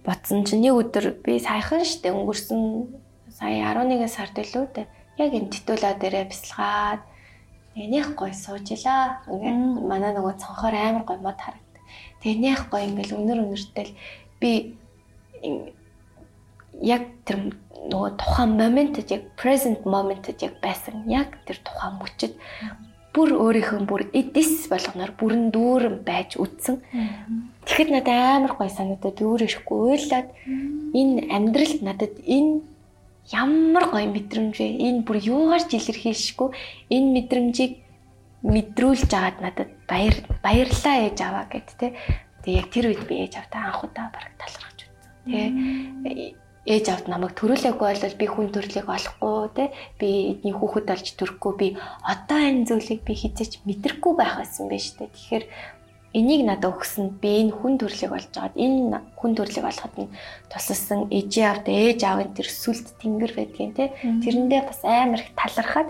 [0.00, 2.88] бодсон чинь нэг өдөр би саяхан штэ өнгөрсөн
[3.28, 4.86] сая 11 сард илүү дээ.
[5.20, 7.04] Яг энэ титулаа дээрээ бясалгаад
[7.76, 9.20] энийх гой суужила.
[9.28, 11.76] Ингээд манай нөгөө цонхоор амар гой мод харагд.
[12.24, 13.92] Тэгээ энийх гой ингээл өнөр өнөртэй
[14.40, 14.80] би
[16.82, 17.54] яг тэр
[17.88, 22.34] нөгөө тухайн моментод яг present моментод яг байсан яг тэр тухайн мөчөд
[23.14, 26.78] бүр өөрийнхөө бүр эдис болгоноор бүрэн дүүрэн байж үтсэн.
[27.66, 30.28] Тэгэхэд надад амар гой санагдаад ирэхгүй уйлаад
[30.94, 32.62] энэ амьдралд надад энэ
[33.32, 34.68] ямар гоё мэдрэмж вэ?
[34.86, 36.48] Энэ бүр юугаар ч илэрхийлшгүй
[36.94, 37.72] энэ мэдрэмжийг
[38.44, 41.96] мэдрүүлж агаад надад баяр баярлаа ээж аваа гэд тэ.
[42.46, 45.12] Тэгээ яг тэр үед би ээж автай анх удаа бараг талархаж үзсэн.
[45.26, 49.64] Тэгээ ээж авд намайг төрүүлээгүй бол би хүн төрлийг олохгүй те
[50.00, 51.68] би эдний хүүхэд болж төрөхгүй би
[52.02, 55.08] одоо энэ зүйлийг би хизээч мэдрэхгүй байх байсан байж тээ.
[55.12, 55.44] Тэгэхээр
[56.16, 60.12] энийг надад өгсөнд би энэ хүн төрлийг болж байгаад энэ хүн төрлийг олоход нь
[60.48, 65.88] тусалсан ээжээ авд ээж аавын тэр сүлд тэнгэр байдгийн те тэрэндээ бас амар их талархаад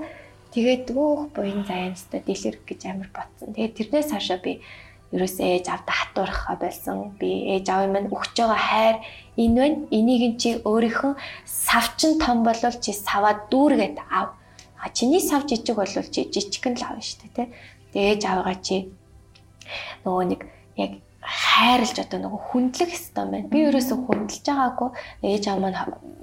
[0.55, 3.55] тэгээд өөх буян заяамстай дэлгэр гэж амар ботсон.
[3.55, 4.59] Тэгээд тэрнээс хаашаа би
[5.15, 7.17] ерөөсөө ээж авда хатуурхаа болсон.
[7.21, 8.97] Би ээж аав минь өгч байгаа хайр
[9.41, 9.79] энэ байна.
[9.89, 11.13] Энийг нь чи өөрийнхөө
[11.45, 14.37] савчин том болвол чи саваад дүүргээд ав.
[14.77, 17.45] А чиний сав жижиг болвол чи жижигхэн л авна шүү дээ, тэ.
[17.93, 18.77] Тэгээд ээж аваагаа чи
[20.05, 20.41] нөгөө нэг
[20.77, 20.93] яг
[21.29, 23.53] хайрлж одоо нөгөө хүндлэх хэстэн байна.
[23.53, 24.91] Би ерөөсөө хүндэлж байгаагүй.
[25.29, 25.77] Ээж аав маань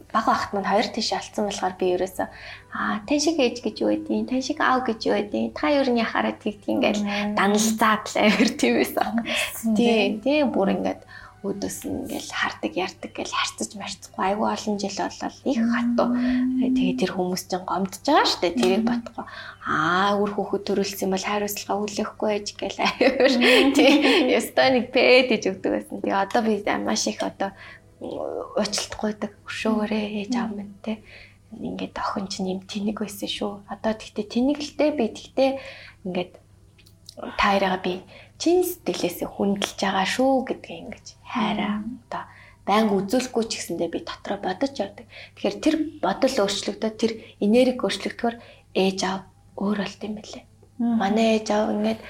[0.10, 2.28] бага ахт маань хоёр тийш алдсан болохоор би ерөөсөө
[2.74, 5.88] аа тань шиг ээж гэж юу гэдэг, тань шиг аав гэж юу гэдэг, та ер
[5.94, 6.98] нь яхаараа тэгтийн гэж
[7.38, 9.22] даналзаад л авир тийм байсан.
[9.78, 11.02] Тийм, тийм бүр ингээд
[11.52, 16.08] өдөөс нь ингээл хардаг ярддаг гэл харцаж марцахгүй айгүй олон жил болол их хатуу.
[16.76, 19.26] Тэгээ тэр хүмүүс ч гомдож байгаа штэ тэрийг бодохгүй
[19.70, 23.34] аа үр хүүхэд төрүүлсэн бол хайруулслага хүлээхгүй байж гэл аюур
[23.78, 23.94] тий
[24.34, 26.02] ястаа нэг пэд гэж өгдөг байсан.
[26.02, 27.54] Тэгээ одоо би маш их одоо
[28.02, 30.98] уучлалт гойдаг өшөөгөрөө ээж аав минь тий
[31.56, 33.52] ингээд охин чинь юм тэнэг байсан шүү.
[33.72, 35.52] Одоо тэгтээ тэнэглэлтэй би тэгтээ
[36.04, 36.34] ингээд
[37.40, 38.04] таараа би
[38.42, 42.24] чин сэтгэлээсээ хүндэлж байгаа шүү гэдгийг ингэж хайраа одоо
[42.66, 45.06] байнга үзүүлэхгүй ч гэсэндээ би дотроо бодож явдаг.
[45.38, 47.12] Тэгэхээр тэр бодол өөрчлөгдөөд тэр
[47.46, 48.36] энерги өөрчлөгдөхөөр
[48.74, 49.22] ээж аав
[49.62, 50.44] өөр болт юм бэлээ.
[50.82, 52.02] Манай ээж аав ингээд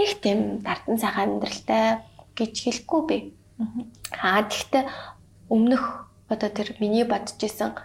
[0.00, 2.00] нэг тийм дардан цагаан амьдралтай
[2.38, 3.16] гэж хэлэхгүй би.
[4.16, 4.88] Аа тэгтээ
[5.52, 7.76] өмнөх одоо тэр миний бодож исэн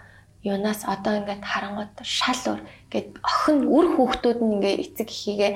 [0.44, 2.60] юунаас одоо ингээд харангууд шал өөр
[2.92, 5.52] гэд охин үр хүүхдүүд нь ингээ эцэг ихийгээ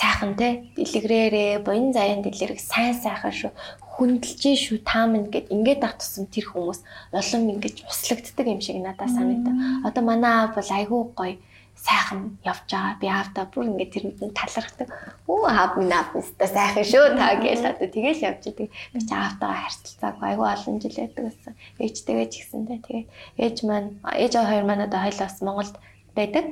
[0.00, 0.48] сайхан те
[0.78, 3.52] дэлгэрээрээ буян заяан дэлгэрэг сайн сайхан шүү
[3.98, 8.78] хүндэлж шүү та минь гэд ингээд ах тусам тэр хүмүүс улам ингэж услагддаг юм шиг
[8.78, 9.58] надад санагдав.
[9.82, 11.34] Одоо манай аав бол айгүй гоё
[11.74, 12.94] сайхан явж байгаа.
[13.02, 14.88] Би аавда бүр ингээд тэр мэдэн талархдаг.
[15.26, 18.70] Өө аав минь аав өстө сайхан шүү та гэж одоо тэгэл явж идэг.
[18.94, 21.54] Би ч аавтайгаа харилцаагүй айгүй олон жил байдаг гэсэн.
[21.82, 23.08] Ээжтэйгээ ч гэсэндээ тэгээд
[23.42, 25.74] ээж маань ээж хоёр маань одоо хоёлаас Монголд
[26.14, 26.44] байдаг.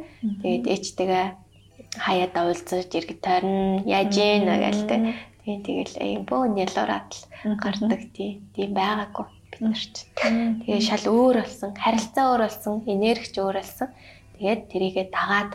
[0.43, 1.27] Тэгээд ээжтэйгээ
[1.99, 4.97] хаяада уулзаж иргэд тойрно яаж ийн гээл тэ.
[5.47, 7.11] Тийм тэгэл ийм бөө нялуураад
[7.47, 10.05] л гардаг тийм байгаагүй бид нар ч.
[10.19, 13.89] Тэгээ шал өөр болсон, харилцаа өөр болсон, энергич өөр болсон.
[14.37, 15.53] Тэгээд тэрийгэ дагаад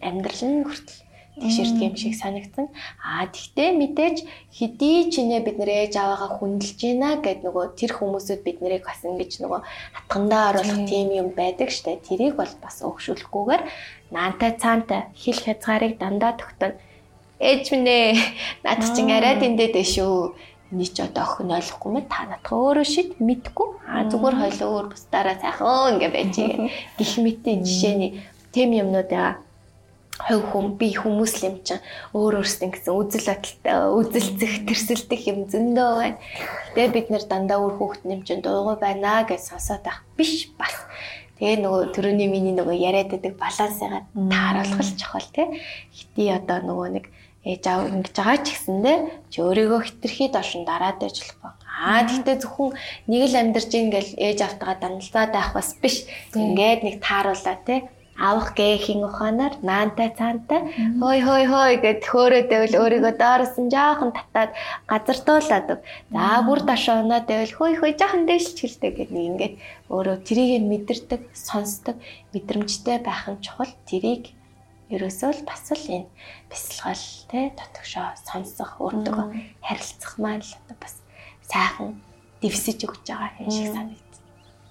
[0.00, 1.03] амьдрал нь хүртэл
[1.34, 2.70] тэгшэрдэг юм шиг санагдсан.
[3.02, 4.16] Аа тэгтээ мэдээж
[4.54, 8.86] хэдий ч нэ бид нэр ээж аваагаа хүндэлж байна гэд нөгөө тэр хүмүүсүүд бид нарыг
[8.86, 9.60] бас ингэж нөгөө
[9.98, 11.98] хатгандаа оруулах тийм юм байдаг штэ.
[12.06, 13.62] Тэрийг бол бас өгшүүлэхгүйгээр
[14.14, 16.78] наантай цаантай хил хязгаарыг дандаа тогтоно
[17.42, 18.14] ээж минь ээ
[18.62, 20.38] над чинь арай тэндээд дээ шүү.
[20.70, 23.68] Эний ч одоо охин ойлгохгүй мэт та надхаа өөрөө шид мэдгүй.
[23.90, 26.34] А зүгээр хойлоо өөр бусдаараа сайхан ингээ байж
[26.98, 28.10] гэх мэтийн жишээний
[28.54, 29.43] тэм юмнуудаа
[30.14, 31.82] хувь хүм би хүмүүс л юм чинь
[32.14, 36.18] өөр өөрсдөө гэсэн үзэл бодолтой үзэл зэх тэрсэлдэх юм зөндөө байна.
[36.78, 40.86] Тэгээ бид нэр дандаа өөр хүүхэд нэм чинь дуугүй байна гэж сонсоод байх биш бас.
[41.42, 45.46] Тэгээ нөгөө төрөний миний нөгөө яриад байдаг балансыгаа тааруулах л чухал тий.
[45.90, 47.04] Хити одоо нөгөө нэг
[47.42, 48.98] ээж аав ингэж байгаа ч гэсэндээ
[49.34, 51.52] чи өөрийгөө хитрхий дошин дараад ажиллахгүй.
[51.74, 52.72] Аа тэгтээ зөвхөн
[53.10, 56.06] нэг л амьдарч ингээл ээж автагаа даналзаад байх бас биш.
[56.32, 60.60] Ингээд нэг тааруулаа те авах гээхийн ухаанаар наантай цаантай
[61.02, 64.50] хой хой хой гэд хөөрөөдөл өөрийгөө дооросон жаахан татаад
[64.86, 65.68] газар туулаад.
[66.14, 69.54] За бүр дашаа оноод байвал хой хой жаахан дээшлж хэлдэг гэд нэг ингээд
[69.90, 71.96] өөрөө трийг мэдэрдэг, сонсдог,
[72.30, 73.72] мэдрэмжтэй байх нь чухал.
[73.88, 74.30] Трийг
[74.94, 76.08] ерөөсөө л бас л энэ
[76.46, 79.22] бясалгал те дотгошоо сонсох өөртөө
[79.66, 80.94] харилцах маань л одоо бас
[81.50, 81.98] сайхан
[82.38, 84.20] дэвсэж өгч байгаа юм шиг санагдав.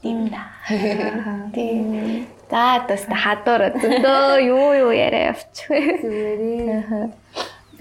[0.04, 0.44] Тийм да.
[1.56, 2.28] Тийм.
[2.54, 5.74] За бас хадуур зөндөө юу юу яриа явчих.
[6.06, 7.10] Зүгээрээ.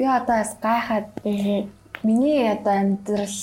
[0.00, 1.12] Би одоо бас гайхаад
[2.00, 3.38] миний одоо амьдрал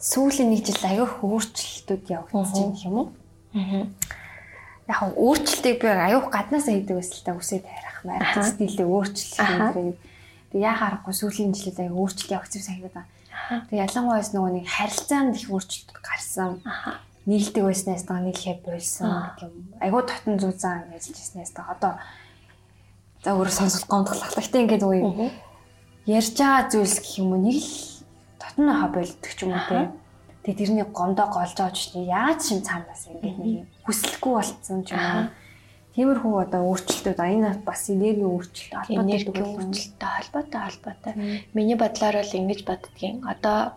[0.00, 3.08] сүүлийн нэг жил аяг хөөрчлөлтүүд явагдсан юм уу?
[3.52, 3.84] Аа
[4.90, 9.94] яг өөрчлөлтийг би аюух гаднаасаа хийдэг та үсээд харах маяг стилээ өөрчлөлт юм.
[10.50, 13.10] Тэг яа харахгүй сүүлийн жилүүд аяг өөрчлөлт явагдсан санагдаад байна.
[13.70, 16.58] Тэг ялангуяас нөгөө нэг харилцаанд их өөрчлөлт гарсан.
[17.26, 19.68] Нийлдэг байснаас та нийлхээ болсон гэх юм.
[19.80, 21.92] Айгуу татан зүүзан ажиллаж байснаас та одоо
[23.24, 24.32] за өөрөө сонсох гомдглох.
[24.32, 25.28] Гэхдээ ингээд үгүй
[26.08, 27.72] ярьж байгаа зүйлс гэх юм уу нэг л
[28.40, 29.92] дотно хабилддаг ч юм уу те.
[30.48, 35.04] Тэгээ тэрний гомдоо голж байгаа ч яаж шим цаанаас ингээд нэг хүсэлгүй болцсон ч юм
[35.04, 35.28] уу.
[35.90, 41.12] Тиймэрхүү одоо өөрчлөлтүүд энэ бас энерги өөрчлөлт энерги өөрчлөлттэй холбоотой холбоотой.
[41.52, 43.20] Миний бодлоор бол ингэж боддгийн.
[43.26, 43.76] Одоо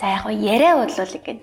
[0.00, 1.40] за яг яриа бол ингээд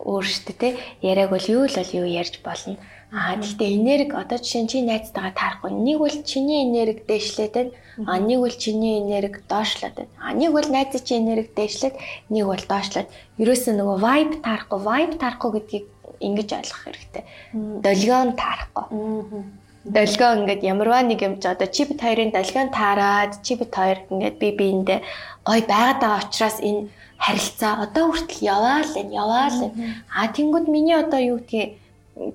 [0.00, 0.68] өөр штэ те.
[1.04, 2.76] Яриаг бол юу л бол юу ярьж болно.
[3.10, 5.70] Аа гэхдээ энерги одоо жишээ нь чи найзтайгаа таарахгүй.
[5.74, 7.72] Нэг бол чиний энерги дээшлээд байна.
[8.06, 10.12] Аа нэг бол чиний энерги доошлоод байна.
[10.22, 11.94] Аа нэг бол найз чи энерги дээшлээд
[12.30, 13.10] нэг бол доошлоод.
[13.42, 15.86] Ерөөсөө нөгөө vibe таарахгүй, vibe таарахгүй гэдгийг
[16.20, 17.24] ингэж ойлгох хэрэгтэй.
[17.82, 18.86] Долгион таарахгүй.
[19.80, 23.98] Долгион ингээд ямарваа нэг юм ч одоо чи бит хоёрын долгион таарад чи бит хоёр
[24.12, 25.00] ингээд би биэндээ
[25.42, 29.60] гой байгаад байгаа учраас энэ харилцаа одоо хүртэл яваа л энэ яваа л.
[30.08, 31.76] Аа тэнгууд миний одоо юу гэдгийг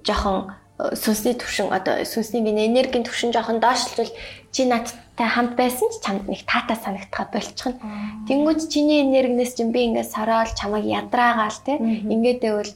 [0.05, 4.11] жоохон сүнсний төвшин одоо сүнсний миний энергийн төвшин жоохон доошлвол
[4.53, 7.81] чи надтай хамт байсан ч чамд нэг таатаа санагдахаа болчихно.
[8.29, 12.71] Тэнгүүд чиний энергнээс чинь би ингээд сараал чамайг ядраагаал те ингээд байвал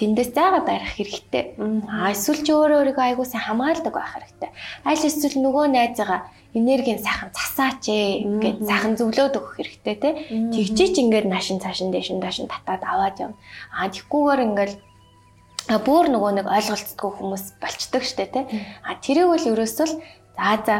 [0.00, 1.60] тэндээс зайгаа барих хэрэгтэй.
[1.92, 4.50] Аа эсвэл чи өөрөө өөрийгөө айгуу сайн хамгаалдаг байх хэрэгтэй.
[4.88, 6.20] Аль эсвэл нөгөө найзаагаа
[6.54, 10.10] энергийн сайхан засаач ээ ингээд сайхан зөвлөөд өгөх хэрэгтэй те.
[10.28, 13.38] Тэгжээч ингээд наашин цаашин дэшин даашин татаад аваад явна.
[13.70, 14.72] Аа тэгхгүйгээр ингээд
[15.86, 18.44] бүр нөгөө нэг ойлголцдгүй хүмүүс болчдөг штэ тий.
[18.82, 19.94] А тэрийг бол ерөөсөө л
[20.34, 20.76] за за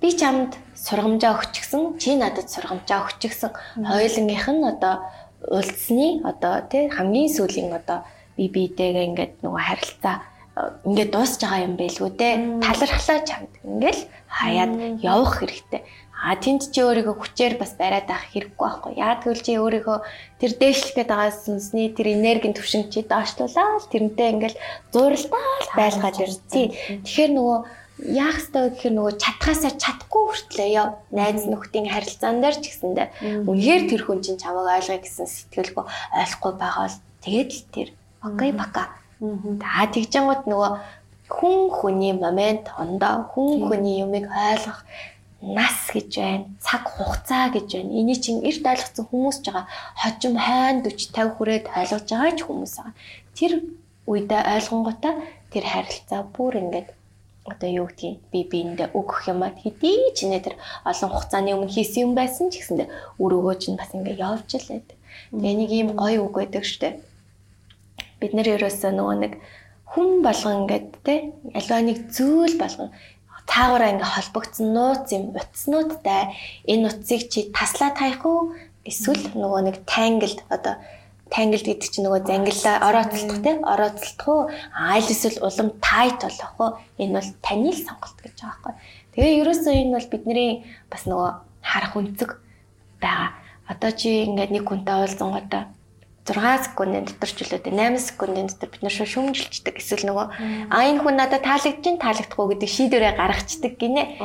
[0.00, 3.52] би чамд сургамжаа өгчихсөн, чи надад сургамжаа өгчихсөн.
[3.84, 5.04] Хоёулынгийнх нь одоо
[5.44, 8.04] уулзсны одоо тий хамгийн сүүлийн одоо
[8.36, 10.16] би биетэйгээ ингээд нөгөө харилцаа
[10.54, 12.28] ингээд дуусж байгаа юм байлгүй те.
[12.62, 14.72] Талархлаа чамд ингээл хаяад
[15.02, 15.82] явах хэрэгтэй.
[16.24, 18.92] А тэнд чи өөрийгөө хүчээр бас бариад авах хэрэггүй байхгүй.
[18.96, 19.98] Яг тэгвэл чи өөрийгөө
[20.40, 24.62] тэр дээшлэх гээд байгаа сүнсний тэр энергийн төвшинг чи доошлуулаад тэрнтэй ингээл
[24.94, 26.72] зууралтаал байлгаад ирсэн.
[27.04, 27.58] Тэгэхээр нөгөө
[28.14, 30.68] яах ёстой гэхээр нөгөө чадхаасаа чадахгүй хүртлээ.
[30.72, 33.06] Яв найз нөхдийн харилцаан дээр ч гэсэндээ
[33.44, 37.88] үнэхээр тэр хүн чинь чамайг ойлгоё гэсэн сэтгэлгүй ойлгохгүй байгаа бол тэгээд л тэр.
[38.24, 39.03] Окей бака.
[39.20, 40.70] Аа тэгжэнгууд нөгөө
[41.34, 44.80] хүн хүний момент ондоо хүн хүний юмыг ойлгох
[45.44, 47.92] нас гэж байна, цаг хугацаа гэж байна.
[48.00, 49.68] Эний чинь эрт ойлгоцсон хүмүүс ч байгаа.
[50.00, 52.94] Хожим хойно 40 50 хүрээд ойлгож байгаа ч хүмүүс байгаа.
[53.36, 53.52] Тэр
[54.08, 55.14] үедээ ойлгонгуудаа
[55.52, 56.88] тэр харилцаа бүр ингээд
[57.44, 60.56] одоо юу гэдгийг би биэндээ өгөх юм аа хэдий ч нэ тэр
[60.88, 62.88] олон хугацааны өмнө хийсэн юм байсан ч гэсэндээ
[63.20, 64.88] өрөөгөө чинь бас ингээд явж лээд.
[65.28, 67.04] Тэгээ нэг ийм гоё үг байдаг штэ.
[68.24, 69.32] Бид нэр ерөөсөө нөгөө нэг
[69.92, 72.88] хүн болгон ингээд те альва нэг зүйл болгон.
[73.44, 76.32] Цаагаараа ингээ холбогдсон нууц юм утаснуудтай
[76.64, 78.56] энэ утсыг чи таслаа таях уу?
[78.88, 80.80] Эсвэл нөгөө нэг tangled одоо
[81.28, 84.42] tangled гэдэг чинь нөгөө зангиллаа орооцолдох тийм орооцолдох уу?
[84.72, 86.70] Айл эсвэл улам tight болох уу?
[86.96, 88.74] Энэ бол таны л сонголт гэж байгаа байхгүй.
[89.12, 90.50] Тэгээ ерөөсөө энэ бол бидний
[90.88, 91.30] бас нөгөө
[91.60, 92.30] харах үнцэг
[93.04, 93.36] байгаа.
[93.68, 95.44] Одоо чи ингээд нэг хүнтэй уулзсан гоо
[96.24, 100.26] 6 секундын дотор ч үлээдэ 8 секундын дотор бид нар шүүмжилчдэг эсвэл нөгөө
[100.72, 104.16] а энэ хүн надад таалагдчих таалагдахгүй гэдэг шийдвэрээ гаргацдаг гинэ.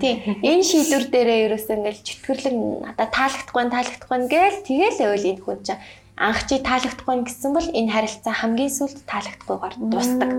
[0.00, 0.16] Тийм.
[0.40, 2.56] Энэ шийдвэр дээрээ ерөөсөө ингээл чөтгөрлөг
[2.88, 5.82] надад таалагдахгүй таалагдахгүй гээл тэгэл байвал энэ хүн чинь
[6.16, 10.30] анх чи таалагдахгүй гэсэн бол энэ харилцаа хамгийн сүлд таалагдахгүйгээр дуусдаг.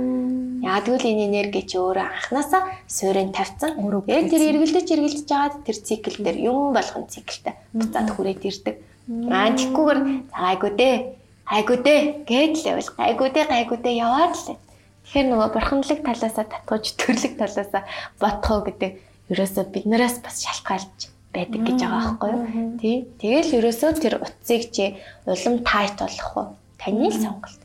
[0.64, 3.76] Яа тэгвэл энэ энерги чи өөрөө анханасаа суурийн тавьсан.
[4.08, 8.76] Тэгээд тэр эргэлдэж эргэлдэж жагаад тэр цикл дээр юм болгон циклтэй буцаад хүрээд ирдэг.
[9.10, 10.00] Аа тэггүйгээр
[10.32, 10.96] айгуу дээ.
[11.44, 14.56] Айгуу дээ гэдэл явал айгуу дээ гайгуу дээ яваад л.
[15.04, 17.84] Тэгэхээр нөгөө бурханлаг талаасаа татгууж төрлөг талаасаа
[18.16, 18.92] ботхоо гэдэг
[19.28, 22.44] ерөөсөө биднээс бас шалтгаалж байдаг гэж байгаа байхгүй юу?
[22.80, 22.98] Тий.
[23.20, 24.96] Тэгэл ерөөсөө тэр утсыг чи
[25.28, 26.48] улам тайт болох уу?
[26.80, 27.60] Таны л сонголт.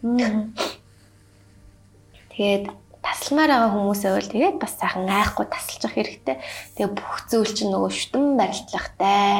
[2.35, 2.67] Тэгээд
[3.09, 6.37] тасалмаар байгаа хүмүүсээ бол тэгээд бас сайхан айхгүй тасалж явах хэрэгтэй.
[6.77, 9.33] Тэгээ бүх зүйл чинь нөгөө шүтэн барилтлагтай.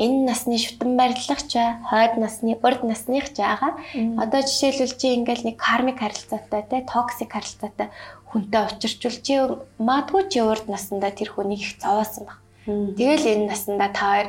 [0.00, 3.76] Энэ насны шүтэн барилтлагч ба хойд насны урд насных байгаа.
[4.16, 7.92] Одоо жишээлбэл чи ингээл нэг кармик харилцаатай те токсик харилцаатай
[8.32, 9.34] хүнтэй учирчвал чи
[9.76, 12.38] магадгүй чи урд наснда тэр хүнийг их зовоосон баг.
[12.64, 14.28] Тэгэл энэ наснда та хоёр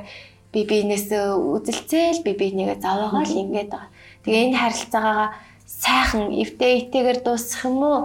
[0.51, 3.93] би биенээсээ үзэлцээл би бинийгээ зовоогоо л ингээд байгаа.
[4.25, 5.29] Тэгээ энэ харилцаагаагаа
[5.63, 7.99] сайхан эвдээ итэйгээр дуусгах юм уу?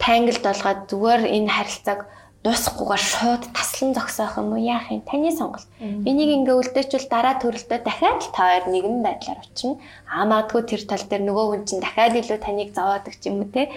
[0.00, 2.00] Танглд болгоод зүгээр энэ харилцааг
[2.40, 5.68] дуусахгүйгээр шууд таслан зогсоох юм уу яах юм таны сонголт.
[6.08, 9.76] Энийг ингээ үлдээчвэл дараа төрөлдөө дахиад л та хоёр нэгэн байдлаар очино.
[10.08, 13.52] Аа магадгүй тэр тал дээр нөгөө хүн чинь дахиад илүү таныг зовоодаг ч юм уу
[13.52, 13.68] те.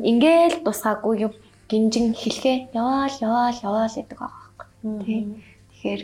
[0.00, 1.32] Ингээл тусгаагүй юм
[1.68, 4.68] гинжин хэлхээ яваал яваал яваал гэдэг байгаа байхгүй.
[5.04, 5.14] Тэ.
[5.76, 6.02] Тэгэхээр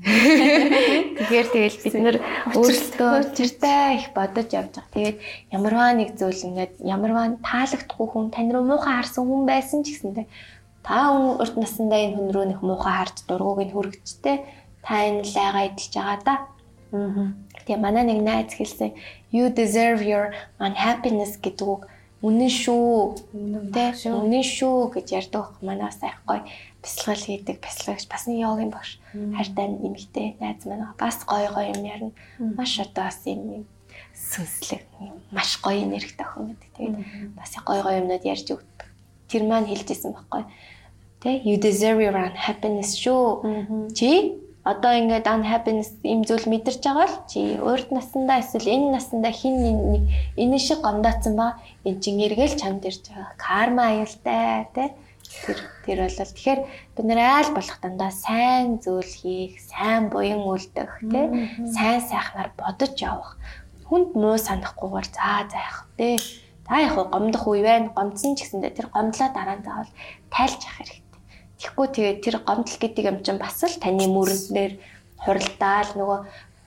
[0.00, 2.16] Тэгэхээр тэгэл бид нэр
[2.56, 4.94] өөрсдөө чиртэй их бодож явж байгаа.
[4.96, 5.18] Тэгээд
[5.52, 10.26] ямарваа нэг зүйл ингээд ямарваа таалагдахгүй хүн тань руу муухай харсан хүн байсан ч гэсэндээ
[10.82, 14.36] та урд насандаа энэ хүн рүү нэг муухай харж дургууг нь хүргэжтэй
[14.80, 16.34] та энэ лайгаа идэлж байгаа да.
[16.92, 17.32] Аа.
[17.62, 18.96] Тэгээ манай нэг найз хэлсэн
[19.30, 21.82] you deserve your unhappiness гэдэг үг
[22.22, 23.28] үнэн шүү.
[23.34, 26.42] Үнэн шүү гэж ярьдаг манай сайх гоё
[26.82, 31.82] бясалгал хийдэг бясалгач бас нэг йогийн багш хайртай нэмэгтэй найз маань бас гоё гоё юм
[31.86, 32.12] ярина.
[32.38, 33.64] Маш одоо бас юм
[34.12, 34.82] сүнслэг
[35.30, 36.70] маш гоё нэрхтэй охин гэдэг.
[36.74, 36.96] Тэгээд
[37.38, 38.88] бас гоё гоё юмнууд ярьж өгдөг.
[39.30, 40.42] Тэр маань хэлжсэн байхгүй.
[41.22, 43.94] Тэ you deserve your happiness шүү.
[43.94, 49.34] Чи одоо ингээд unhappiness им зүйл мэдэрч байгаа л чи урд насандаа эсвэл энэ насандаа
[49.34, 49.58] хин
[50.38, 53.34] энэ шиг гомдоцсон ба эн чин эргэл чамд ирж байгаа.
[53.34, 54.94] Карма аюултай тэ
[55.40, 56.60] тэр тэр бол тэгэхээр
[56.96, 61.22] бид нэр айл болох дандаа сайн зүйл хийх, сайн буян үлдэх тэ
[61.72, 63.40] сайн сайхнаар бодож явах
[63.92, 66.16] хүнд муу санахгүйгээр заа заах тий.
[66.64, 67.92] За яг гомдох үе байна.
[67.92, 69.92] Гомдсон ч гэсэндээ тэр гомдлоо дараа нь заавал
[70.32, 71.20] тайлж явах хэрэгтэй.
[71.60, 74.72] Тэгэхгүй тэгээ тэр гомдол гэдэг юм чинь бас л таны мөрөнднэр
[75.20, 76.18] хуралдаал нөгөө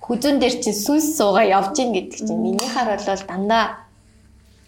[0.05, 3.65] хүзүүн дээр чинь сүнс суугаа явж гин гэдэг чинь минийхаар бол дандаа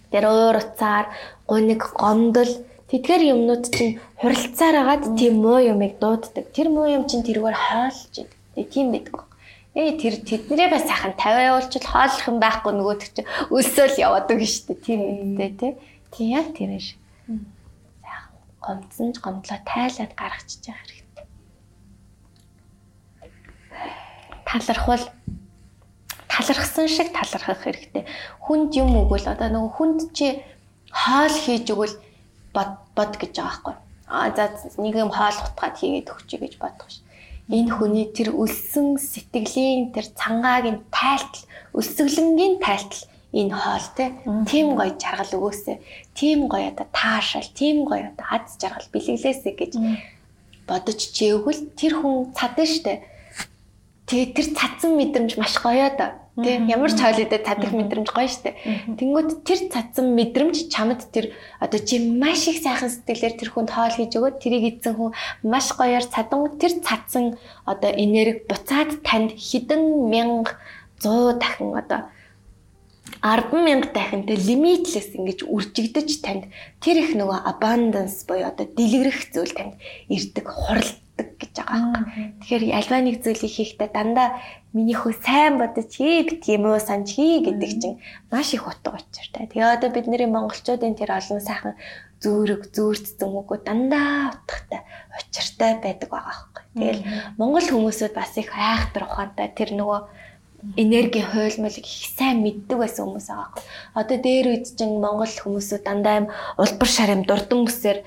[0.10, 1.06] тэр өөр уцаар
[1.46, 2.52] гуниг гомдол
[2.88, 6.56] тэдгээр юмнууд чинь хуралцаар агаад тийм муу юмыг дууддаг.
[6.56, 8.68] Тэр муу юм чинь тэргээр хоолж идэг.
[8.72, 9.28] Тийм байдаг.
[9.76, 14.42] Ээ тэр тэднэрээ бас сайхан 50 явуулчил хооллох юм байхгүй нөгөөдөг чи өсөөл яваад үг
[14.42, 14.86] шүү дээ.
[14.88, 15.72] Тийм үедээ тий.
[16.16, 16.98] Тийм яг тэр шиг.
[18.02, 18.34] Сайхан
[18.64, 21.26] гомдсон ч гомдлоо тайлаад гаргачих яах хэрэгтэй.
[24.48, 25.06] Талархвал
[26.26, 28.08] талархсан шиг талархах хэрэгтэй.
[28.42, 30.42] Хүнд юм өгвөл одоо нөгөө хүнд чи
[30.90, 32.07] хоол хийж өгвөл
[32.58, 33.76] бод бод гэж байгаа байхгүй.
[34.10, 34.46] Аа за
[34.82, 37.06] нэг юм хоол утгаад хийгээд өгчий гэж бодох ш
[37.48, 41.46] энэ хүний тэр өлсөн сэтгэлийн тэр цангаагийн тайлтал
[41.80, 44.06] өлсгөлөнгийн тайлтал энэ хоол те
[44.50, 45.78] тийм гоё жаргал өгөөсэй.
[46.12, 49.74] Тийм гоё одоо таашаал тийм гоё одоо аз жаргал бэлэглээсэй гэж
[50.68, 53.04] бодож чиэгвэл тэр хүн цадна штэ.
[54.12, 58.54] Тэгээ тэр цадсан мэдрэмж маш гоё да Тийм ямар ч хойлоодоо цадах мэдрэмж гоё штэ.
[58.94, 63.90] Тэнгүүд тэр цадсан мэдрэмж чамд тэр одоо чи маш их сайхан сэтгэлээр тэр хүнд хоол
[63.98, 69.82] хийж өгөөд тэрийг эзэн хүн маш гоёор цадан тэр цадсан одоо энерги буцаад танд хэдэн
[70.14, 70.62] мянга
[71.02, 72.06] 100 дахин одоо
[73.24, 76.44] 10 мянга дахин тэ limitless ингэж үржигдэж танд
[76.84, 79.76] тэр их нөгөө abundance буюу одоо дэлгэрэх зүйл танд
[80.10, 82.26] ирдэг хурал боддог гэж байгаа байхгүй.
[82.42, 84.30] Тэгэхээр альва нэг зүйлийг хийхдээ дандаа
[84.74, 87.98] миний хөө сайн бодож хий бит юм уу санаж хий гэдэг чинь
[88.30, 89.50] маш их утга учиртай.
[89.50, 91.74] Тэгээ одоо бидний монголчуудын тэр олон сайхан
[92.22, 94.82] зөөрөг зөөрцсөн үгөө дандаа утгатай
[95.18, 96.64] учиртай байдаг байгаа байхгүй.
[96.78, 97.02] Тэгэл
[97.38, 100.00] монгол хүмүүсүүд бас их айхтар ухаантай тэр нөгөө
[100.76, 103.62] энерги хуйлмалыг их сайн мэддэг байсан хүмүүс байгаа.
[103.94, 106.28] Одоо дээр үед чинь монгол хүмүүсүүд дандаа им
[106.58, 108.02] улбар шар юм дурдан бүсээр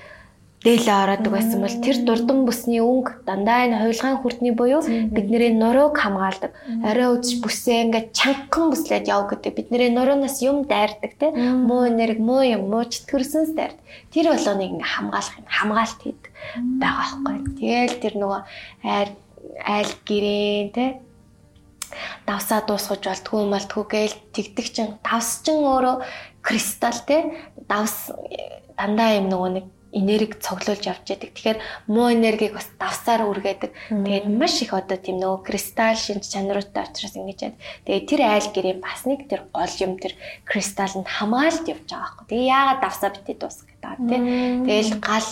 [0.61, 5.97] дээлээ ороодаг байсан бол тэр дурдан бүсний өнгө дандаа энэ хувилгаан хүртний буюу бидний нурууг
[5.97, 6.51] хамгаалдаг.
[6.85, 9.57] Орой үзэж бүсээ ингээд чангахан бүслээд яв гэдэг.
[9.57, 11.31] Бидний нуруунаас юм дайрдаг те.
[11.33, 13.79] Муу энерги, муу юм, муу чөтгөрсөнс дайрд.
[14.13, 16.29] Тэр болооныг ингээд хамгаалах юм, хамгаалт хийдэг
[16.77, 17.35] байгаа байхгүй.
[17.57, 18.41] Тэгэл тэр нөгөө
[18.85, 19.09] айр
[19.65, 20.85] айл гэрээ те
[22.29, 25.95] давсаа дуусгаж болтгүй малтгүй гээл тэгдэг чин давс чин өөрөө
[26.41, 27.17] кристалл те
[27.69, 28.11] давс
[28.77, 31.35] дандаа юм нөгөө нэг энерги цоглуулж явж яадаг.
[31.35, 31.59] Тэгэхээр
[31.91, 33.71] муу энергийг бас давсаар үргээдэг.
[33.91, 37.55] Тэгээд маш их одоо тийм нөгөө кристалл шинж чанаруудтай учраас ингэж яад.
[37.85, 40.15] Тэгээд тэр айл гэрээ бас нэг тэр гол юм тэр
[40.47, 42.25] кристалл нь хамгаалт явж байгаа байхгүй.
[42.31, 44.23] Тэгээ яагаад давсаа битээ дуусах гэдэг тийм.
[44.63, 45.27] Тэгээл гал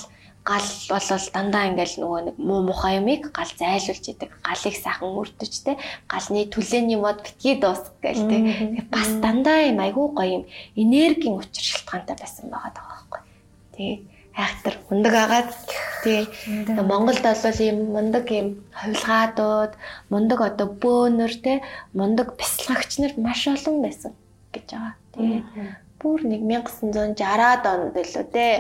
[0.50, 4.34] гал болол дандаа ингээл нөгөө нэг муу мухай юмыг гал зайлуулж идэг.
[4.42, 5.78] Галыг сайхан өртөж те
[6.10, 8.38] галны түлээний мод битгий дуусах гээл те.
[8.90, 10.44] Бас дандаа юм айгүй гоё юм
[10.74, 13.22] энергийн учир шалтгаантай байсан байгаа даа байхгүй.
[13.78, 14.02] Тэгээд
[14.34, 15.50] айхтар мундаг агаад
[16.04, 16.26] тий
[16.66, 19.74] Монголд бол ийм мундаг ийм хувилгаадууд
[20.10, 21.58] мундаг одоо бөөнөр тий
[21.94, 24.14] мундаг бясалгагч нар маш олон байсан
[24.54, 24.96] гэж байгаа.
[25.14, 25.46] Тий
[26.00, 28.54] бүр 1960-аад онд лөө тий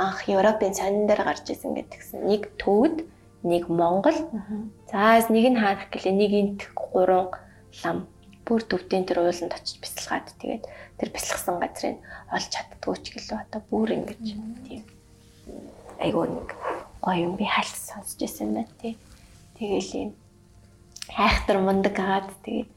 [0.00, 2.24] анх Европын сонин дээр гарч исэн гэдгсэн.
[2.24, 3.04] Нэг төвд,
[3.44, 4.16] нэг Монгол.
[4.88, 7.36] За нэг нь хаанах гэлээ нэг энт гурван
[7.84, 8.08] лам
[8.48, 10.64] бүр төвдийн тэр ууланд очиж бясалгаад тэгээд
[10.98, 12.00] тэр бясалгасан газрыг
[12.34, 14.18] олж чаддгүй ч гэлөө одоо бүр ингэж
[14.66, 14.82] тийм
[16.02, 16.48] айгүй нэг
[17.04, 18.98] гоё юм би хальт сонсч байсан байна тий.
[19.54, 20.10] Тэгээл юм
[21.14, 22.68] хайхтар мундаг агаад тэгээд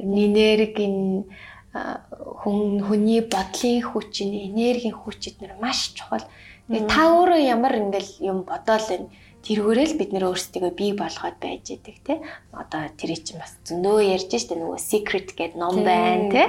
[0.00, 1.28] энергийн
[1.70, 6.24] хүн хүний бодлын хүч, энергийн хүч эднэр маш чухал.
[6.70, 9.10] Та өөрөө ямар ингээл юм бодоол энэ?
[9.40, 12.20] Тэргээрэл бид нэр өөрсдөө бий болгоод байж идэг те?
[12.52, 16.44] Одоо тэр чинь бас зөндөө ярьж штэ нөгөө secret гэдэг ном байна те?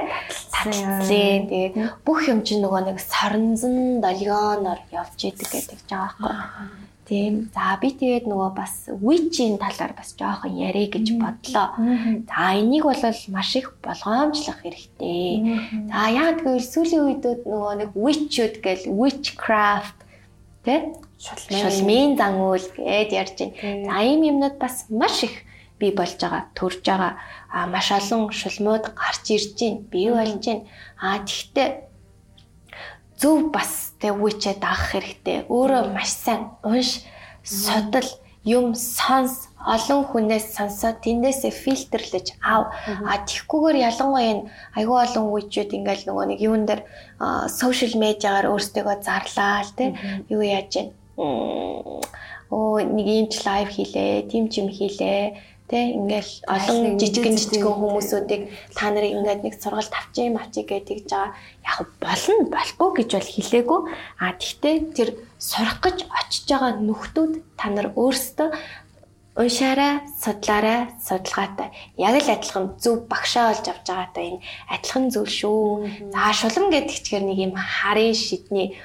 [0.52, 7.52] таталцлын тэгээ бүх юм чинь нөгөө нэг соронзон долгионоор явж идэг гэдэг жаа байхгүй Тийм.
[7.52, 11.76] За би тэгээд нөгөө бас witch-ийн талаар бас жоохон ярэ гэж бодлоо.
[12.24, 13.04] За энийг бол
[13.36, 15.92] маш их болгоомжлох хэрэгтэй.
[15.92, 20.01] За яг гэвэл сүүлийн үедүүд нөгөө нэг witch-уд гэл witchcraft
[20.66, 23.86] тэ шулмын зан үйл гэд ярьж байна.
[23.90, 25.46] За ийм юмнууд бас маш их
[25.80, 27.18] бий болж байгаа, төрж байгаа.
[27.50, 30.66] А маш олон шулмууд гарч ирж байна, бий болж байна.
[31.02, 31.70] А тэгтээ
[33.22, 35.46] зөв бас тэг үечээ даах хэрэгтэй.
[35.46, 37.06] Өөрөө маш сайн унш,
[37.46, 38.10] судал,
[38.42, 42.74] юм сонс, олон хүнээс сонсоод тэндээсээ фильтрлэж ав.
[43.06, 44.48] А тэгхгүйгээр ялангуяа энэ
[44.78, 46.82] айгүй олон үечүүд ингээл нөгөө нэг юун дээр
[47.50, 49.90] сошиал медиагаар өөрсдөө зарлаа л тий.
[50.34, 50.84] Юу яаж вэ?
[52.52, 55.40] Оо нэг юм ч лайв хийлээ, тим ч юм хийлээ
[55.72, 61.32] Тэ ингээл олон жижигэн жижигэн хүмүүсүүдийг та нарыг ингээд нэг сургалт авчи мавчи гэдэг жаа
[61.64, 63.80] яг болно болбоо гэж бол хэлээгүй.
[64.20, 65.10] А тэгтээ тэр
[65.40, 68.52] сурах гэж очиж байгаа нөхдүүд та нар өөрсдөө
[69.36, 71.72] уншаарай, судлаарай, судалгаатай.
[71.96, 76.12] Яг л адилхан зөв багшаа олж авч байгаатай энэ адилхан зүйл шүү.
[76.12, 78.76] За шулам гэдэг чигээр нэг юм харын шидний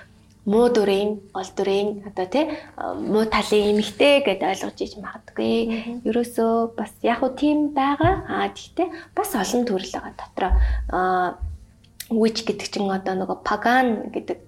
[0.47, 2.47] муу дүрийн, гол дүрийн одоо тий
[2.78, 6.06] муу талын эмэгтэй гэдээ ойлгож иж магадгүй.
[6.06, 8.23] Ерөөсөө бас яг уу тийм байгаа.
[8.31, 8.86] Аа тэгтээ
[9.18, 10.52] бас олон төрөл байгаа дотроо.
[10.94, 11.28] Аа
[12.14, 14.39] witch гэдэг чинь одоо нөгөө pagan гэдэг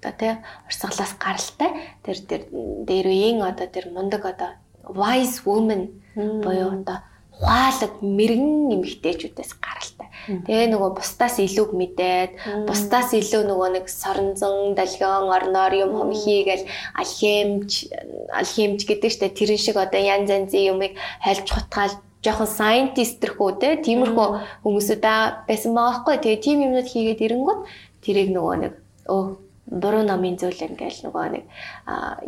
[0.00, 0.32] одоо тий
[0.64, 1.70] урсгалаас гаралтай
[2.00, 2.42] тэр тэр
[2.88, 4.56] дээр үеийн одоо тэр мундаг одоо
[4.88, 6.98] wise woman буюу одоо
[7.42, 10.08] ухаалаг мэрэгэн эмэгтэйчүүдээс гаралтай.
[10.46, 12.30] Тэгээ нөгөө бусдаас илүү мэдээд
[12.68, 17.90] бусдаас илүү нөгөө нэг соронзон, далгион, орноор юм хом хийгээл алхимч,
[18.30, 23.68] алхимч гэдэг штэ тэрэн шиг одоо янз янзын юмыг хайлж хутгаал жоохон scientist тэрхүү те
[23.82, 24.28] тиймэрхүү
[24.62, 25.02] хүмүүсүүд
[25.48, 26.16] байсан байгаа хгүй.
[26.22, 27.60] Тэгээ тийм юмнууд хийгээд ирэнгүүт
[28.06, 28.72] тэрийг нөгөө нэг
[29.10, 29.24] өө
[29.72, 31.44] буруу номын зүйл ингээл нөгөө нэг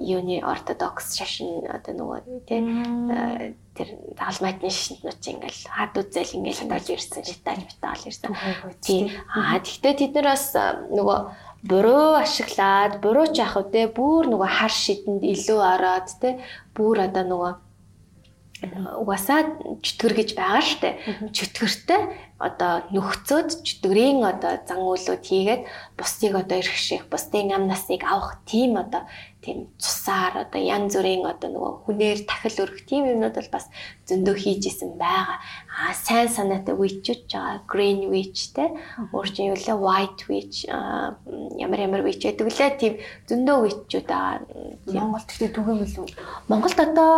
[0.01, 2.19] юуны ортодокс шашин одоо нөгөө
[2.49, 2.61] тий
[3.77, 8.33] тэр даалмайтны шашинтнууд чинь ингээл хад үзэл ингээл хадаж ирсэн житаж метал ирсэн.
[8.81, 9.13] Тий.
[9.35, 11.19] Аа тэгтээ тэд нар бас нөгөө
[11.69, 16.41] буруу ашиглаад буруу ч яах вэ бүр нөгөө хар шидэнд илүү ороод тий
[16.73, 17.53] бүр одоо нөгөө
[18.73, 19.41] угаасаа
[19.85, 20.97] чөтгөр гэж байгаа штэ.
[21.37, 22.01] Чөтгөртэй
[22.49, 25.63] одоо нөхцөөд чөтгөрийн одоо зан үйлүүд хийгээд
[25.97, 29.03] бусдыг одоо эрхших, бусдын ам насыг авах тийм одоо
[29.45, 33.69] тийм цусаар одоо янз бүрийн одоо нөгөө хүнээр тахил өргөх тийм юмнууд бол бас
[34.09, 35.37] зөндөө хийж исэн байгаа.
[35.69, 37.61] Аа сайн санаатай witch-ууд байгаа.
[37.69, 38.73] Green witch те
[39.13, 40.65] өөр чинь юу лээ white witch
[41.61, 42.95] ямар ямар witch гэдэг лээ тийм
[43.29, 44.41] зөндөө witch-ууд байгаа.
[44.89, 46.09] Монголд тэгтээ түгээмэл үү?
[46.49, 47.13] Монголд одоо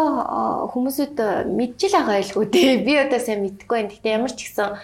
[0.75, 1.17] хүмүүсүүд
[1.47, 2.63] мэдчихэл байгаа байлгүй те.
[2.87, 3.93] Би одоо сайн мэдэхгүй байна.
[3.95, 4.75] Тэгтээ ямар ч гэсэн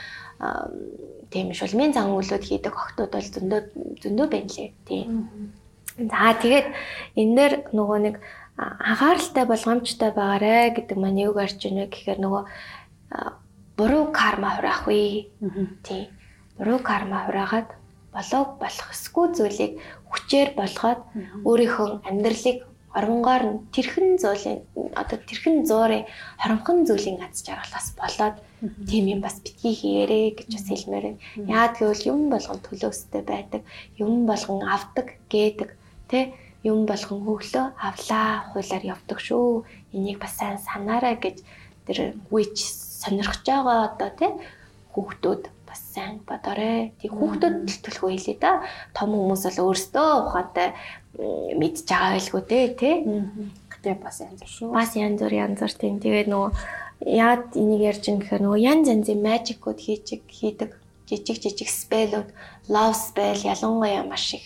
[1.31, 3.61] тийм шулмын зан үйлүүд хийдэг охтууд бол зөндөө
[4.03, 4.71] зөндөө байна лээ.
[4.89, 5.09] Тийм.
[5.97, 6.67] За тэгээд
[7.21, 8.15] энэ дээр нөгөө нэг
[8.59, 12.43] анхааралтай болгоомжтой байгаарэ гэдэг маань юуг арч ийнэ гэхээр нөгөө
[13.79, 15.31] буруу карма хураах вэ.
[15.87, 16.11] Тий.
[16.59, 17.71] Буруу карма хураагаад
[18.13, 19.73] болоо болох эсгүй зүйлийг
[20.11, 21.01] хүчээр болгоод
[21.49, 22.59] өөрийнхөө амьдралыг
[22.93, 24.61] оронгоор нь тэрхэн зуулийн
[25.01, 26.05] одоо тэрхэн зуурын
[26.37, 28.37] хоромхон зүйлийн аз жаргалаас болоод
[28.87, 31.23] тийм юм бас битгий хийгэрээ гэж бас хэлмээр байна.
[31.51, 33.63] Яад гэвэл юм болгон төлөөстэй байдаг,
[33.99, 35.71] юм болгон авдаг, гээдэг
[36.13, 36.29] Тэ
[36.61, 39.65] юм болгон хөглөө авлаа хуулаар явдаг шүү.
[39.97, 41.41] Энийг бас сайн санаарай гэж
[41.89, 42.61] тэр үеч
[43.01, 44.29] сонирхож байгаа одоо тэ
[44.93, 46.93] хүүхдүүд бас сайн бодоорой.
[47.01, 48.61] Тэг хүүхдүүд төлөвлөгөө хийлээ да.
[48.93, 50.69] Том хүмүүс бол өөрсдөө ухаантай
[51.57, 52.43] мэдж байгаа байлгүй
[52.77, 52.93] тий.
[53.73, 54.69] Гэтэ бас янз бүр шүү.
[54.77, 55.97] Бас янз бүр янз бүр тийм.
[55.97, 56.51] Тэгээд нөгөө
[57.07, 60.71] яад энийг ярьж байгаа гэхээр нөгөө янз янзын мажикууд хийж хийдэг
[61.09, 62.29] жижиг жижиг спелүүд,
[62.69, 64.45] love spell ялангуяа маш их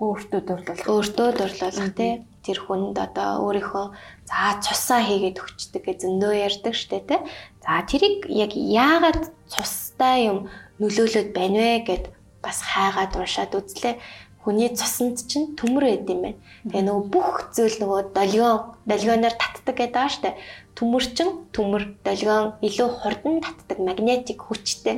[0.00, 0.88] өөртөө дурлуулах.
[0.88, 2.24] Өөртөө дурлуулах тий.
[2.40, 3.86] Тэр хүнд одоо өөрийнхөө
[4.24, 7.20] за цусаа хийгээд өгчдөг гэж зөндөө ярьдаг штэ тий.
[7.60, 10.48] За тэрийг яг яагаад цустай юм
[10.80, 12.04] нөлөөлөд байна вэ гэд
[12.40, 14.00] бас хайгаад уншаад үзлээ.
[14.40, 16.40] Хүний цуснд чинь төмөр байд юм байна.
[16.64, 20.32] Тэгээ нөгөө бүх зүйл нөгөө долгион долгионоор татдаг гэдэг байгаа
[20.70, 24.96] штэ төмөрчин төмөр долгион илүү хурдан татдаг магнетик хүчтэй.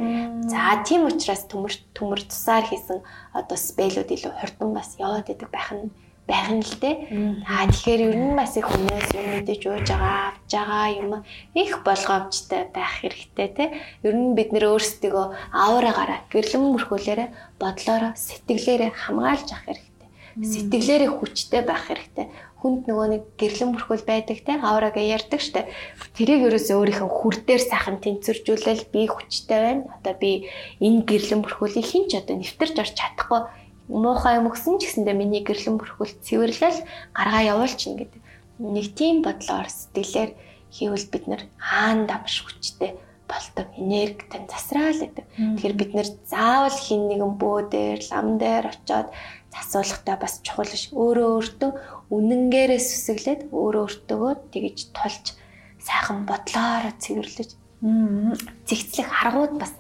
[0.49, 3.01] За тийм учраас төмөр төмөр тусаар хийсэн
[3.32, 5.90] одоо спелүүд илүү хурдан бас яваад идэг байх нь
[6.28, 7.43] байх нь л дээ.
[7.49, 11.11] Аа тэгэхээр ер нь бас их хүмүүс юм мэдэж ууж байгаа, авч байгаа юм
[11.57, 13.65] их болгоомжтой байх хэрэгтэй те.
[14.07, 20.09] Ер нь бид нэр өөрсдөө аураагаараа гэрлэн мөрхөөлөөрэ бодлоороо сэтгэлээрээ хамгаалж авах хэрэгтэй.
[20.32, 22.27] Сэтгэлээрээ хүчтэй байх хэрэгтэй
[22.63, 25.67] хүнд нөгөө нэг гэрлэн бүрхүүл байдаг те аурага ярьдаг штэ.
[26.15, 29.91] Тэрийг ерөөсөө өөрийнхөө хүр дээр сайхан тэнцвэржүүлэл би хүчтэй байна.
[29.99, 30.47] Одоо би
[30.79, 33.41] энэ гэрлэн бүрхүүлийг хин ч одоо нэвтэрч орч чадахгүй
[33.91, 36.81] муухай юм өгсөн ч гэсэндээ миний гэрлэн бүрхүүл цэвэрлэл
[37.19, 38.21] гаргаа явуулчихна гэдэг.
[38.63, 40.31] нэг тийм бодлоор сэтгэлээр
[40.71, 42.95] хийвэл бид нар хаан дамш хүчтэй
[43.33, 45.25] болдог энергитэй засраал гэдэг.
[45.57, 49.09] Тэгэхээр бид нэр заавал хин нэгэн бөө дээр лам дээр очиод
[49.49, 50.93] засуулахтай бас чухал биш.
[50.93, 51.71] Өөрөө өөртөө
[52.13, 55.25] үнэнгээрээ сүсэглээд өөрөө өөртөө тэгж тулж
[55.81, 57.51] сайхан бодлоороо цэвэрлэж
[58.69, 59.73] зэгцлэх аргууд бас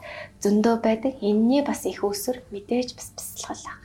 [0.42, 1.12] зөндөө байдаг.
[1.20, 3.81] Энийний бас их өсөр мэдээж бас бясалгал.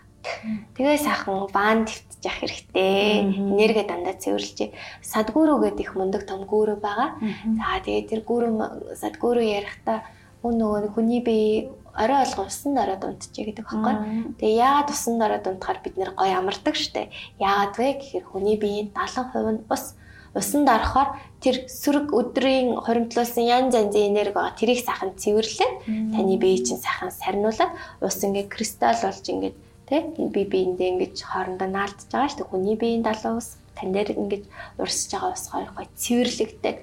[0.78, 3.28] Тэгээ сайхан ван твтж явах хэрэгтэй.
[3.38, 4.74] Энерги дандаа цэвэрлж.
[5.02, 7.18] Садгүрүү гэдэг их мундаг том гүрүү байгаа.
[7.58, 10.04] За тэгээ тэр гүрүү садгүрүү ярихдаа
[10.46, 14.38] өн нөгөө хүний бие орой олго усан дараа дунтжээ гэдэг баггүй.
[14.38, 17.10] Тэгээ яагаад усан дараа дунтахаар бид нэр гоё амардаг штэ.
[17.42, 19.98] Яагаад вэ гэхээр хүний биеийн 70% нь ус
[20.38, 24.54] усан дарахаар тэр сүрэг өдрийн хоримтлуулсан янз янзын энерги байгаа.
[24.54, 25.74] Тэрийг сайхан цэвэрлээд
[26.14, 27.74] таны бие чинь сайхан сарниулаад
[28.06, 29.58] ус ингээ кристалл болж ингээд
[29.88, 32.52] Тэ би биендээ ингэж хоорондоо наалдж байгаа шүү дээ.
[32.52, 34.44] Хүний биеийн далуу ус тань дээр ингэж
[34.84, 36.76] урсж байгаа ус хоёр гой цэвэрлэгдэг.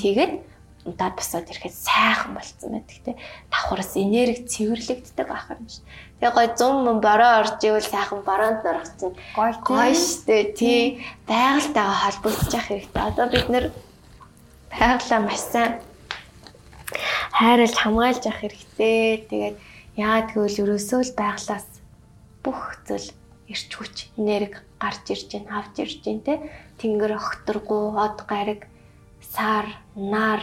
[0.00, 0.32] Тэгээд
[0.88, 3.12] удаад босоод ирэхэд сайхан болцсон байдаг те.
[3.52, 5.84] Давхраас энерги цэвэрлэгддэг байх юм шиг.
[6.20, 11.04] Тэгээ гой 100 мөн бороо орж ивэл сайхан бороонд нөрөх чинь гой гой штэ тий.
[11.28, 13.02] Байгальтайгаа холбогдож явах хэрэгтэй.
[13.04, 13.64] Одоо бид нэр
[14.72, 15.72] байгалаа маш сайн
[17.36, 19.28] хайрлж хамгаалж явах хэрэгтэй.
[19.28, 19.56] Тэгээд
[20.00, 21.67] яа тэгвэл ерөөсөө л байгалаас
[22.48, 23.12] бүх зүйл
[23.52, 26.34] ирч хүч энерги гарч ирж байна, авч ирж байна те.
[26.80, 28.64] Тэнгэр огторгуу, од гариг,
[29.20, 30.40] сар, нар,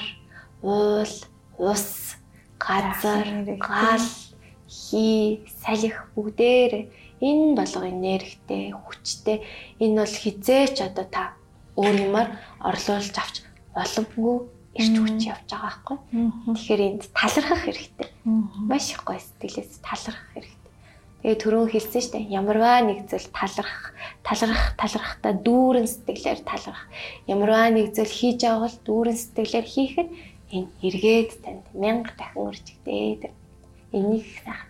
[0.62, 1.10] уул,
[1.58, 1.88] ус,
[2.62, 3.26] газар,
[3.58, 4.06] гал,
[4.70, 6.94] хий, салхи бүгдээр
[7.26, 9.42] энэ болго энергитэй, хүчтэй.
[9.82, 11.34] Энэ бол хизээч одоо та
[11.74, 12.28] өөр юмар
[12.62, 13.42] орлуулж авч
[13.74, 14.38] боломгүй
[14.76, 15.98] ирч хүч явж байгаа байхгүй.
[16.54, 18.10] Тэгэхээр энд талархах хэрэгтэй.
[18.68, 20.55] Маш их гоё сэтгэлээс талархах хэрэгтэй.
[21.26, 22.38] Тэгээ түрүүн хэлсэн шүү дээ.
[22.38, 26.86] Ямарваа нэг зүйл талархах, талархах, талархахтаа дүүрэн сэтгэлээр талархах.
[27.26, 30.10] Ямарваа нэг зүйл хийж бол дүүрэн сэтгэлээр хийхэд
[30.54, 33.34] энэ эргээд танд мянга дахин үржигдээ.
[33.98, 34.70] Энийг сайхан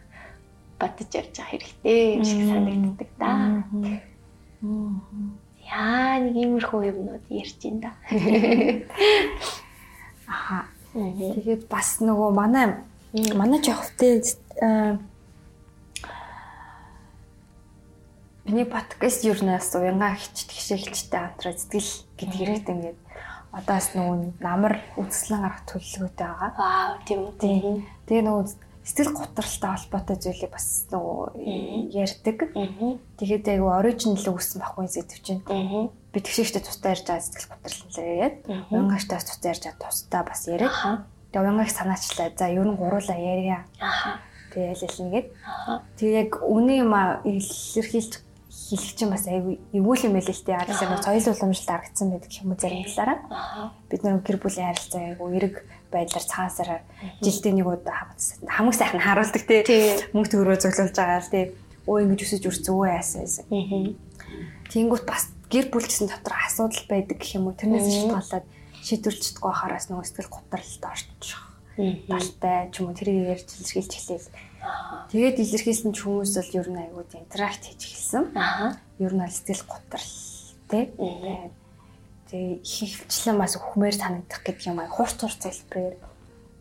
[0.79, 3.31] бодож явж байгаа хэрэгтэй юм шиг санагддаг да.
[5.59, 7.91] Яа нэг иймэрхүү юмнууд ярьж ин да.
[10.23, 10.71] Аха.
[10.95, 12.79] Тэгээд бас нөгөө манай
[13.35, 14.23] манай жохтой
[18.45, 22.99] Миний подкаст юу нээс уянга хичт гişэ хилчтэй хамтраа сэтгэл гэдэг хэрэгт ингээд
[23.49, 26.51] одоос нөгөө намар үзэсгэлэн гарах төлөвлөгөөтэй байгаа.
[26.53, 27.81] Аа тийм үү.
[28.05, 28.45] Тэгээ нөгөө
[28.85, 31.17] сэтгэл готролтой холбоотой зүйлийг бас нөгөө
[31.89, 32.37] ярьдаг.
[33.17, 35.41] Тэгээд айгу оригинал үүссэн байхгүй зэдв чинь.
[36.13, 38.35] Би тэгшээчтэй тустай ярьж байгаа сэтгэл готрол яриад,
[38.69, 41.01] уянгаштай тустай ярьж байгаа тустай бас яриад.
[41.33, 42.29] Тэгээ уянгаг санаачлаа.
[42.37, 43.65] За ер нь гуруула ярья.
[44.53, 45.27] Тэгээ ял ял нэгээд.
[45.97, 48.21] Тэгээ яг үний юм илэрхийлж
[48.65, 50.57] хэлэх чинь бас айгүй эвгүй юм байл л дээ.
[50.57, 53.17] Арилсаа нэг соёл уламжлалт харагдсан байдаг юм уу зарим талаараа.
[53.89, 55.55] Бид нэг гэр бүлийн харилцаа айгүй эрэг
[55.93, 56.81] байдлаар цагаансаар
[57.21, 58.09] жилдээ нэг удаа
[58.49, 59.61] хамаг сайхан харуулдаг те.
[60.17, 61.53] Мөнгө төгрөө зөвлөж байгаа л те.
[61.85, 63.45] Өө ингэж өсөж үрцэн өө яасан байсан.
[64.73, 67.53] Тэнгүүт бас гэр бүл гэсэн дотор асуудал байдаг гэх юм уу.
[67.53, 68.45] Тэрнээс шалтгаалаад
[68.81, 71.41] шийдвэрлэж чадахгүй хахараас нөгөө сэтгэл готролд орчих.
[72.09, 74.23] Далтай ч юм уу тэрийг ярьж илэрхийлж эхлэв
[75.11, 78.23] Тэгээд илэрхийлсэн ч хүмүүс бол ер нь аягүй интеракт хийж эхэлсэн.
[78.35, 78.75] Аа.
[78.99, 80.13] Ер нь сэтгэл готрал
[80.69, 80.85] тий.
[82.25, 85.97] Тэгээ ихвчлэн бас өхмээр санагдах гэдэг юм аа хурц хурц хэлбэрээр.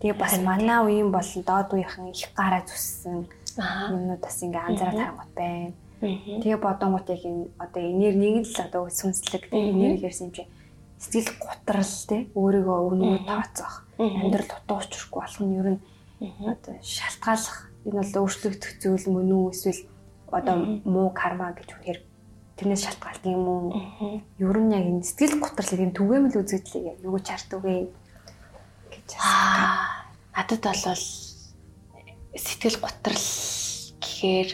[0.05, 3.25] Тэгээ бас манай үеийн болон доод үеийнхэн их гараа зүссэн
[3.57, 5.73] юмнууд бас ингээ анзаараад харангуут байна.
[6.05, 10.45] Тэгээ бодонгууд яг энэ одоо энер нэг л одоо сүнслэг тий энерги ярьсан юм чи
[11.01, 15.81] сэтгэл готрал тий өөрийгөө өвнөө тооцоох амьдрал дутуу учрахгүй болох нь ер нь
[16.45, 19.53] одоо шалтгааллах энэ бол өөрчлөгдөх зүйл мөн үү?
[19.53, 19.81] Эсвэл
[20.33, 21.99] одоо муу карма гэж үнээр
[22.57, 23.65] тэрнээс шалтгаалт юм уу?
[24.41, 27.93] Ер нь яг энэ сэтгэл готрлыг энэ түгээмэл үзэгдлийг юу чардаг вэ
[28.93, 29.09] гэж
[30.33, 31.05] надад бол
[32.35, 33.27] сэтгэл готрал
[34.03, 34.49] гэхээр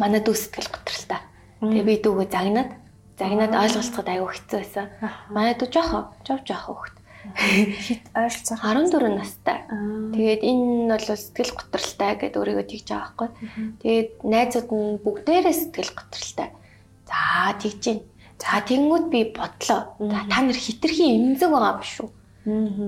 [0.00, 1.20] манай дүү сэтгэл готралтай.
[1.60, 2.70] Тэгээ би дүүгөө загнаад
[3.16, 4.86] загнаад ойлголцоход аягүй хэцүү байсан.
[5.32, 6.95] Манай дүү жоохоо, жов жоохоо хөхт
[7.34, 9.58] хит ойролцоох 14 настай.
[10.14, 13.28] Тэгээд энэ бол сэтгэл готролтой гэдэг өөрийгөө тэгж байгаа байхгүй.
[13.82, 16.48] Тэгээд найзууд нь бүгдээрээ сэтгэл готролтой.
[17.08, 17.98] За тэгж гин.
[18.38, 19.80] За тэнгууд би бодлоо.
[20.30, 22.08] Та нар хитрхийн эмзэг байгаа юм шүү.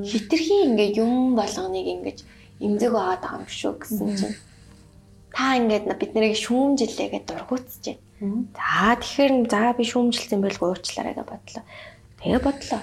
[0.06, 2.19] Хитрхийн ингээ юм болгоныг ингэж
[2.62, 4.36] эмзэг байгаа даа юм шүү гэсэн чинь
[5.35, 7.85] та ингээд бид нарыг шүүмжилээгээ дургуутсаж
[8.19, 8.47] байна.
[8.55, 11.65] За тэгэхээр за би шүүмжилсэн байлгүй уучлаарай гэж бодлоо.
[12.23, 12.81] Тэгээ бодлоо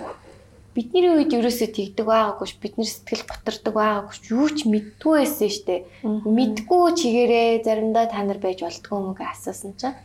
[0.75, 5.13] бидний үед ерөөсөө тэгдэг байгаагүй ш бид нар сэтгэл готардаг байгаагүй ш юу ч мэдгүй
[5.23, 9.95] байсан штэ мэдгүй чигээрээ заримдаа та нар байж болтгоо мөг асуусан чинь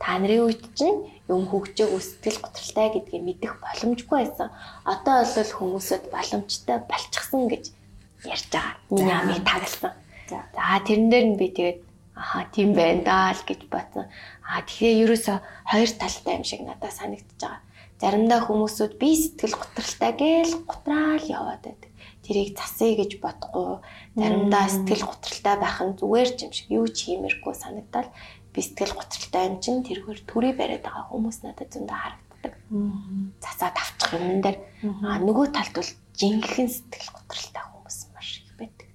[0.00, 4.48] та нарын үед чинь юм хөгжөөг сэтгэл готролтой гэдгийг мэдэх боломжгүй байсан.
[4.88, 7.64] Одоо бол хүмүүсэд боломжтой болчихсон гэж
[8.24, 8.74] ярьж байгаа.
[8.90, 9.92] Миний амийг тагласан.
[10.30, 11.78] За тэрэн дээр нь би тэгээд
[12.16, 14.08] аха тийм байна даа л гэж бодсон.
[14.42, 15.34] А тэгэхээр ерөөсө
[15.70, 17.60] хоёр талтай юм шиг надад санагдчихж байгаа.
[18.00, 21.90] Заримдаа хүмүүсүүд би сэтгэл готролтой гээл гутраал яваад байдаг.
[22.24, 23.84] Тэрийг засъя гэж бодохгүй.
[24.16, 28.08] Заримдаа сэтгэл готролтой байх нь зүгээр ч юм шиг юу ч хиймэргүй санагдал
[28.56, 32.54] би сэтгэл готролтой юм чин тэргээр төрий бариад байгаа хүмүүс надад зөндөө харагддаг.
[33.44, 34.58] Цацаад авчих юм дээр
[35.04, 38.88] а нөгөө талд бол жинхэнэ сэтгэл готролтой хүмүүс маш их байдаг.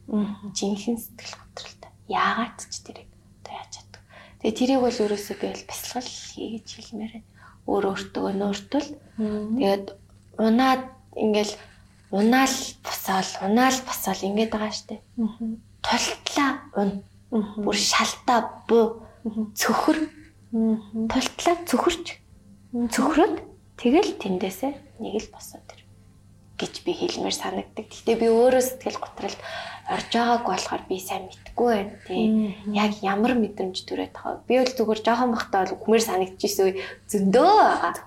[0.58, 1.92] Жинхэнэ сэтгэл готролтой.
[2.10, 3.10] Яагаад ч тэрийг
[3.46, 4.02] одоо яаж чаддаг.
[4.42, 7.35] Тэгээ тэрийг бол ерөөсөө би бол бясалгал хийж хэлмээр байна.
[7.66, 8.88] Өөр өөртөө нөөртөл
[9.18, 9.86] тэгээд
[10.38, 10.84] унаад
[11.18, 11.54] ингээл
[12.12, 12.56] унаал
[12.86, 15.02] босоол унаал босоол ингэж байгаа штэ.
[15.82, 17.02] Тултлаа ун.
[17.32, 19.02] Бүр шалтаа буу
[19.58, 19.98] цөхөр.
[21.10, 22.06] Тултлаа цөхөрч.
[22.94, 23.36] Цөхрөөд
[23.82, 25.82] тэгэл тэндээсээ нэг л босоод ир.
[26.56, 27.92] гэж би хэлмээр санагддаг.
[27.92, 29.40] Гэхдээ би өөрөө сэтгэл готролд
[29.86, 32.58] орж байгааг болохоор би сайн мэдгүй байна тий.
[32.74, 34.42] Яг ямар мэдрэмж төрөөд байгаа.
[34.50, 36.74] Би бол зүгээр жоохон бахтаа бол хүмээр санагдчихсэн
[37.06, 37.54] зөндөө.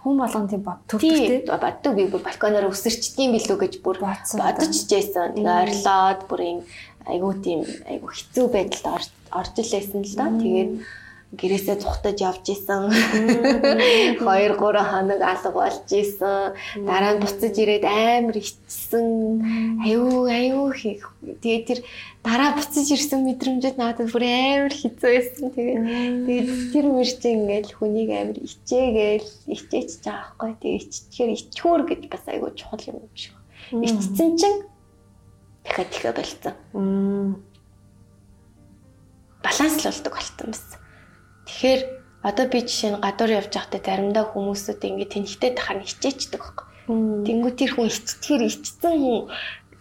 [0.02, 1.46] Хүн болгон тийм боддог тий.
[1.46, 5.38] Боддог би балконоор өсөрчдгийм билүү гэж бүр бодож чижсэн.
[5.38, 6.58] Тэгээ орилоод бүр ин
[7.06, 10.26] айгуу тийм айгуу хэцүү байдалд орж илээсэн л да.
[10.34, 10.70] Тэгээд
[11.28, 12.88] гэрээсээ цухтаж явж исэн.
[12.88, 16.56] 2 3 хоног алга болж исэн.
[16.88, 19.76] Дараа нь буцаж ирээд амар ичсэн.
[19.84, 21.12] Аюу аюу хийх.
[21.20, 21.80] Тэгээд тэр
[22.24, 25.52] дараа буцаж ирсэн мэдрэмжэд надад бүр амар хэцүү байсан.
[25.52, 25.84] Тэгээд
[26.24, 30.52] тэгээд тэр мөрч ингээл хүнийг амар ичээгээл ичээч байгаа байхгүй.
[30.64, 33.36] Тэгээд иччихээр ичхүүр гэж бас аюу чухал юм шиг.
[33.76, 34.64] Ичсэн чинь
[35.60, 36.56] дахиад ихэ болцсон.
[39.44, 40.87] Баланслуулдаг болтон байсан.
[41.48, 41.80] Тэгэхээр
[42.28, 46.66] одоо би жишээ нь гадуур явж байхдаа заримдаа хүмүүсүүд ингэ тэнхтэй тахаар хичээчдэг байхгүй.
[47.24, 49.18] Тэнгүү тэр хүн ичтгэхэр ичсэн хүн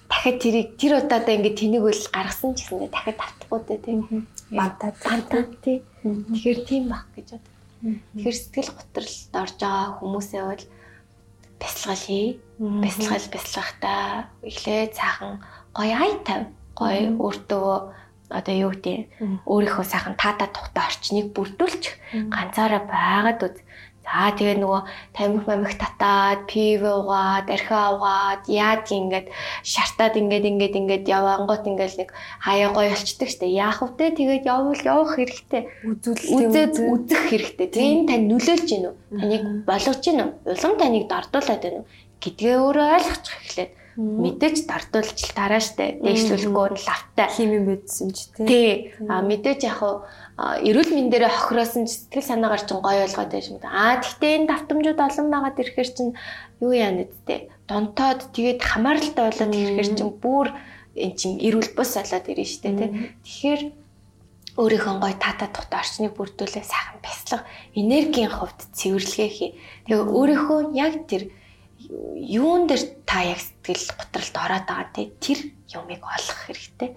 [0.07, 3.99] дахиад тэрийг тэр удаадаа ингэ тэнийг үл гаргасан ч гэсэндээ дахиад автахгүй дээ тийм.
[4.47, 5.83] Бантаа бантаа тий.
[6.07, 7.45] Тэгэхээр тийм баг гэж бод.
[8.15, 10.65] Тэгэхээр сэтгэл готролд орж байгаа хүмүүсээ бол
[11.59, 12.27] бясалгал хий.
[12.59, 14.01] Бясалгал бясалгахтаа
[14.47, 15.33] эхлээ цаахан
[15.75, 16.41] гоё ай тав.
[16.79, 17.71] Гоё өөртөө
[18.29, 21.83] одоо юу гэдэг өөрийнхөө сайхан таата тухтай орчныг бүрдүүлж
[22.31, 23.57] ганцаараа байгаад үз.
[24.07, 24.81] За тэгээ нөгөө
[25.11, 29.27] тамхи мамих татаад, пив уугаад, архиа уугаад, яад ингээд
[29.67, 32.09] шартаад ингээд ингээд ингээд явангууд ингээд нэг
[32.39, 33.51] хаяа гоё болчдөг штэ.
[33.51, 34.15] Яах вэ?
[34.15, 35.67] Тэгээд явбал явах хэрэгтэй.
[35.83, 37.67] Үзээд үзэх хэрэгтэй.
[37.67, 38.95] Энэ тань нөлөөлж гин үү?
[39.19, 40.55] Таныг болгож гин үү?
[40.55, 41.87] Улам таныг дордуулаад байна уу?
[42.21, 47.27] гэдгээ өөрөө ойлгочих эхлээд мэдээж дардуулж дараа штэ дээшлүүлэхгүй нь лавтай.
[47.33, 48.93] Химийн байдсан ч тий.
[49.09, 49.81] А мэдээж яг
[50.37, 53.73] эрүүл мэндээрээ хохироосон ч сэтгэл санаагаар ч гоё ойлгоод байж юм да.
[53.73, 56.07] А тэгтээ энэ давтамжууд олон байгаад ирэхээр чин
[56.61, 60.47] юу яана гэдтэй донтоод тэгээд хамааралтай болоод ирэхээр чин бүр
[60.93, 62.89] эн чин эрүүл бус болоод ирнэ штэ тий
[63.25, 63.61] тэгэхээр
[64.61, 67.45] өөрийнхөө гой тата тухтай орчныг бүрдүүлээ сайхан бяцлах
[67.77, 69.51] энергийн хувьд цэвэрлэгээ хий.
[69.85, 71.29] Тэгээ өөрийнхөө яг тэр
[71.89, 75.39] юун дээр та яг сэтгэл готролд ороод байгаа те тэр
[75.71, 76.89] юмыг олох хэрэгтэй.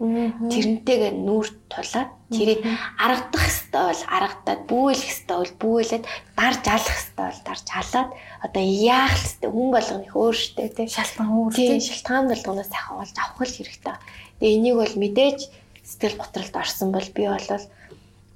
[0.51, 2.67] Тэрнтэйгээ нүүр тулаад тэрийг
[2.99, 6.05] аргадах хэвээр бол аргадаад бүүлэх хэвээр бол бүүлээд
[6.35, 8.11] дарж алах хэвээр бол дарж алаад
[8.43, 13.39] одоо яах хэвээр хүн болгоны өөртөө те шалтгаан өөр те шалтгаан болгоноос сайхан олж авах
[13.39, 13.97] хэрэгтэй.
[14.43, 15.39] Тэгээ энийг бол мэдээж
[15.87, 17.49] сэтгэл готролд орсон бол би бол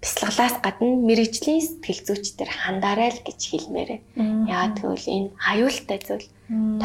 [0.05, 3.91] бяцлаглаас гадна мэрэгжлийн сэтгэл зүйчдэр хандаарай л гэж хэлмээр.
[4.53, 6.29] Яагаад гэвэл энэ аюултай зүйл.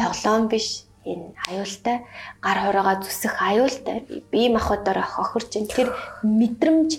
[0.00, 0.88] Тоглоом биш.
[1.04, 1.96] Энэ аюултай.
[2.40, 4.08] Гар хураагаа зүсэх аюултай.
[4.32, 5.68] Бие махбодоор хохирч ин.
[5.68, 5.92] Тэр
[6.24, 6.90] мэдрэмж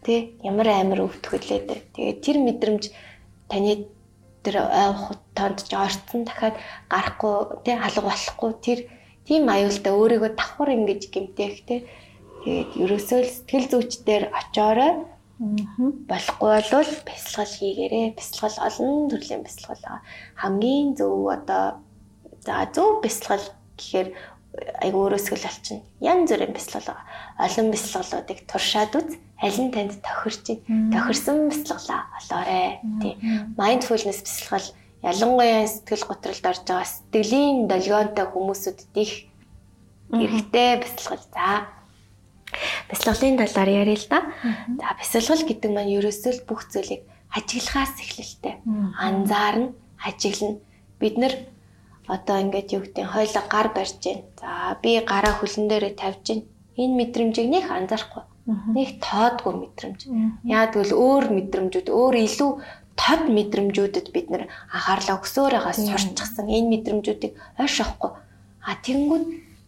[0.00, 2.84] тэ ямар амар өвтгөлээд тэгээ тэр мэдрэмж
[3.52, 3.84] таны
[4.40, 4.64] тэр
[5.36, 6.56] тоонд ч орцсон дахиад
[6.88, 8.50] гарахгүй тэ алга болохгүй.
[8.64, 8.78] Тэр
[9.28, 9.92] тийм аюултай.
[9.92, 11.84] Өөрийгөө давхар ингэж гимтээх тэ.
[12.48, 18.12] Тэгээд ерөөсөө л сэтгэл зүйчдэр очоорой Болохгүй бол бясалгал хийгээрэй.
[18.12, 20.04] Бясалгал олон төрлийн бясалгал байгаа.
[20.36, 21.80] Хамгийн зөв одоо
[22.44, 23.48] за зөв бясалгал
[23.80, 24.08] гэхээр
[24.84, 25.80] айгу өөрөөсгөл олчихно.
[26.04, 27.08] Ян зүрийн бясалгал байгаа.
[27.40, 29.16] Олон бясалгалуудыг туршаад үз.
[29.40, 30.60] Аль нь танд тохирч?
[30.92, 32.84] Тохирсон бясалгалаа олоорой.
[33.00, 33.14] Тий.
[33.56, 34.68] Mindfulness бясалгал
[35.00, 39.12] ялангуяа сэтгэл готролд орж байгаа сэтгэлийн долгионтой хүмүүсүүдэд их
[40.12, 41.24] хэрэгтэй бясалгал.
[41.32, 41.79] За
[42.90, 44.20] бясалгалын талаар яриа л да.
[44.80, 48.54] За бясалгал гэдэг маань ерөөсөө л бүх зүйлийг ажиглахаас эхлэлтэй.
[48.98, 49.72] Анзаарна,
[50.02, 50.58] ажиглана.
[50.98, 51.34] Бид нэр
[52.10, 54.24] одоо ингээд юу гэдэг хойлоо гар барьж байна.
[54.40, 56.44] За би гараа хөлн дээрээ тавьж байна.
[56.76, 58.24] Энэ мэдрэмжийг нэх анзаарахгүй.
[58.74, 60.00] Нэг тоодгүй мэдрэмж.
[60.42, 62.50] Яа тэгвэл өөр мэдрэмжүүд, өөр илүү
[62.98, 64.42] тод мэдрэмжүүдэд бид нэр
[64.74, 67.32] анхаарлаа өсөөрөөгаа сурчсан энэ мэдрэмжүүдийг
[67.62, 68.10] ойш авахгүй.
[68.66, 69.24] А тэгэнгүүт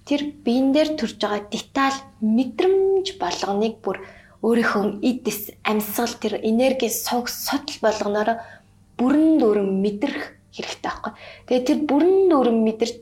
[0.09, 4.03] тэр биен дээр төрж байгаа деталь мэдрэмж болгоныг бүр
[4.43, 8.43] өөрийнхөө эдс амьсгал тэр энерги суг сотл болгоноор
[8.99, 11.13] бүрэн дүүрэн мэдрэх хэрэгтэй байхгүй.
[11.47, 12.97] Тэгээ тэр бүрэн дүүрэн мэдэрч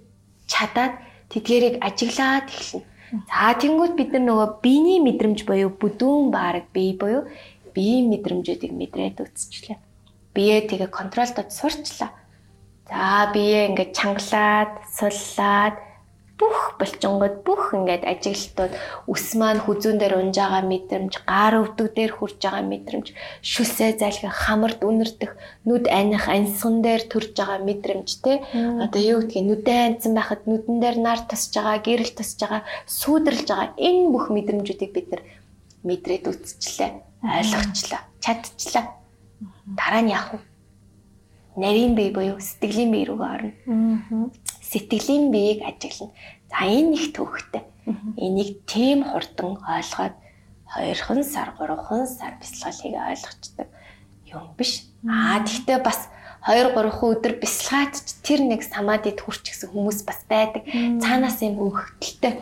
[0.47, 0.95] чадаад
[1.33, 2.85] тэдгэрийг ажиглаад эхэлнэ.
[3.27, 7.27] За тэнгууд бид нар нөгөө биений мэдрэмж буюу бүдүүн баараг бие буюу
[7.75, 9.79] биеийн мэдрэмжүүдийг мэдрээд үзчихлээ.
[10.37, 12.15] Биеэ тэгээ контролдод сурчлаа.
[12.87, 15.75] За биеэ ингээд чангалаад, суллаад
[16.41, 18.73] бүх булчингууд бүх ингээд ажиглалтууд
[19.13, 23.13] ус маань хүзүүн дээр унж байгаа мэдрэмж, гар өвдөг дээр хурж байгаа мэдрэмж,
[23.45, 25.37] шүсээ залхих, хамард үнэрдэх,
[25.69, 28.41] нүд аних, ансган дээр төрж байгаа мэдрэмж те.
[28.57, 33.47] Одоо юу гэдгийг нүдэн анцсан байхад нүдэн дээр нар тасж байгаа, гэрэл тасж байгаа, сүйдэрлж
[33.53, 35.23] байгаа энэ бүх мэдрэмжүүдийг бид нар
[35.85, 36.91] мэдрээд үзчихлээ,
[37.21, 38.97] ойлгочлаа, чадчихлаа.
[39.77, 40.41] Дараа нь яах вэ?
[41.57, 43.53] нарийн бие буюу сэтгэлийн бие рүү орно.
[44.71, 46.15] Сэтгэлийн биеийг ажиглана.
[46.51, 47.67] За энэ их төвхтэй.
[48.17, 50.15] Энийг тийм хурдан ойлгоод
[50.71, 53.69] хоёрхан сар, гурван сар бясалгалыг ойлгочдөг
[54.31, 54.87] юм биш.
[55.03, 56.07] Аа тэгтээ бас
[56.47, 60.63] 2 3 өдөр бясалгаад тэр нэг самадид хүрч гисэн хүмүүс бас байдаг.
[61.03, 62.39] Цаанаас юм хөвгөлтэй.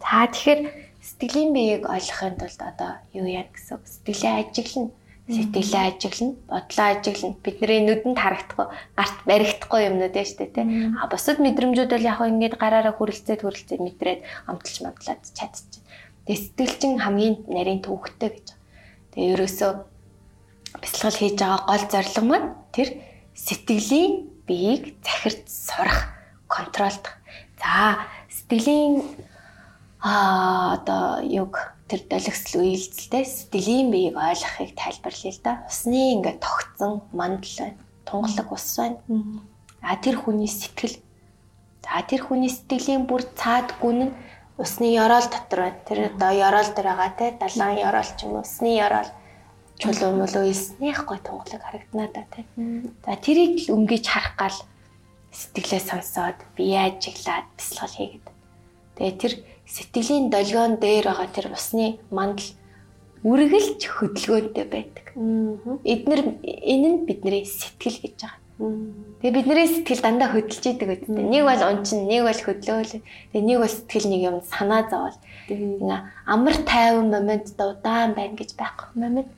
[0.00, 0.60] За тэгэхээр
[1.04, 4.90] сэтгэлийн биеийг ойлгохын тулд одоо юу яа гэсэн сэтгэлээ ажиглана
[5.26, 7.36] сэтгэлээ ажиглана, бодлоо ажиглана.
[7.42, 10.64] Бидний нүдэнд харагдахгүй, гарт баригдахгүй юмнууд ээ штэ тий.
[10.94, 15.82] А бусад мэдрэмжүүд бол яг ингээд гараараа хүрэлцээд хүрэлцээд мэдрээд амталж мамтлаад чадчих.
[16.30, 18.46] Тэгээ сэтгэлчин хамгийн нарийн төвхтэй гэж.
[19.18, 19.70] Тэгээ ерөөсөө
[20.78, 22.88] бясалгал хийж байгаа гол зорилго маань тэр
[23.34, 24.12] сэтгэлийн
[24.46, 26.14] биеийг захирч сурах,
[26.46, 27.18] контролдох.
[27.58, 29.02] За сэтгэлийн
[29.98, 35.52] а одоо юг тэр долгисл үйлдэлтэй сэтгэлийн биеийг ойлгохыг тайлбарлая л да.
[35.70, 37.78] Усны ингээд тогтсон мандал байна.
[38.04, 38.98] Тунгалаг ус байна.
[39.82, 40.98] А тэр хүний сэтгэл.
[41.86, 44.14] За тэр хүний сэтгэлийн бүр цаад гүн нь
[44.58, 45.78] усны ёроол дотор байна.
[45.86, 49.10] Тэр одоо ёроол дээр байгаа те далайн ёроол ч юм уу усны ёроол
[49.78, 52.40] чулуу мөлөө илснийх гой тунгалаг харагданаа да те.
[53.04, 54.58] За тэрийг л өнгөж харах гал
[55.30, 58.26] сэтгэлээ сонсоод бие ажиглаад бясалгал хийгээд.
[58.96, 59.32] Тэгээ тэр
[59.66, 62.54] сэтгэлийн долгион дээр байгаа тэр усны мандал
[63.26, 65.06] үргэлж хөдөлгөөнтэй байдаг.
[65.82, 68.40] Эднэр энэ нь бидний сэтгэл гэж байгаа.
[68.56, 71.26] Тэгээ бидний сэтгэл дандаа хөдөлж идэг үстэй.
[71.26, 73.02] Нэг бол унчин, нэг бол хөдлөөл.
[73.34, 75.18] Тэгээ нэг бол сэтгэл нэг юм санаа зовол.
[75.50, 78.88] Ингээ амар тайван момент удаан байна гэж байхгүй.
[78.94, 79.34] Момент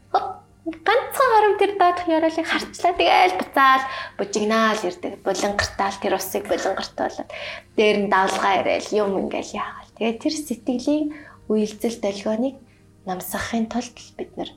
[0.69, 3.85] ганцхан хором тэр доодох ёроолыг харчлаа тэгээл буцаал
[4.21, 5.25] бужигнаал ирдэг.
[5.25, 7.31] Булангартаал тэр усыг булангарт болоод
[7.77, 11.07] дээр нь давлгаа ирээл юм ингээл яагаад Тэгээд тэр сэтгэлийн
[11.51, 12.57] үйлдэл долгионыг
[13.05, 14.51] намсгахын тулд бид нар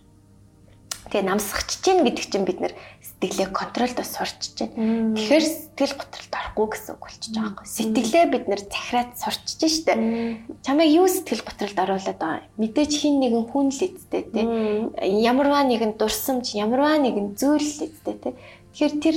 [1.12, 2.74] тэгээ намсгахч чинь гэдэг чинь бид нар
[3.04, 4.72] сэтгэлээ контролд сурч чинь.
[5.18, 7.68] Тэгэхээр сэтгэл готролд орохгүй гэсэн үг болчихж байгаа юм.
[7.68, 9.94] Сэтгэлээ бид нар захираад сурч чинь штэ.
[10.64, 12.54] Чамайг юу сэтгэл готролд оруулаад байгаа юм.
[12.64, 14.42] Мэдээж хин нэгэн хүн л эцтэй те.
[15.04, 18.30] Ямарваа нэгэн дурсамж, ямарваа нэгэн зүйл л эцтэй те.
[18.72, 19.16] Тэгэхээр тэр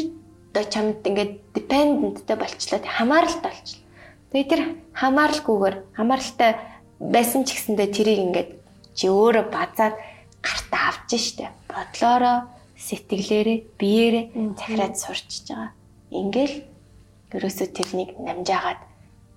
[0.51, 3.84] одоо чамд ингээд dependentтэй болчлоо хамааралтай болчлоо.
[4.35, 4.62] Тэгээ тэр
[4.98, 6.59] хамааралгүйгээр хамааралтай
[6.98, 8.51] байсан ч гэсэндээ тэрийг ингээд
[8.98, 9.94] чи өөрөө базаад
[10.43, 11.55] гартаа авч штэ.
[11.70, 14.24] Бодлоороо, сэтгэлээрээ, биеэрээ
[14.59, 15.70] захираад сурчиж байгаа.
[16.11, 16.66] Ингээл
[17.31, 18.82] ерөөсөө тэрнийг намжаагаад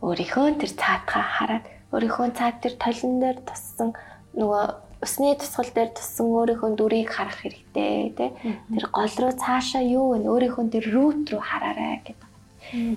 [0.01, 3.93] өөрийнхөө тэр цаатгаа хараад өөрийнхөө цаад тэр толон дээр туссан
[4.33, 4.65] нөгөө
[5.05, 8.29] усны тусгал дээр туссан өөрийнхөө дүрийг харах хэрэгтэй тий.
[8.73, 10.25] Тэр гол руу цаашаа юу вэ?
[10.25, 12.29] Өөрийнхөө тэр рут руу хараарай гэдэг.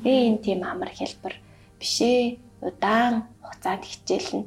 [0.09, 1.50] Ээ энэ тийм амар хэлбэр биш
[1.81, 2.39] ээ.
[2.61, 4.45] Удаан хугацаанд хичээлнэ.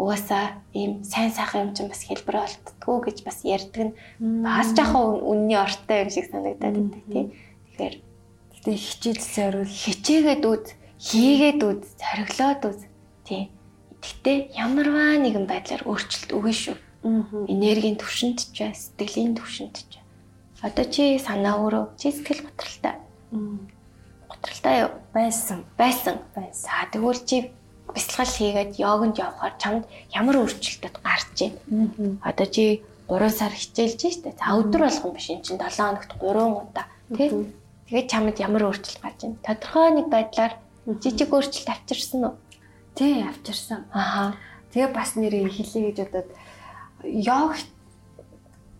[0.00, 3.94] Угаасаа ийм сайн сайхан юм чинь бас хэлбэр болтдгоо гэж бас ярьдаг нь
[4.46, 7.26] бас жоохон үнний ортой юм шиг санагдаад байдаг тийм.
[7.74, 7.94] Тэгэхээр
[8.54, 10.64] гэтээ хичээл зориул хичээгээд үз,
[11.04, 12.80] хийгээд үз, зориглоод үз.
[13.26, 13.52] Тийм.
[14.00, 16.76] Гэтээ ямарваа нэгэн байдлаар өөрчлөлт өгнө шүү.
[17.52, 20.00] Энергийн төвшөнд ч бай, сэтгэлийн төвшөнд ч.
[20.64, 22.96] Одоо чи санаа өөрөө чи сэтгэл готролтой
[24.40, 25.64] готролтой байсан.
[25.76, 26.18] Байсан.
[26.52, 27.52] За тэгвэл чи
[27.94, 29.84] бясалгал хийгээд йогонд явхаар чамд
[30.14, 31.36] ямар өөрчлөлтөд гарч
[31.68, 32.18] байна?
[32.24, 34.32] Одоо чи 3 сар хичээлж штэ.
[34.38, 36.86] За өдөр болгон биш эн чинь 7 хоногт 3 удаа
[37.16, 37.28] тий.
[37.88, 39.36] Тэгээд чамд ямар өөрчлөлт гарч байна?
[39.44, 40.52] Тодорхой нэг байдлаар
[40.86, 42.34] жижиг өөрчлөлт авчирсан уу?
[42.94, 43.84] Тий, авчирсан.
[43.92, 44.36] Аха.
[44.72, 46.30] Тэгээ бас нэрээ хэлээ гэж бодоод
[47.02, 47.58] йог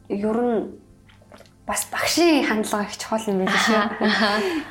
[0.08, 0.78] ер нь
[1.66, 3.82] бас багшийн хандлага их чухал юм байна шүү.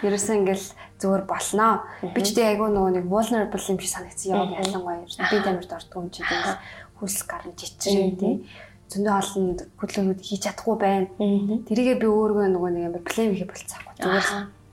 [0.04, 0.68] Ерөөсөө ингээл
[1.00, 1.74] зүгээр болноо.
[2.14, 5.98] Би ч тэгээ айгүй нөгөө нэг vulnerable юм шиг санагдсан яг ялангуяа би тамирт ордог
[6.04, 6.44] юм чи тийм
[7.00, 8.36] хөлс гарна жичрэн тий.
[8.90, 9.46] зөндөө олон
[9.80, 11.08] хөдөлгөөнүүд хийж чадахгүй байна.
[11.70, 13.94] Тэрийгээ би өөргөө нөгөө нэг амар плейм хийх болцоохгүй.
[14.02, 14.28] Зүгээр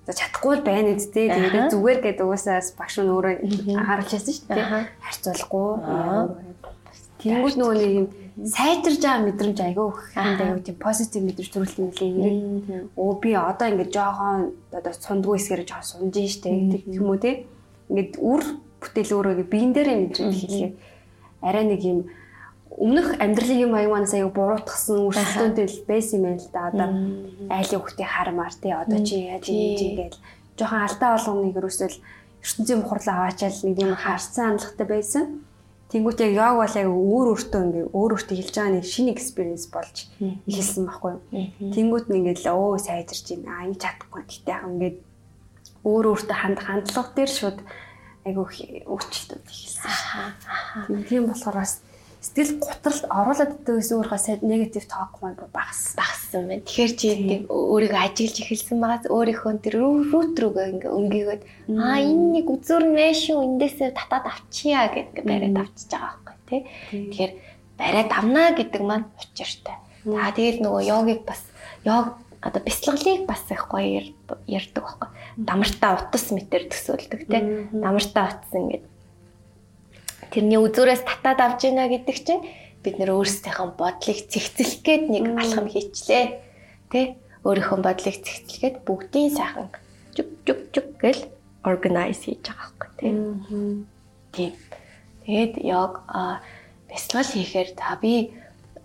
[0.08, 1.26] за чадахгүй л байна үсттэй.
[1.28, 3.34] Тэгээд зүгээр гэдэг угаасаа багш нь өөрөө
[3.76, 4.88] харуулж байсан шүү дээ.
[5.04, 5.70] Харьцуулахгүй.
[7.20, 8.06] Тэнгүүд нөгөө нэг юм
[8.36, 13.66] сайжирж байгаа мэдрэмж айгүй хэнд аюу тийм позитив мэдрэмж төрүүлсэн мөлий нэрийг өө би одоо
[13.72, 16.52] ингээд жоохон одоо сундгүй хэсгээр жоохон сунж штэ.
[16.52, 17.48] Гэдэг юм уу те?
[17.88, 18.44] Ингээд үр
[18.84, 20.70] бүтээл өөрөө биен дээрээ мэдрэмж хэлээ.
[21.40, 21.98] Арай нэг юм
[22.76, 26.60] өмнөх амьдралын юм аяг манаас аяг буруутгсан өрсөлдөөнтэй байсан юм байна л да.
[26.68, 26.88] Одоо
[27.56, 28.68] айлын хүүхдээ хармаар те.
[28.76, 30.18] Одоо чи яаж ингэж ингээл
[30.60, 31.96] жоохон алдаа болгоныг ерөөсөл
[32.44, 35.24] ертөнцийн бухарлаа аваачаал нэг юм харцсан хандлагатай байсан
[35.86, 39.66] Тэнгүүт яг яг бол яг өөр өөртөө ингээ өөр өөртөө хэлж байгаа нэг шинэ experience
[39.70, 41.22] болж эхэлсэн байхгүй юу.
[41.70, 43.54] Тэнгүүт нь ингээ л өө сайжирч байна.
[43.54, 44.22] Аа ингэ чадахгүй.
[44.26, 44.92] Гэтэ яг ингээ
[45.86, 47.58] өөр өөртөө ханд хандлага дээр шууд
[48.26, 51.06] айгу өөрчлөлтүүд эхэлсэн.
[51.06, 51.85] Тийм болохоор бас
[52.26, 56.66] сэтгэл готролд оруулаад идэгээс өөрийнхөө сайд негатив ток маань багас багассан байна.
[56.66, 57.08] Тэгэхээр чи
[57.46, 61.42] өөрийгөө ажиглаж эхэлсэн байгаас өөрийнхөө тэр рут рүүгээ ингээ өнгийгээд
[61.78, 66.60] аа энэ нэг үзүр нэ шүү эндээсээ татаад авчия гэдэг бариад авчиж байгаа байхгүй тий.
[66.90, 67.32] Тэгэхээр
[67.78, 69.76] бариад авнаа гэдэг маань учиртай.
[70.02, 71.42] За тэгэл нөгөө йогыг бас
[71.86, 74.14] йог одоо бяцлаглыг бас их гоё
[74.46, 75.08] ярьдаг байхгүй.
[75.36, 77.42] Дамартаа утас метр төсөөлдөг тий.
[77.70, 78.84] Дамартаа утас ингээд
[80.32, 82.42] тэрний үзүүрээс татаад авж гинэ гэдэг чинь
[82.86, 86.24] бид нэр өөрсдийнхөө бодлыг цэгцлэх гээд нэг алхам хийчлээ.
[86.90, 87.18] Тэ?
[87.42, 89.70] Өөрийнхөө бодлыг цэгцлэхэд бүгдийн сайхан
[90.14, 91.22] жүг жүг жүг гэл
[91.66, 93.12] organize хийж байгаа байхгүй тий.
[94.32, 94.52] Тийм.
[95.26, 95.92] Тэгээд яг
[96.86, 98.30] бяцлал хийхээр та би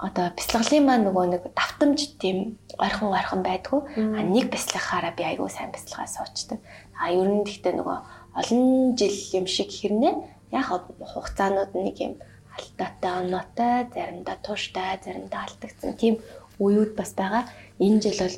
[0.01, 3.81] одоо бяцлаглын маань нөгөө нэг давтамж тийм ойрхон ойрхон байдгүй.
[4.17, 6.59] А нэг бяцлахаараа би айгүй сайн бяцлагаа суучдаг.
[6.97, 7.97] А ер нь гэхдээ нөгөө
[8.33, 10.13] олон жил юм шиг хэрнээ
[10.51, 12.13] яг хугацаанууд нэг юм
[12.51, 16.15] алдаатай оноотой, заримдаа тууштай, заримдаа алдагдсан тийм
[16.59, 17.47] үеуд бас байгаа.
[17.79, 18.37] Энэ жил бол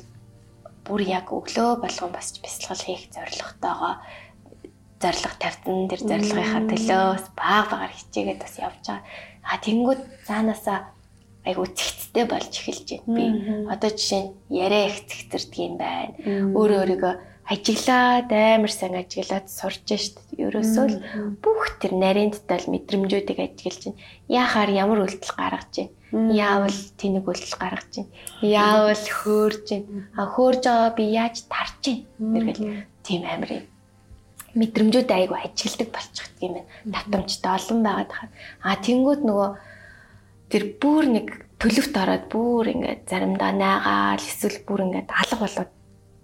[0.86, 3.94] бүр яг өглөө болгон бас бясалгал хийх зорилготойгоо
[5.02, 5.88] зорилго тавьсан.
[5.90, 9.02] Тэр зорилгынхаа төлөө бас баг багаар хичээгээд бас явж байгаа.
[9.44, 10.78] А тэнгууд цаанаасаа
[11.44, 13.16] айгу цэгцтэй болж эхэлж байна.
[13.16, 13.24] Би
[13.68, 16.14] одоо жишээ нь яриа их цэгцэрдэг юм байна.
[16.56, 20.16] Өөрөө өөрийгөө ажиглаад амар сайн ажиглаад сурж шít.
[20.40, 20.96] Ерөөсөө л
[21.44, 24.00] бүх тэр нарийнттай л мэдрэмжүүдийг ажиглаж байна.
[24.28, 26.32] Яахаар ямар үйлдэл гаргаж байна.
[26.32, 28.12] Яавал тэнэг үйлдэл гаргаж байна.
[28.40, 30.08] Яавал хөөрж байна.
[30.16, 32.04] А хөөрж байгаа би яаж тарж байна.
[32.32, 32.62] Тэргээл
[33.04, 33.66] тийм амар юм
[34.54, 36.70] мэдрэмжүүд айгу ажилдаг болчихдаг юм байна.
[36.94, 38.28] Татамжтай олон байгаад хаа.
[38.62, 39.50] А тэнгууд нөгөө
[40.48, 41.26] тэр бүр нэг
[41.58, 45.73] төлөвт ороод бүр ингээд заримдаа найгаал эсвэл бүр ингээд алга болоод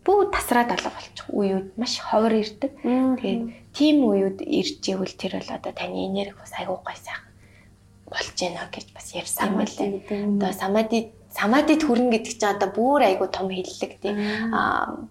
[0.05, 2.73] бүгд тасраад алга болчих үеуд маш ховор ирдэг.
[2.81, 3.43] Тэгээд
[3.77, 7.29] тийм үеуд ирж ивэл тэр бол одоо таны энерги бас айгүй гой сайхан
[8.09, 9.91] болж гэнэ гэж бас ярьсан байлээ.
[10.09, 14.17] Одоо самади самадид хүрнэ гэдэг чинь одоо бүр айгүй том хиллэг тийм
[14.51, 15.07] аа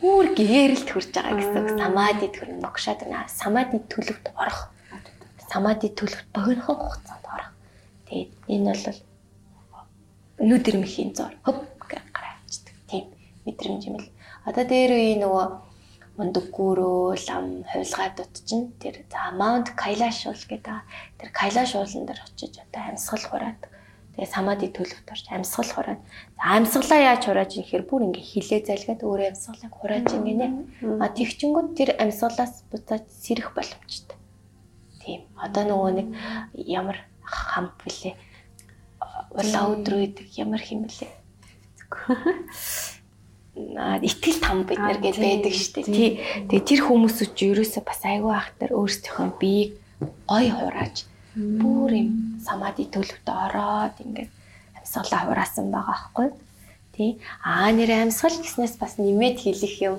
[0.00, 1.76] бүр гээрэлт хүрж байгаа гэсэн.
[1.76, 3.28] Самадид хүрнэ богшаад байна.
[3.28, 4.72] Самадид төлөвт орох.
[5.50, 7.52] Самадид төлөвт богинохон хугацаанд орох.
[8.08, 8.98] Тэгээд энэ бол
[10.38, 11.58] нүдэрмхийн зор хөп
[11.90, 12.74] гэж гараачдаг.
[12.88, 13.04] Тийм
[13.44, 14.08] мэдрэмж юм л.
[14.48, 15.44] Одоо дээр үе нөгөө
[16.16, 20.88] мундаггүрөө лам хувилгаа дутчин тэр за Маунт Кайлаш уул гэдэг.
[21.20, 23.60] Тэр Кайлаш уулан дээр очиж одоо амьсгал хураад
[24.16, 26.00] тэгээ самади төлөвт орж амьсгал хураад.
[26.40, 30.48] За амьсгалаа яаж хурааж ихээр бүр ингээ хилээ залгаад өөрөө амьсгалыг хурааж ingэнэ.
[30.96, 34.16] А тэгчингүүд тэр амьсгалаас буцаад сэрэх боломжтой.
[35.04, 35.28] Тийм.
[35.36, 36.08] Одоо нөгөө нэг
[36.56, 38.16] ямар хамт вүлээ.
[39.36, 41.12] Улаа өдрөө идэг ямар химэлээ
[44.02, 45.86] итгэл там бид нар гэж байдаг шүү дээ.
[45.86, 46.10] Тий.
[46.48, 49.72] Тэгээ тэр хүмүүсүүд ч ерөөсөө бас айгүй ахтар өөрсдийнхөө биеийг
[50.26, 50.96] гой хурааж
[51.34, 52.10] бүр юм
[52.42, 54.30] самади төлөвт ороод ингээд
[54.78, 56.28] амьсгалаа хураасан байгаа аахгүй.
[56.94, 57.10] Тий.
[57.42, 59.96] Аа нэр амьсгал гэснээс бас нэмээд хэлэх юм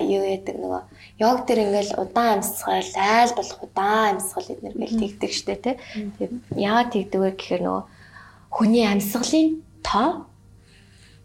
[0.00, 0.82] юу яадаг нөгөө
[1.20, 5.74] йог дээр ингээл удаан амьсгал айл болох удаан амьсгал эднэр гэл тэгдэг штэ тий.
[6.20, 7.84] Тэгээ яагаад тэгдэг вэ гэхээр нөгөө
[8.52, 10.28] хүний амьсгалын тоо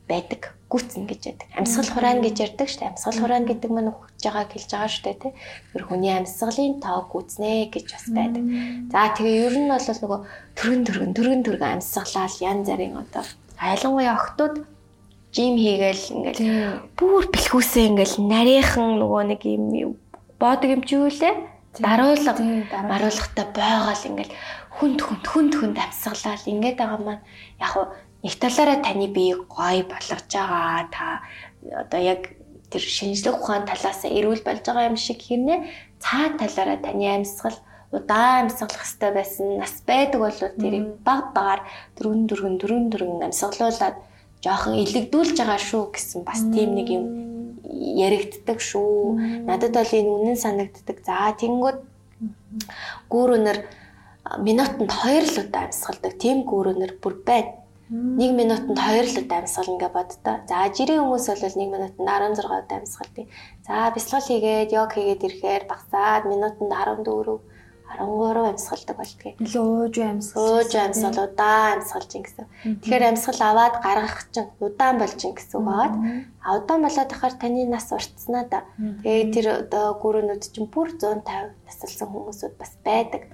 [0.08, 1.48] байдаг гүцэн гэж яддаг.
[1.56, 2.92] Амьсгал хураана гэж ярьдаг шүү дээ.
[2.92, 5.34] Амьсгал хураана гэдэг маань хөгж байгааг хэлж байгаа шүү дээ, тий.
[5.72, 8.44] Тэр хүний амьсгалын тоо гүцнэ гэж бас байдаг.
[8.92, 10.20] За тэгээ ер нь бол нөгөө
[10.60, 13.24] төргөн төргөн төргөн төргөн амьсгалал янз бүрийн одоо
[13.56, 14.56] айлангуяа охтууд
[15.36, 16.44] жим хийгээл ингээл
[16.96, 19.96] бүр бэлхүүсээ ингээл нарийнхан нөгөө нэг юм
[20.40, 21.36] боодог юм чи юу лээ?
[21.76, 22.36] Даруулга
[22.88, 24.36] маруулгатай байгаал ингээл
[24.80, 27.24] хүнд хүнд хүнд хүнд амьсгалал ингээд байгаа маань
[27.60, 27.74] яг
[28.26, 31.06] нэг талаараа таны биеийг гоё болгож байгаа та
[31.86, 32.22] одоо яг
[32.74, 35.60] тэр шинжлэх ухаан талаас эрүүл болж байгаа юм шиг хэрнээ
[36.02, 37.58] цаа талаараа таны амьсгал
[37.94, 41.62] удаан амьсгалах хэрэгтэй байсан нас байдаг бол тэрийг баг багаар
[41.96, 43.96] дөргөн дөргөн дөргөн дөргөн амьсгалуулад
[44.44, 47.06] жоохон илэгдүүлж байгаа шүү гэсэн бас тийм нэг юм
[47.76, 49.46] яригддаг шүү.
[49.48, 50.98] Надад бол энэ үнэн санагддаг.
[51.06, 51.80] За тэнгууд
[53.10, 53.58] гүүрөнөр
[54.46, 56.14] минутанд 2 л удаа амьсгалдаг.
[56.22, 57.65] Тийм гүүрөнөр бүр байна.
[57.90, 60.36] 1 минутанд 2 л удаа амьсгал ингээ боддоо.
[60.50, 63.26] За жирийн хүмүүс бол 1 минутанд 16 удаа амьсгалдаг.
[63.62, 67.46] За бясалгал хийгээд йог хийгээд ирэхээр багсаад минутанд 14
[67.96, 69.36] 13 амьсгалдаг болдгийг.
[69.40, 70.42] Илүү ууж амьсгал.
[70.44, 72.46] Ууж амьсгал удаан амьсгалж ин гэсэн.
[72.82, 75.96] Тэгэхээр амьсгал аваад гаргах чинь удаан болж ин гэсэн үг байгаад
[76.44, 78.60] а удаан болоод ахаар таны нас уртснаа да.
[79.06, 83.30] Тэгээд тэр одоо гүрэнүүд чинь бүр 150 насалсан хүмүүсүүд бас байдаг.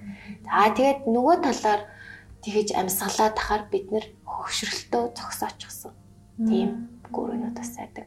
[0.46, 1.82] За тэгээд нөгөө талаар
[2.44, 5.92] тэгэж амьсгалаад ахаар бид нэр хөвшрөлтөө зогсоочихсон.
[6.48, 8.06] Тийм гүрэнүүд бас байдаг.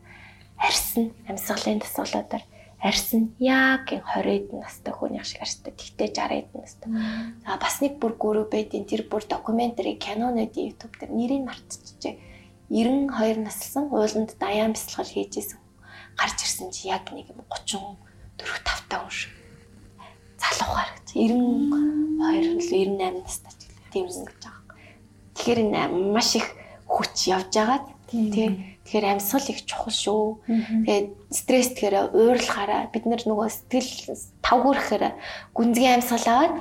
[0.58, 2.44] Арьсан амьсгалын тасгалуудаар
[2.82, 5.74] арьсан яг 20-д настай хүн яг шиг арьстай.
[5.74, 6.90] Тэгтээ 60-д настай.
[7.46, 12.18] За бас нэг бүр гүрүү байдیں۔ Тэр бүр докюментари кинонуудын YouTube дээр нэрийг мартчихжээ.
[12.70, 15.62] 92 наслсан ууланд даяан бясалгал хийжсэн.
[16.18, 17.98] Гарч ирсэн чи яг нэг 30
[18.38, 19.34] 4 5 та хүн шиг.
[20.42, 24.55] Залуугаар гэж 92 98 настай ч тийм юм гэж.
[25.36, 25.60] Тэгэхээр
[26.16, 26.48] маш их
[26.88, 27.80] хүч явж байгаа.
[28.10, 30.46] Тийм Тэгэхээр амьсгал их чухал шүү.
[30.86, 34.14] Тэгээд стресс тэгэхээр уйрлахаараа бид нар нөгөө сэтгэл
[34.46, 35.18] тавгуурхээр
[35.58, 36.54] гүнзгий амьсгал аваад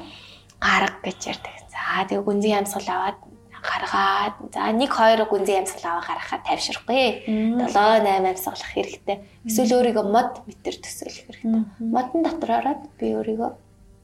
[0.57, 1.53] гарга гэж ярьдаг.
[1.69, 3.19] За тэгээ гүнзгий амьсгал аваад
[3.61, 7.29] гаргаад за 1 2 гүнзгий амьсгал аваа гаргахад тайвширхгүй.
[7.29, 9.17] 7 8 амьсгалах хэрэгтэй.
[9.45, 11.61] Эсвэл өөрийгөө мод метр төсөөлөх хэрэгтэй.
[11.93, 13.51] Модон дотор ороод би өөрийгөө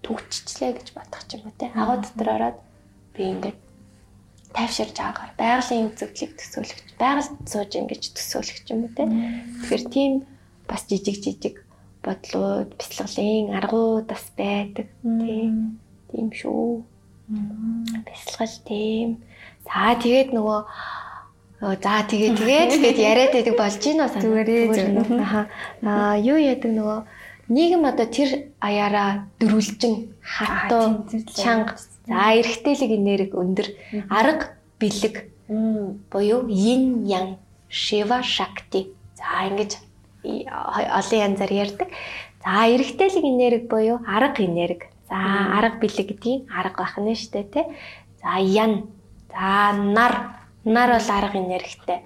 [0.05, 1.73] төгччлээ гэж бодох юм уу те.
[1.73, 2.59] Агуу дотор ороод
[3.17, 3.70] би ингээд
[4.55, 9.05] тайвширж байгаагаар байгалийн үзэгдлийг төсөөлөгч, байгальд сууж ингэж төсөөлөх юм уу те.
[9.07, 10.13] Тэгэхээр тийм
[10.67, 11.57] бас жижиг жижиг
[12.03, 14.89] бодлууд, бяцлаглын аргууд бас байдаг.
[15.03, 15.79] Тийм.
[16.11, 16.83] Тийм шүү.
[18.07, 19.23] Бяцлал тийм.
[19.63, 20.61] За тэгээд нөгөө
[21.61, 21.77] За
[22.09, 25.45] тэгээ тэгээ тэгээд яриад байдаг болж гин үү санаа.
[25.85, 26.99] Аа юу яадаг нөгөө
[27.53, 31.05] нийгэм одоо тэр аяараа дөрүлжин хатуу
[31.37, 31.77] чанга
[32.11, 33.69] За эргэтэлэг энерги өндөр
[34.11, 35.31] арга бэлэг
[36.11, 37.39] буюу yin yang
[37.71, 38.91] shiva shakti.
[39.15, 39.79] За ингэж
[40.27, 41.89] олон янзаар ярьдаг.
[42.43, 44.91] За эргэтэлэг энерги буюу арга энерги.
[45.07, 47.65] За арга бэлэг гэдгийг арга бахна штэ тий.
[48.19, 48.91] За ян.
[49.31, 50.35] За нар.
[50.65, 52.03] Нар бол арга энергитэй.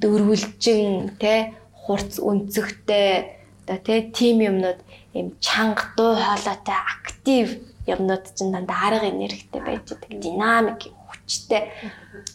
[0.00, 3.34] Дөрвөлжин тий хурц өнцөгтэй
[3.66, 4.78] одоо тий тим юмнууд
[5.12, 10.20] юм чанга дуу хоолойтой актив юмнууд чинь дандаа арга энергитэй байж байгаа.
[10.20, 11.70] Динамик, хүчтэй.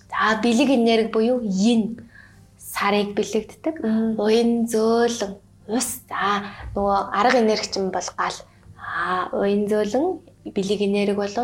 [0.10, 2.02] За бэлэг энерги буюу yin
[2.58, 3.76] сарыг бэлэгддэг.
[4.18, 5.34] Уян зөөлөн
[5.68, 5.90] ус.
[6.10, 6.44] За
[6.76, 8.38] нөгөө арга энерги чинь бол гал.
[8.78, 10.20] Аа уян зөөлөн
[10.56, 11.36] бэлэг энерги бол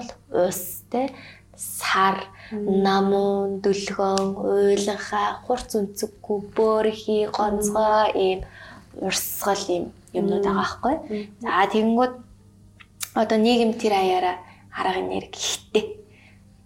[0.48, 1.10] ус те
[1.56, 2.18] сар
[2.52, 8.40] намун дүлгөн уйланхаа хурц үнцэггүй бөөрхий гонцгой ийм
[9.00, 10.96] урсгал ийм юмнууд байгаа байхгүй.
[11.44, 12.14] За тэгэнгүүт
[13.14, 14.36] одоо нийгэм тэр аяараа
[14.72, 15.86] арга энерги ихтэй.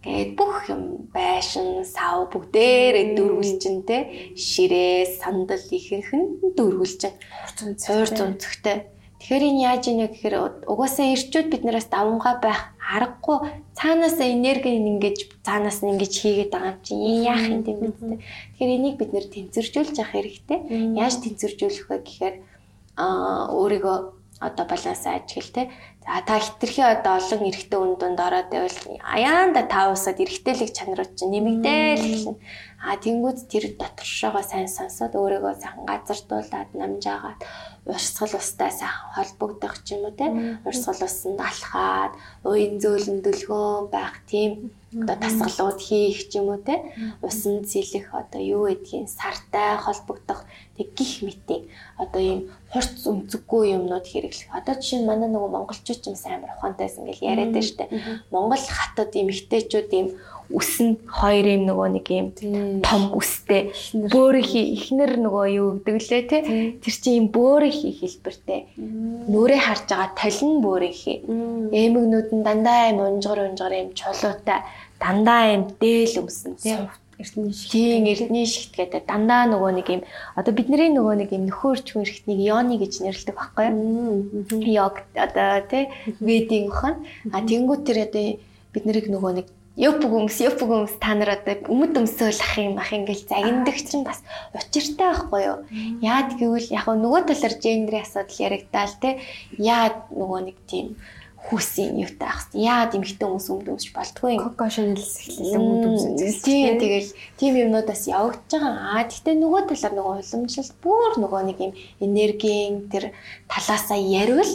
[0.06, 7.18] Тэгээд бүх юм байшин, сав бүгдээрээ дөрвөлжин те ширээ, сандал ихэнх нь дөрвөлжин.
[7.58, 8.94] Хурц өнцөгтэй.
[9.18, 15.82] Тэгэхээр энэ яаж ийнэ гэхээр угаасаа ирчүүд биднээс давмгаа байх аргагүй цаанаас энерги ингэж цаанаас
[15.82, 18.22] нь ингэж хийгээд байгаа юм чинь яах юм тийм үү.
[18.54, 20.60] Тэгэхээр энийг бид нэр тэнцвэржүүлж явах хэрэгтэй.
[20.94, 22.36] Яаж тэнцвэржүүлэх вэ гэхээр
[23.02, 23.98] аа өөрийгөө
[24.40, 25.64] одоо балансаа ажиглал те
[26.06, 31.18] За та хитрхи одоо олон эрэгтэй үн дунд ороод байвал аяанда та усад эрэгтэйлэг чанарууд
[31.18, 32.38] чинь нэмэгдээл эхэлнэ.
[32.86, 37.40] А тэнгууд тэр доторшоогоо сайн сонсоод өөрийгөө сайхан газардуулаад намжаагаад
[37.86, 40.26] урсгал устай сайхан холбогдох ч юм уу те.
[40.66, 42.14] Урсгал усанд алхаад
[42.46, 46.82] уян зөөлөн дөлгөөн байх тийм одоо тасгалууд хийх ч юм уу те.
[47.22, 50.46] Усанд сэлэх одоо юу гэдгийг сартай холбогдох
[50.78, 51.70] тэг гих мэтийн
[52.02, 52.40] одоо ийм
[52.74, 54.50] хурц өнцөггүй юмнууд хэрэглэх.
[54.50, 57.90] Одоо жишээ нь манай нөгөө монголчууд ч юм сайн ухаантайсан гэж яриад шүү дээ.
[58.34, 60.08] Монгол хатад эмэгтэйчүүд ийм
[60.50, 62.28] үсэн хоёр юм нөгөө нэг юм
[62.86, 66.38] том үстэй бөөрийнхи ихнэр нөгөө юу гэдэг лээ те
[66.82, 68.60] тэр чинь юм бөөрийнхи хэлбэртэй.
[69.32, 71.14] Нүрээ харж байгаа талин бөөрийнхи
[71.74, 74.62] эмэгнүүд нь дандаа юм унжгар унжгар юм чулуутай
[75.02, 77.72] дандаа юм дээл өмсөн те эртний шигт.
[77.72, 79.08] Тийм эртний шигт гэдэг.
[79.08, 80.02] Дандаа нөгөө нэг юм
[80.36, 84.44] одоо бидний нөгөө нэг юм нөхөрч хүн эрхтнийг йоны гэж нэрлэдэг байхгүй юу?
[84.52, 85.88] Йог одоо тий?
[86.20, 87.08] Ведийн хон.
[87.32, 88.40] А тэнгуү тэр одоо
[88.76, 92.80] бид нарыг нөгөө нэг Ёп хүмүүс, ёп хүмүүс та нар одоо өмд өмсөөл ах юм
[92.80, 94.24] ах ингээл загиндаг чинь бас
[94.56, 95.58] учиртай байхгүй юу?
[96.00, 99.20] Яад гэвэл яг нөгөө талаар гендрийн асуудал яригдаал те.
[99.60, 100.96] Яад нөгөө нэг тийм
[101.52, 102.66] хүүсийн юутай ах хэвээр.
[102.72, 104.42] Яагаад эмэгтэй хүмүүс өмд өмсч болдгоо юм.
[104.48, 106.40] Коко Шанелс эхлэлээ өмд өмсөж.
[106.42, 108.96] Тийм тэгэл тийм юмнуудаас явагдаж байгаа.
[108.96, 113.12] Аа гэхдээ нөгөө талаар нөгөө уламжлалт бүр нөгөө нэг юм энергийн тэр
[113.52, 114.52] талаасаа ярил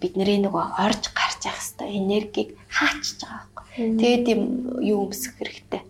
[0.00, 3.55] бидний нөгөө орж гарч явах хэвээр энергийг хаачж байгаа.
[3.76, 4.42] Тэгээд юм
[4.80, 5.84] юу өмсөх хэрэгтэй?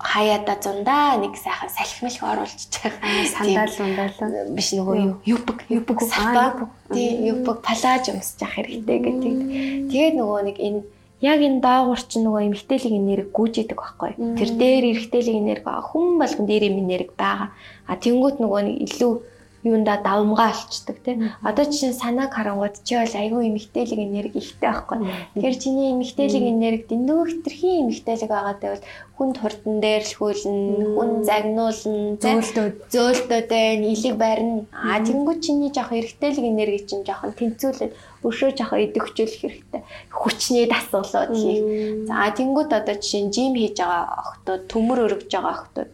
[0.00, 3.68] Хаяада зундаа нэг сайхан салхимлх оруулж байгаа.
[3.68, 5.14] Сандал сандал биш нөгөө юу?
[5.28, 9.34] Юпг юпг сапа тий юпг палаж өмсөж явах хэрэгтэй гэдэг.
[9.92, 10.80] Тэгээд нөгөө нэг энэ
[11.20, 14.16] яг энэ доогуур чинь нөгөө эмгтээлийн энерги гүйжидэг байхгүй.
[14.40, 17.52] Тэр дээр эргтээлийн энерги хүн болгон дээр юм энерги байгаа.
[17.84, 19.12] А тэнгуут нөгөө нэг илүү
[19.62, 21.16] юунда давмгаа олчдаг тий.
[21.42, 24.98] Одоо чинь санааг харангууд чи бол айгүй эмгтээлэг энерги ихтэй байхгүй.
[25.34, 28.84] Тэгэхээр чиний эмгтээлэг энерги дэндүү хитрхийн эмгтээлэг байгаатай бол
[29.20, 34.64] хүнд хурдан дээрлхүүлнэ, хүн загнуулна, зөөлтөө зөөлтөө байна, илэг барина.
[34.72, 37.92] А тэнгуү чиний жоох эргтээлэг энерги чинь жоохон тэнцүүлээд
[38.24, 39.82] өшөө жоох идэвхжүүлэх хэрэгтэй.
[40.08, 42.08] Хүчний дасгалууд хийх.
[42.08, 45.90] За тэнгуүд одоо жишээ нь жим хийж байгаа охтууд, төмөр өргөж байгаа охтууд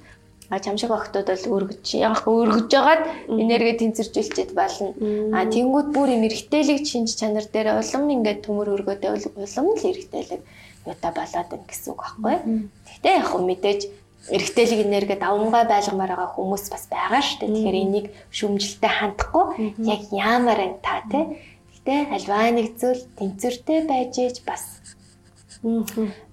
[0.48, 4.94] А чамшиг охтууд бол өргөж яг өргөж жагаад энерги тэнцвэржүүлчихэд болно.
[5.34, 9.10] А тэнгууд бүр юм эргэтэлэг шинж чанар дээр улам ингээд төмөр өргөөдөө
[9.42, 10.40] улам л эргэтэлэг
[10.86, 12.36] юута болоод байна гэсэн үг байхгүй.
[12.86, 13.80] Гэхдээ яг хөө мэдээж
[14.30, 17.50] эргэтэлэг энерги давмгай байлгамаар байгаа хүмүүс бас байгаа шүү дээ.
[17.50, 19.44] Тэгэхээр энийг шүмжилтэй хандахгүй
[19.82, 21.24] яг яамаар энэ та тий.
[21.74, 24.62] Гэхдээ альваа нэг зүйл тэнцвэртэй байж ээж бас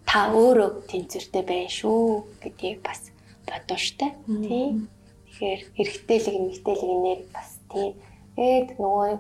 [0.05, 2.01] та өөрөө тэнцвэртэй байна шүү
[2.41, 3.12] гэдгийг бас
[3.47, 4.07] бодоо штэ.
[4.47, 4.87] Тий.
[5.27, 7.89] Тэгэхээр эргэтэлэг эмгтэлэг энерги бас тий.
[8.35, 9.11] Тэгээд нөгөө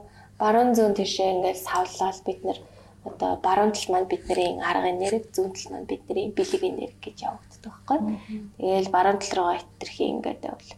[0.41, 2.59] баруун зүүн тишээ ингээд савлал бид нэр
[3.03, 7.61] одоо баруун тал маань бидний арга энерги, зүүн тал маань бидний бэлэг энерги гэж явагддаг
[7.63, 7.99] байхгүй.
[8.57, 10.69] Тэгээл баруун тал руугаа хитрхи ингээд бол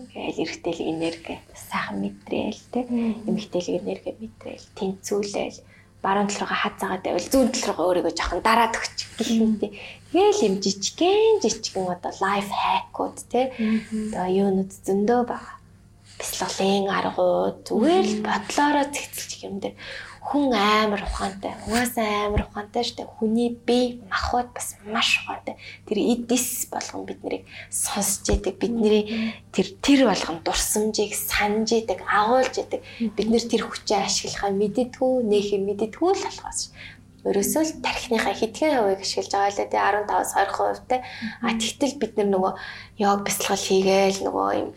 [0.00, 2.84] ингээл эргэтэлэг энерги сайхан мэдрээл тий.
[3.28, 5.58] Эмгтэлэг энерги мэдрээл тэнцүүлээл
[6.02, 9.70] баруун тал руугаа хазаагаад байвал зүүн тал руугаа өөрийгөө жоохон дараад өгч гэх юм тий.
[10.10, 13.46] Тэгэл юм жижигхэн жижигхэн одоо лайф хакууд тий.
[14.10, 15.56] Одоо юунууд зөндөө байгаа.
[16.18, 19.78] Бяцлаглын аргууд зүгээр л бодлороо цэгцэлж юм дээр
[20.20, 21.54] хүн амар ухаантай.
[21.64, 23.06] Угаасаа амар ухаантай дээ.
[23.06, 25.56] Хүний бие махбод бас маш ухаантай.
[25.86, 28.58] Тэр эдис болгон биднийг сонсч идэг.
[28.60, 32.82] Бидний тэр тэр болгон дурсамжийг санаж идэг, агуулж идэг.
[33.16, 36.74] Бид нэр тэр хүчээ ашиглахаа мэддэггүй, нээхээ мэддэггүй л болохоос.
[37.28, 39.84] Ерөөсөө л тархиныхаа хэдхэн хувийг ашиглаж байгаа л дээ.
[40.08, 40.96] 15-аас 20% те.
[41.44, 42.52] А тэгтэл бид нар нөгөө
[43.04, 44.70] яг бясалгал хийгээл нөгөө юм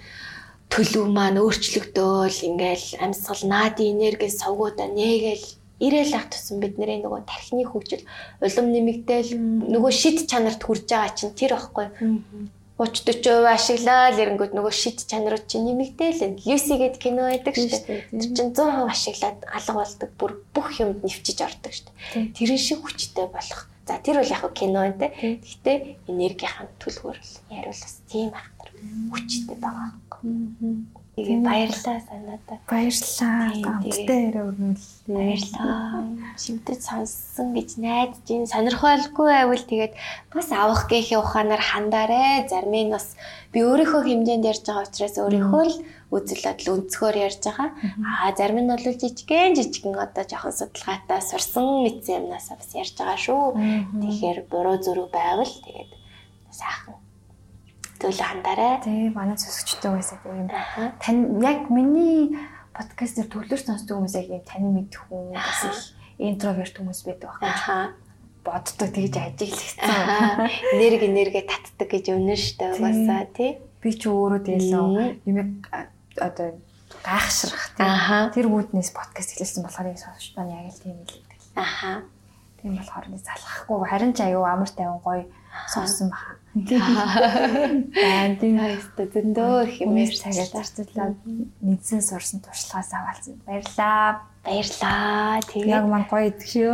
[0.74, 5.46] төлөв маань өөрчлөгдөөл ингээл амьсгал наадын энерги сувгуудаа нээгээл
[5.86, 8.04] ирээл ах тусан бидний нөгөө тархины хөгжил
[8.42, 9.30] улам нэмэгдээл
[9.74, 11.88] нөгөө шид чанарт хүрж байгаа чинь тэр байхгүй
[12.78, 18.10] 30 40% ашиглаад ирэнгүүт нөгөө шид чанарууд чинь нэмэгдээл Люси гэдэг кино байдаг шүү дээ.
[18.10, 22.34] Тэр чинь 100% ашиглаад алга болдог бүр бүх юмд нэвчиж ордог шүү дээ.
[22.34, 23.70] Тэрэн шиг хүчтэй болох.
[23.86, 25.06] За тэр бол яг кино энэ.
[25.46, 27.18] Гэхдээ энергийн төлөвөр
[27.54, 29.94] яриул бас тийм ах хүчтэй байгаа
[30.26, 30.90] юм.
[31.14, 32.58] Тэгээ баярлалаа санаатаа.
[32.66, 33.54] Баярлалаа.
[33.62, 35.14] Гамттай яриа өрнүүлээ.
[35.14, 36.10] Баярлалаа.
[36.42, 39.94] Шимтэд сонссон гэж найдаж ин сонирхолгүй байвал тэгээд
[40.34, 42.50] бас авах гэхийн ухаанаар хандаарэ.
[42.50, 43.14] Зарим нь бас
[43.54, 45.76] би өөрийнхөө хэмжээнд ярьж байгаа учраас өөрийнхөө л
[46.18, 47.70] үзэл бодол өнцгөр ярьж байгаа.
[48.02, 53.22] Аа зарим нь бол жижигэн жижигэн одоо жоохон судалгаатай сурсан мэдсэн юмнаас бас ярьж байгаа
[53.22, 53.46] шүү.
[54.02, 55.94] Тэгэхээр буруу зүрх байвал тэгээд
[56.50, 57.03] сайхан
[58.04, 58.74] зүйлээ хандаарай.
[58.84, 60.52] Тий, манай сонсогчтой байсаа тийм.
[61.00, 62.36] Тань яг миний
[62.76, 65.80] подкаст дээр төлөөр сонсдог хүмүүс яг юм тань мэдэх хүн бас их
[66.20, 67.96] интроверт хүмүүс байдаг байна.
[68.44, 70.52] Боддог тэгж ажиглагдсан.
[70.76, 73.64] Энерги энерги татдаг гэж үнэн штэ угаасаа тий.
[73.80, 75.64] Би ч өөрөө тэгэл юм
[76.20, 76.60] одоо
[77.08, 77.88] гайхшрах тий.
[78.36, 81.40] Тэр үүднээс подкаст хэлсэн болохоор сонсогч маань яг л тийм л гэдэг.
[81.56, 82.04] Аха.
[82.60, 85.24] Тийм болохоор нэг залхахгүй харин ч аюу амар тайван гоё
[85.72, 86.36] сонсон баха.
[86.54, 93.42] Байн тийм хариуцтай зөндөө их юм цагаа зарцуулаад нэгэн сурсан туршлагаас аваалсан.
[93.42, 94.30] Баярлаа.
[94.46, 95.42] Баярлаа.
[95.50, 96.74] Тэгээ яг маань гоё идэг шүү.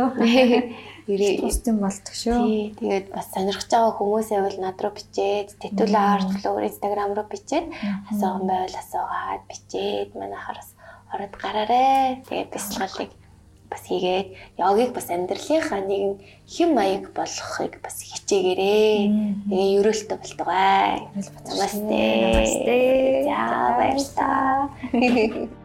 [1.10, 2.76] Ирээ тусдсан болдог шүү.
[2.76, 7.66] Тэгээд бас сонирхож байгаа хүмүүсээ бол над руу бичээд, тэтүүлээ арт блогер Instagram руу бичээд
[8.12, 10.68] асуусан байвал асуугаад бичээд манайхаас
[11.08, 12.20] ороод гараарэ.
[12.28, 13.10] Тэгээд бясалгалыг
[13.70, 14.28] бас хийгээд
[14.58, 16.14] йогыг бас амьдралынхаа нэгэн
[16.50, 18.98] хэм маяг болгохыг бас хичээгээрээ.
[19.48, 21.06] Тэгээ ерөөлтөй болтугай.
[21.46, 22.02] Намасте.
[22.26, 22.76] Намасте.
[23.30, 23.40] За
[23.78, 25.50] баярлалаа.